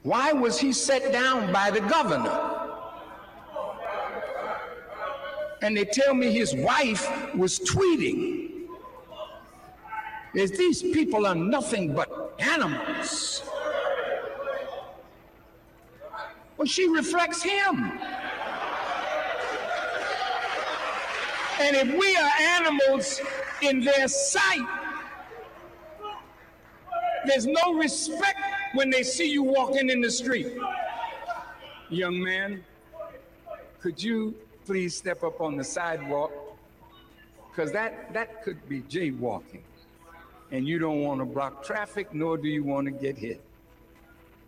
Why 0.05 0.33
was 0.33 0.59
he 0.59 0.71
set 0.71 1.11
down 1.11 1.51
by 1.51 1.71
the 1.71 1.79
governor? 1.79 2.59
And 5.63 5.75
they 5.75 5.85
tell 5.85 6.13
me 6.13 6.31
his 6.31 6.53
wife 6.53 7.09
was 7.33 7.57
tweeting. 7.57 8.51
Is 10.35 10.51
these 10.51 10.83
people 10.83 11.25
are 11.25 11.33
nothing 11.33 11.95
but 11.95 12.35
animals. 12.37 13.41
Well, 16.57 16.67
she 16.67 16.87
reflects 16.87 17.41
him. 17.41 17.99
And 21.59 21.75
if 21.75 21.97
we 21.97 22.15
are 22.17 22.31
animals 22.39 23.21
in 23.61 23.83
their 23.83 24.07
sight, 24.07 24.67
there's 27.25 27.45
no 27.45 27.73
respect 27.73 28.39
when 28.73 28.89
they 28.89 29.03
see 29.03 29.31
you 29.31 29.41
walking 29.41 29.89
in 29.89 30.01
the 30.01 30.11
street. 30.11 30.57
Young 31.89 32.21
man, 32.21 32.63
could 33.79 34.01
you 34.01 34.35
please 34.65 34.95
step 34.95 35.23
up 35.23 35.39
on 35.39 35.55
the 35.55 35.63
sidewalk? 35.63 36.31
Because 37.49 37.71
that, 37.71 38.13
that 38.13 38.43
could 38.43 38.67
be 38.67 38.81
jaywalking. 38.81 39.61
And 40.51 40.67
you 40.67 40.77
don't 40.77 41.01
want 41.01 41.21
to 41.21 41.25
block 41.25 41.63
traffic, 41.63 42.13
nor 42.13 42.37
do 42.37 42.47
you 42.47 42.63
want 42.63 42.85
to 42.85 42.91
get 42.91 43.17
hit. 43.17 43.41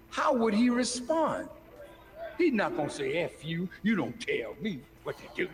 How 0.10 0.34
would 0.34 0.54
he 0.54 0.70
respond? 0.70 1.48
He's 2.38 2.54
not 2.54 2.76
going 2.76 2.90
to 2.90 2.94
say, 2.94 3.14
F 3.18 3.46
you, 3.46 3.70
you 3.82 3.96
don't 3.96 4.20
tell 4.20 4.56
me 4.62 4.80
what 5.04 5.18
to 5.18 5.24
do. 5.36 5.50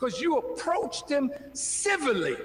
Because 0.00 0.18
you 0.18 0.38
approached 0.38 1.10
him 1.10 1.30
civilly. 1.52 2.36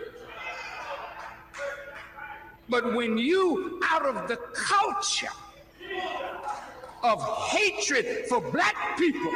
But 2.68 2.94
when 2.94 3.18
you, 3.18 3.80
out 3.86 4.06
of 4.06 4.28
the 4.28 4.36
culture 4.54 5.30
of 7.02 7.22
hatred 7.48 8.26
for 8.28 8.42
black 8.42 8.98
people, 8.98 9.32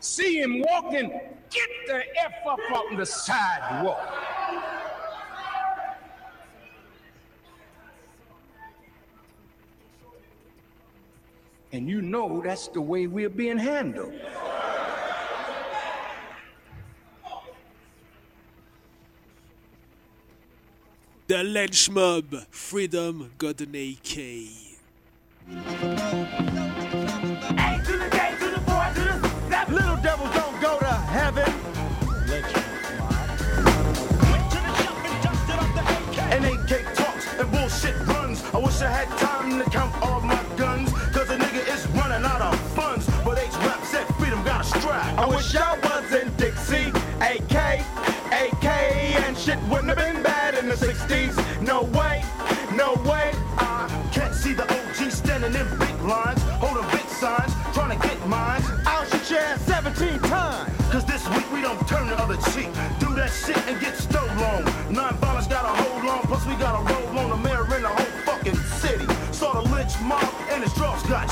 see 0.00 0.40
him 0.40 0.60
walking, 0.60 1.10
get 1.50 1.68
the 1.86 2.02
F 2.18 2.32
up 2.48 2.58
on 2.74 2.96
the 2.96 3.06
sidewalk. 3.06 4.14
And 11.70 11.88
you 11.88 12.02
know 12.02 12.40
that's 12.42 12.66
the 12.68 12.80
way 12.80 13.06
we're 13.06 13.28
being 13.28 13.58
handled. 13.58 14.14
The 21.28 21.44
Lynch 21.44 21.90
Mob, 21.90 22.46
Freedom 22.48 23.30
got 23.36 23.60
an 23.60 23.74
AK. 23.74 24.16
Little 29.68 29.96
devils 29.98 30.34
don't 30.34 30.58
go 30.62 30.78
to 30.78 30.86
heaven. 30.86 31.52
And 36.32 36.46
AK 36.46 36.94
talks 36.94 37.26
and 37.34 37.50
bullshit 37.50 37.94
runs. 38.06 38.42
I 38.54 38.56
wish 38.56 38.80
I 38.80 38.90
had 38.90 39.18
time 39.18 39.62
to 39.62 39.68
count 39.68 39.94
all 40.00 40.22
my 40.22 40.42
guns. 40.56 40.90
Cause 41.12 41.28
a 41.28 41.36
nigga 41.36 41.60
is 41.74 41.86
running 41.88 42.24
out 42.24 42.40
of 42.40 42.58
funds. 42.70 43.06
But 43.22 43.36
H. 43.36 43.52
Rap 43.66 43.84
said 43.84 44.06
freedom 44.14 44.42
got 44.44 44.62
a 44.62 44.64
strap. 44.64 45.18
I 45.18 45.26
wish 45.26 45.54
I 45.54 45.78
was 45.78 46.10
in 46.10 46.34
Dixie. 46.36 46.90
AK, 47.20 47.84
AK, 48.32 48.64
and 48.64 49.36
shit 49.36 49.58
wouldn't 49.64 49.88
have 49.88 49.98
been 49.98 50.17
bad 51.08 51.30
60s. 51.30 51.62
No 51.62 51.82
way, 51.98 52.24
no 52.74 52.94
way. 53.08 53.32
I 53.58 54.10
can't 54.12 54.34
see 54.34 54.52
the 54.52 54.64
OG 54.64 55.10
standing 55.10 55.54
in 55.54 55.78
big 55.78 56.00
lines, 56.02 56.40
holding 56.60 56.88
big 56.90 57.06
signs, 57.08 57.52
trying 57.74 57.98
to 57.98 58.06
get 58.06 58.18
mine. 58.26 58.62
I'll 58.86 59.04
shoot 59.06 59.30
your 59.30 59.40
ass 59.40 59.60
17 59.62 60.18
times. 60.20 60.72
Cause 60.90 61.04
this 61.04 61.28
week 61.30 61.50
we 61.52 61.60
don't 61.60 61.86
turn 61.86 62.06
the 62.06 62.18
other 62.18 62.36
cheek. 62.52 62.70
Do 62.98 63.14
that 63.14 63.30
shit 63.30 63.58
and 63.68 63.80
get 63.80 63.96
stole 63.96 64.28
on. 64.28 64.64
Non-violence 64.92 65.46
got 65.46 65.64
a 65.64 65.82
hold 65.82 66.04
on, 66.08 66.22
plus 66.22 66.46
we 66.46 66.54
got 66.56 66.80
a 66.80 66.92
roll 66.92 67.18
on 67.18 67.30
the 67.30 67.36
mayor 67.36 67.64
in 67.76 67.82
the 67.82 67.88
whole 67.88 68.22
fucking 68.24 68.56
city. 68.56 69.06
Saw 69.32 69.60
the 69.60 69.68
lynch 69.68 70.00
mob 70.00 70.24
and 70.50 70.62
his 70.62 70.72
drugs 70.74 71.02
got 71.04 71.28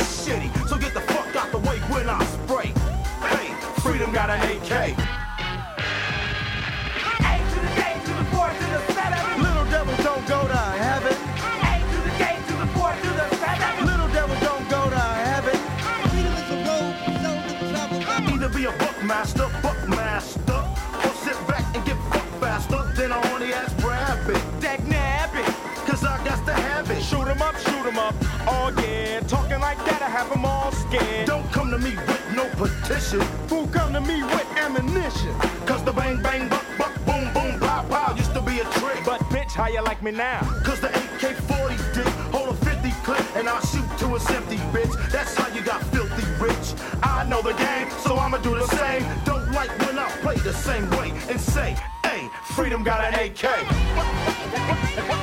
like 29.77 29.86
that, 29.86 30.03
I 30.03 30.09
have 30.09 30.31
'em 30.32 30.44
all 30.44 30.73
scared. 30.73 31.27
Don't 31.27 31.51
come 31.53 31.70
to 31.70 31.78
me 31.78 31.94
with 31.97 32.24
no 32.35 32.44
petition. 32.57 33.20
Who 33.48 33.66
come 33.69 33.93
to 33.93 34.01
me 34.01 34.23
with 34.23 34.47
ammunition? 34.57 35.35
Cause 35.66 35.82
the 35.85 35.93
bang 35.93 36.23
bang 36.23 36.48
buck 36.48 36.65
buck 36.78 36.94
boom 37.05 37.32
boom 37.32 37.61
pow 37.61 37.82
pow 37.89 38.15
used 38.15 38.35
to 38.35 38.40
be 38.40 38.61
a 38.61 38.65
trick. 38.78 39.05
But 39.05 39.20
bitch, 39.31 39.53
how 39.53 39.69
you 39.69 39.82
like 39.82 40.03
me 40.03 40.11
now? 40.12 40.40
Cause 40.65 40.81
the 40.81 40.89
AK-40 40.89 41.77
dick 41.94 42.12
hold 42.32 42.48
a 42.51 42.55
50 42.65 42.90
clip 43.05 43.24
and 43.36 43.48
I'll 43.48 43.65
shoot 43.66 43.89
to 43.98 44.07
a 44.16 44.20
empty 44.36 44.59
bitch. 44.74 44.94
That's 45.11 45.35
how 45.35 45.48
you 45.55 45.62
got 45.62 45.82
filthy 45.94 46.27
rich. 46.40 46.66
I 47.03 47.24
know 47.28 47.43
the 47.43 47.55
game, 47.55 47.89
so 48.05 48.16
I'ma 48.16 48.39
do 48.39 48.55
the 48.55 48.66
same. 48.66 49.05
Don't 49.24 49.51
like 49.53 49.70
when 49.85 49.98
I 49.98 50.09
play 50.23 50.36
the 50.36 50.53
same 50.53 50.89
way 50.90 51.11
and 51.31 51.40
say, 51.40 51.77
hey, 52.05 52.28
freedom 52.55 52.82
got 52.82 53.01
an 53.05 53.15
AK. 53.15 53.44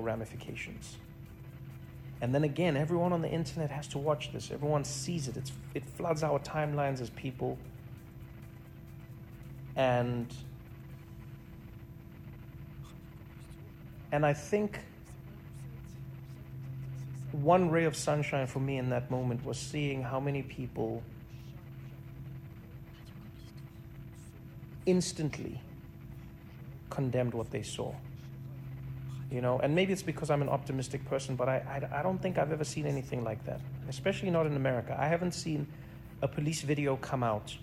ramifications. 0.00 0.96
And 2.20 2.34
then 2.34 2.44
again, 2.44 2.76
everyone 2.76 3.12
on 3.12 3.22
the 3.22 3.30
internet 3.30 3.70
has 3.70 3.86
to 3.88 3.98
watch 3.98 4.32
this. 4.32 4.50
Everyone 4.50 4.84
sees 4.84 5.26
it. 5.28 5.36
It's, 5.36 5.52
it 5.74 5.84
floods 5.84 6.22
our 6.22 6.38
timelines 6.38 7.00
as 7.00 7.10
people. 7.10 7.58
And 9.76 10.32
and 14.12 14.26
I 14.26 14.32
think 14.32 14.80
one 17.32 17.70
ray 17.70 17.84
of 17.84 17.96
sunshine 17.96 18.46
for 18.46 18.58
me 18.58 18.76
in 18.76 18.90
that 18.90 19.10
moment 19.10 19.44
was 19.44 19.56
seeing 19.56 20.02
how 20.02 20.18
many 20.18 20.42
people 20.42 21.02
instantly 24.84 25.60
condemned 26.90 27.34
what 27.34 27.50
they 27.50 27.62
saw. 27.62 27.94
You 29.30 29.40
know, 29.40 29.60
and 29.60 29.74
maybe 29.74 29.92
it's 29.92 30.02
because 30.02 30.28
I'm 30.28 30.42
an 30.42 30.48
optimistic 30.48 31.04
person, 31.04 31.36
but 31.36 31.48
I, 31.48 31.62
I, 31.92 32.00
I 32.00 32.02
don't 32.02 32.20
think 32.20 32.36
I've 32.36 32.50
ever 32.50 32.64
seen 32.64 32.84
anything 32.84 33.22
like 33.22 33.44
that, 33.46 33.60
especially 33.88 34.30
not 34.30 34.44
in 34.46 34.56
America. 34.56 34.96
I 34.98 35.06
haven't 35.06 35.32
seen 35.32 35.68
a 36.20 36.26
police 36.28 36.62
video 36.62 36.96
come 36.96 37.22
out 37.22 37.56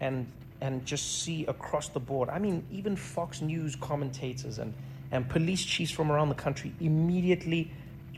and 0.00 0.26
and 0.60 0.84
just 0.84 1.22
see 1.22 1.46
across 1.46 1.88
the 1.88 2.00
board. 2.00 2.28
I 2.28 2.38
mean, 2.38 2.64
even 2.70 2.96
Fox 2.96 3.40
News 3.40 3.76
commentators 3.76 4.58
and, 4.58 4.74
and 5.10 5.28
police 5.28 5.64
chiefs 5.64 5.90
from 5.90 6.12
around 6.12 6.28
the 6.28 6.34
country 6.34 6.72
immediately 6.80 7.70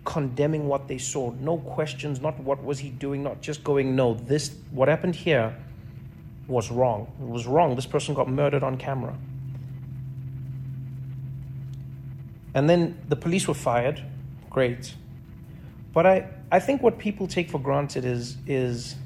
condemning 0.05 0.66
what 0.66 0.89
they 0.89 0.99
saw. 0.99 1.31
No 1.41 1.59
questions, 1.59 2.20
not 2.20 2.39
what 2.41 2.62
was 2.62 2.79
he 2.79 2.91
doing, 2.91 3.23
not 3.23 3.41
just 3.41 3.62
going, 3.62 3.95
no, 3.95 4.15
this, 4.15 4.57
what 4.73 4.89
happened 4.89 5.15
here 5.15 5.57
was 6.49 6.70
wrong. 6.70 7.07
It 7.20 7.29
was 7.29 7.47
wrong. 7.47 7.77
This 7.77 7.87
person 7.87 8.15
got 8.15 8.29
murdered 8.29 8.65
on 8.65 8.77
camera. 8.77 9.16
And 12.55 12.69
then 12.69 13.01
the 13.09 13.16
police 13.16 13.49
were 13.49 13.55
fired. 13.55 14.03
Great. 14.51 14.95
But 15.93 16.07
I, 16.07 16.29
I 16.51 16.59
think 16.59 16.83
what 16.83 16.99
people 16.99 17.27
take 17.27 17.51
for 17.51 17.59
granted 17.59 18.05
is, 18.05 18.37
is 18.47 18.97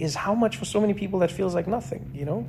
is 0.00 0.14
how 0.14 0.34
much 0.34 0.56
for 0.56 0.64
so 0.64 0.80
many 0.80 0.94
people 0.94 1.18
that 1.20 1.30
feels 1.30 1.54
like 1.54 1.68
nothing, 1.68 2.10
you 2.14 2.24
know? 2.24 2.46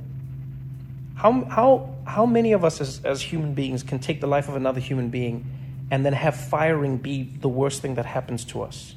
How, 1.14 1.44
how, 1.44 1.94
how 2.06 2.26
many 2.26 2.52
of 2.52 2.64
us 2.64 2.80
as, 2.80 3.04
as 3.04 3.20
human 3.20 3.52
beings 3.52 3.82
can 3.82 3.98
take 3.98 4.20
the 4.20 4.26
life 4.26 4.48
of 4.48 4.56
another 4.56 4.80
human 4.80 5.10
being 5.10 5.44
and 5.90 6.04
then 6.04 6.14
have 6.14 6.34
firing 6.34 6.96
be 6.96 7.24
the 7.24 7.50
worst 7.50 7.82
thing 7.82 7.96
that 7.96 8.06
happens 8.06 8.44
to 8.46 8.62
us? 8.62 8.94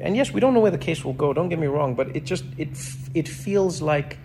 And 0.00 0.14
yes, 0.16 0.30
we 0.30 0.38
don't 0.38 0.52
know 0.52 0.60
where 0.60 0.70
the 0.70 0.78
case 0.78 1.02
will 1.02 1.14
go, 1.14 1.32
don't 1.32 1.48
get 1.48 1.58
me 1.58 1.66
wrong, 1.66 1.94
but 1.94 2.14
it 2.14 2.24
just, 2.24 2.44
it, 2.58 2.68
it 3.14 3.26
feels 3.26 3.80
like 3.80 4.18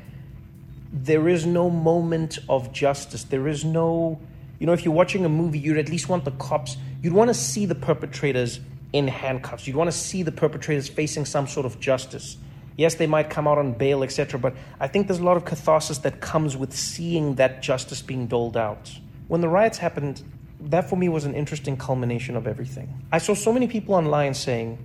there 0.93 1.27
is 1.27 1.45
no 1.45 1.71
moment 1.71 2.37
of 2.47 2.71
justice. 2.71 3.23
There 3.23 3.47
is 3.47 3.65
no, 3.65 4.21
you 4.59 4.67
know, 4.67 4.73
if 4.73 4.85
you're 4.85 4.93
watching 4.93 5.25
a 5.25 5.29
movie, 5.29 5.57
you'd 5.57 5.79
at 5.79 5.89
least 5.89 6.07
want 6.07 6.23
the 6.23 6.31
cops, 6.31 6.77
you'd 7.01 7.13
want 7.13 7.29
to 7.29 7.33
see 7.33 7.65
the 7.65 7.75
perpetrators 7.75 8.59
in 8.93 9.07
handcuffs. 9.07 9.65
You'd 9.65 9.75
want 9.75 9.91
to 9.91 9.97
see 9.97 10.21
the 10.21 10.31
perpetrators 10.31 10.87
facing 10.87 11.25
some 11.25 11.47
sort 11.47 11.65
of 11.65 11.79
justice. 11.79 12.37
Yes, 12.77 12.95
they 12.95 13.07
might 13.07 13.31
come 13.31 13.47
out 13.47 13.57
on 13.57 13.73
bail, 13.73 14.03
etc., 14.03 14.39
but 14.39 14.55
I 14.79 14.87
think 14.87 15.07
there's 15.07 15.19
a 15.19 15.23
lot 15.23 15.35
of 15.35 15.45
catharsis 15.45 15.99
that 15.99 16.21
comes 16.21 16.55
with 16.55 16.73
seeing 16.73 17.35
that 17.35 17.61
justice 17.63 18.01
being 18.03 18.27
doled 18.27 18.55
out. 18.55 18.91
When 19.27 19.41
the 19.41 19.49
riots 19.49 19.79
happened, 19.79 20.21
that 20.59 20.89
for 20.89 20.95
me 20.95 21.09
was 21.09 21.25
an 21.25 21.33
interesting 21.33 21.75
culmination 21.75 22.35
of 22.35 22.47
everything. 22.47 23.01
I 23.11 23.17
saw 23.17 23.33
so 23.33 23.51
many 23.51 23.67
people 23.67 23.95
online 23.95 24.33
saying, 24.33 24.77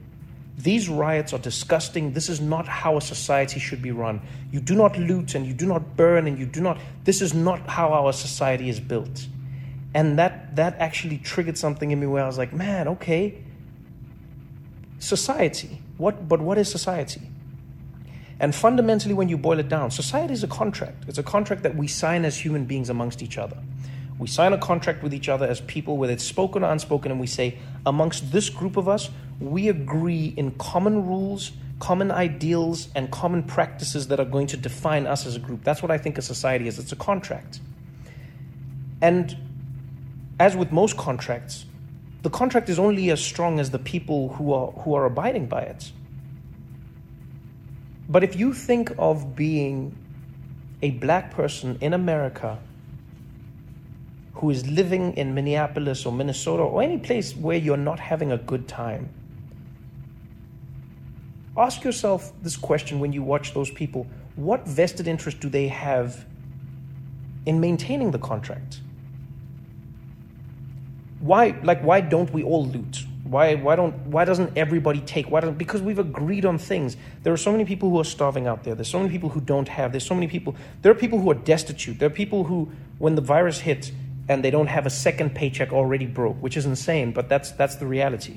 these 0.59 0.89
riots 0.89 1.33
are 1.33 1.39
disgusting. 1.39 2.13
This 2.13 2.29
is 2.29 2.41
not 2.41 2.67
how 2.67 2.97
a 2.97 3.01
society 3.01 3.61
should 3.61 3.81
be 3.81 3.93
run. 3.93 4.21
You 4.51 4.61
do 4.61 4.75
not 4.75 4.99
loot 4.99 5.37
and 5.37 5.47
you 5.47 5.55
do 5.55 5.67
not 5.67 5.97
burn 5.97 6.27
and 6.27 6.37
you 6.37 6.47
do 6.47 6.61
not. 6.61 6.79
This 7.05 7.23
is 7.23 7.33
not 7.33 7.69
how 7.69 7.93
our 7.93 8.13
society 8.13 8.69
is 8.69 8.81
built. 8.81 9.29
And 9.95 10.19
that, 10.19 10.57
that 10.57 10.77
actually 10.79 11.19
triggered 11.19 11.57
something 11.57 11.93
in 11.93 12.01
me 12.01 12.07
where 12.09 12.25
I 12.25 12.27
was 12.27 12.39
like, 12.39 12.53
man, 12.53 12.89
okay, 12.89 13.39
society. 14.99 15.81
What, 15.97 16.29
but 16.29 16.41
what 16.41 16.59
is 16.59 16.69
society? 16.69 17.23
And 18.41 18.55
fundamentally, 18.55 19.15
when 19.15 19.29
you 19.29 19.39
boil 19.39 19.59
it 19.61 19.69
down, 19.69 19.91
society 19.93 20.33
is 20.33 20.43
a 20.43 20.49
contract. 20.49 21.05
It's 21.09 21.19
a 21.19 21.23
contract 21.23 21.63
that 21.63 21.77
we 21.77 21.87
sign 21.89 22.25
as 22.25 22.37
human 22.37 22.65
beings 22.65 22.91
amongst 22.91 23.23
each 23.23 23.39
other. 23.39 23.59
We 24.19 24.27
sign 24.27 24.53
a 24.53 24.59
contract 24.59 25.03
with 25.03 25.15
each 25.15 25.28
other 25.28 25.47
as 25.47 25.61
people, 25.61 25.97
whether 25.97 26.12
it's 26.12 26.24
spoken 26.24 26.65
or 26.65 26.70
unspoken, 26.70 27.12
and 27.12 27.20
we 27.20 27.27
say, 27.27 27.59
amongst 27.86 28.32
this 28.32 28.51
group 28.51 28.77
of 28.77 28.89
us, 28.89 29.11
we 29.40 29.69
agree 29.69 30.35
in 30.36 30.51
common 30.53 31.07
rules, 31.07 31.53
common 31.78 32.11
ideals, 32.11 32.89
and 32.97 33.11
common 33.12 33.45
practices 33.45 34.09
that 34.09 34.19
are 34.19 34.24
going 34.24 34.49
to 34.49 34.57
define 34.57 35.07
us 35.07 35.24
as 35.24 35.36
a 35.36 35.39
group. 35.39 35.62
That's 35.62 35.82
what 35.82 35.93
I 35.93 35.99
think 35.99 36.19
a 36.19 36.23
society 36.23 36.66
is 36.66 36.78
it's 36.78 36.90
a 36.90 36.97
contract. 36.97 37.61
And 39.01 39.36
as 40.40 40.57
with 40.57 40.73
most 40.73 40.97
contracts, 40.97 41.65
the 42.23 42.31
contract 42.31 42.69
is 42.69 42.81
only 42.81 43.11
as 43.11 43.20
strong 43.20 43.61
as 43.61 43.70
the 43.70 43.78
people 43.78 44.31
who 44.31 44.53
are, 44.53 44.73
who 44.73 44.95
are 44.95 45.05
abiding 45.05 45.47
by 45.47 45.62
it. 45.62 45.93
But 48.09 48.24
if 48.24 48.35
you 48.35 48.53
think 48.53 48.93
of 48.99 49.36
being 49.36 49.97
a 50.82 50.90
black 50.93 51.31
person 51.31 51.78
in 51.81 51.93
America 51.93 52.59
who 54.39 54.51
is 54.51 54.69
living 54.69 55.16
in 55.16 55.35
Minneapolis 55.35 56.06
or 56.06 56.12
Minnesota 56.12 56.62
or 56.62 56.82
any 56.82 56.98
place 56.98 57.35
where 57.35 57.56
you're 57.56 57.77
not 57.77 57.98
having 57.98 58.32
a 58.32 58.39
good 58.39 58.69
time, 58.69 59.09
ask 61.56 61.82
yourself 61.85 62.32
this 62.43 62.56
question 62.56 63.01
when 63.01 63.12
you 63.12 63.23
watch 63.23 63.52
those 63.52 63.70
people 63.70 64.06
what 64.39 64.69
vested 64.69 65.09
interest 65.09 65.40
do 65.40 65.48
they 65.48 65.66
have 65.66 66.24
in 67.44 67.59
maintaining 67.59 68.12
the 68.12 68.20
contract? 68.20 68.81
Why, 71.19 71.59
like, 71.65 71.82
why 71.82 72.01
don't 72.02 72.32
we 72.32 72.44
all 72.44 72.65
loot? 72.65 73.05
Why, 73.24 73.56
why, 73.56 73.74
don't, 73.74 73.94
why 74.06 74.24
doesn't 74.24 74.56
everybody 74.56 75.01
take? 75.01 75.28
Why 75.28 75.40
don't, 75.40 75.59
because 75.59 75.82
we've 75.82 75.98
agreed 75.98 76.44
on 76.44 76.56
things. 76.56 76.97
There 77.24 77.32
are 77.32 77.39
so 77.39 77.51
many 77.51 77.65
people 77.65 77.90
who 77.90 77.98
are 77.98 78.05
starving 78.05 78.47
out 78.47 78.62
there. 78.62 78.77
There's 78.77 78.89
so 78.89 79.01
many 79.01 79.10
people 79.10 79.28
who 79.28 79.40
don't 79.40 79.66
have. 79.66 79.90
There's 79.90 80.06
so 80.06 80.15
many 80.15 80.28
people. 80.28 80.55
There 80.82 80.93
are 80.93 80.94
people 80.94 81.19
who 81.19 81.28
are 81.32 81.35
destitute. 81.35 81.98
There 81.98 82.06
are 82.06 82.10
people 82.10 82.44
who, 82.44 82.70
when 82.98 83.16
the 83.16 83.20
virus 83.20 83.59
hit 83.59 83.90
and 84.29 84.45
they 84.45 84.51
don't 84.51 84.67
have 84.67 84.87
a 84.87 84.91
second 84.91 85.35
paycheck, 85.35 85.73
already 85.73 86.07
broke, 86.07 86.37
which 86.43 86.57
is 86.57 86.67
insane, 86.67 87.13
but 87.13 87.29
that's, 87.29 87.51
that's 87.53 87.77
the 87.77 87.87
reality. 87.87 88.37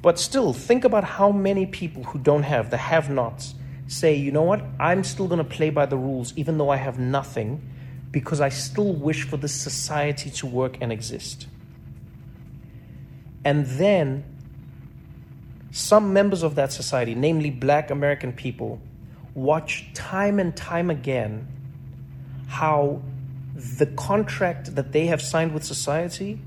But 0.00 0.18
still, 0.18 0.52
think 0.52 0.84
about 0.84 1.04
how 1.04 1.30
many 1.30 1.66
people 1.66 2.04
who 2.04 2.18
don't 2.18 2.42
have, 2.42 2.70
the 2.70 2.76
have 2.76 3.10
nots, 3.10 3.54
say, 3.86 4.14
you 4.14 4.32
know 4.32 4.42
what, 4.42 4.62
I'm 4.80 5.04
still 5.04 5.28
going 5.28 5.38
to 5.38 5.44
play 5.44 5.70
by 5.70 5.86
the 5.86 5.96
rules 5.96 6.32
even 6.36 6.58
though 6.58 6.70
I 6.70 6.76
have 6.76 6.98
nothing 6.98 7.62
because 8.10 8.40
I 8.40 8.48
still 8.48 8.92
wish 8.92 9.24
for 9.24 9.36
this 9.36 9.52
society 9.52 10.30
to 10.30 10.46
work 10.46 10.78
and 10.80 10.92
exist. 10.92 11.46
And 13.44 13.66
then 13.66 14.24
some 15.70 16.12
members 16.12 16.42
of 16.42 16.54
that 16.54 16.72
society, 16.72 17.14
namely 17.14 17.50
black 17.50 17.90
American 17.90 18.32
people, 18.32 18.80
watch 19.34 19.92
time 19.92 20.38
and 20.38 20.56
time 20.56 20.88
again 20.90 21.48
how 22.46 23.02
the 23.54 23.86
contract 23.86 24.74
that 24.74 24.92
they 24.92 25.06
have 25.06 25.22
signed 25.22 25.54
with 25.54 25.64
society 25.64 26.40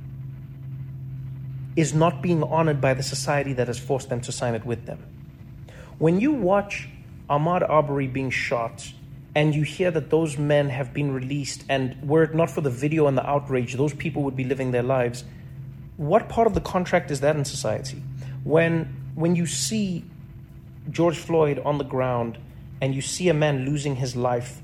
is 1.76 1.94
not 1.94 2.22
being 2.22 2.44
honored 2.44 2.82
by 2.82 2.94
the 2.94 3.04
society 3.04 3.54
that 3.54 3.68
has 3.68 3.80
forced 3.80 4.10
them 4.10 4.20
to 4.22 4.32
sign 4.32 4.56
it 4.56 4.66
with 4.66 4.86
them. 4.86 5.04
When 6.00 6.20
you 6.20 6.32
watch 6.32 6.90
Ahmaud 7.30 7.68
Arbery 7.70 8.08
being 8.08 8.30
shot 8.30 8.92
and 9.36 9.54
you 9.54 9.64
hear 9.64 9.92
that 9.92 10.10
those 10.10 10.38
men 10.38 10.70
have 10.70 10.94
been 10.94 11.12
released, 11.14 11.64
and 11.70 11.96
were 12.08 12.24
it 12.24 12.34
not 12.34 12.50
for 12.50 12.62
the 12.62 12.70
video 12.70 13.08
and 13.08 13.18
the 13.18 13.28
outrage, 13.28 13.76
those 13.76 13.94
people 13.94 14.24
would 14.24 14.36
be 14.36 14.44
living 14.44 14.72
their 14.72 14.84
lives 14.84 15.24
what 15.98 16.30
part 16.30 16.46
of 16.46 16.54
the 16.54 16.62
contract 16.62 17.12
is 17.12 17.20
that 17.22 17.36
in 17.36 17.44
society? 17.44 18.02
When 18.44 19.12
when 19.16 19.36
you 19.36 19.48
see 19.48 20.06
George 20.90 21.18
Floyd 21.18 21.60
on 21.66 21.80
the 21.80 21.84
ground 21.84 22.38
and 22.80 22.94
you 22.94 23.02
see 23.02 23.30
a 23.30 23.34
man 23.34 23.66
losing 23.66 23.96
his 23.96 24.16
life 24.16 24.62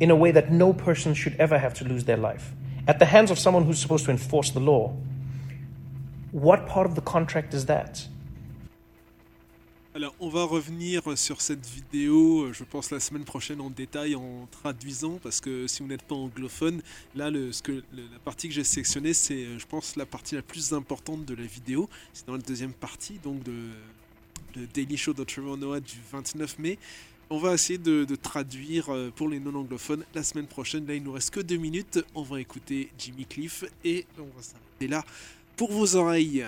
in 0.00 0.10
a 0.10 0.14
way 0.14 0.32
that 0.32 0.50
no 0.50 0.72
person 0.72 1.14
should 1.14 1.34
ever 1.38 1.58
have 1.58 1.74
to 1.74 1.84
lose 1.84 2.04
their 2.04 2.18
life 2.18 2.52
at 2.86 2.98
the 2.98 3.06
hands 3.06 3.30
of 3.30 3.38
someone 3.38 3.64
who's 3.64 3.78
supposed 3.78 4.04
to 4.04 4.10
enforce 4.10 4.50
the 4.50 4.60
law, 4.60 4.92
what 6.32 6.66
part 6.66 6.86
of 6.86 6.94
the 6.94 7.00
contract 7.00 7.54
is 7.54 7.66
that? 7.66 8.08
Alors, 9.94 10.14
on 10.20 10.28
va 10.28 10.44
revenir 10.44 11.16
sur 11.16 11.40
cette 11.40 11.66
vidéo, 11.66 12.52
je 12.52 12.64
pense 12.64 12.90
la 12.90 13.00
semaine 13.00 13.24
prochaine 13.24 13.62
en 13.62 13.70
détail, 13.70 14.14
en 14.14 14.46
traduisant, 14.50 15.18
parce 15.22 15.40
que 15.40 15.66
si 15.66 15.82
vous 15.82 15.88
n'êtes 15.88 16.02
pas 16.02 16.14
anglophone, 16.14 16.82
là, 17.14 17.30
ce 17.50 17.62
que, 17.62 17.82
la 17.94 18.18
partie 18.22 18.48
que 18.48 18.54
j'ai 18.54 18.62
sélectionnée, 18.62 19.14
c'est, 19.14 19.58
je 19.58 19.66
pense, 19.66 19.96
la 19.96 20.04
partie 20.04 20.34
la 20.34 20.42
plus 20.42 20.74
importante 20.74 21.24
de 21.24 21.34
la 21.34 21.44
vidéo. 21.44 21.88
C'est 22.12 22.26
dans 22.26 22.34
la 22.34 22.42
deuxième 22.42 22.74
partie, 22.74 23.18
donc 23.24 23.42
de, 23.42 23.54
de 24.54 24.66
Daily 24.66 24.98
Show 24.98 25.14
de 25.14 25.24
Trevor 25.24 25.56
Noah 25.56 25.80
du 25.80 25.96
29 26.12 26.58
mai. 26.58 26.78
On 27.28 27.38
va 27.38 27.54
essayer 27.54 27.78
de, 27.78 28.06
traduire 28.14 28.94
euh, 28.94 29.10
pour 29.14 29.28
les 29.28 29.40
non-anglophones 29.40 30.04
la 30.14 30.22
semaine 30.22 30.46
prochaine. 30.46 30.86
Là, 30.86 30.94
il 30.94 31.02
nous 31.02 31.12
reste 31.12 31.30
que 31.30 31.40
deux 31.40 31.56
minutes. 31.56 31.98
On 32.14 32.22
va 32.22 32.40
écouter 32.40 32.90
Jimmy 32.98 33.26
Cliff 33.26 33.64
et 33.84 34.06
on 34.18 34.22
va 34.36 34.42
s'arrêter 34.42 34.86
là 34.88 35.04
pour 35.56 35.72
vos 35.72 35.96
oreilles. 35.96 36.46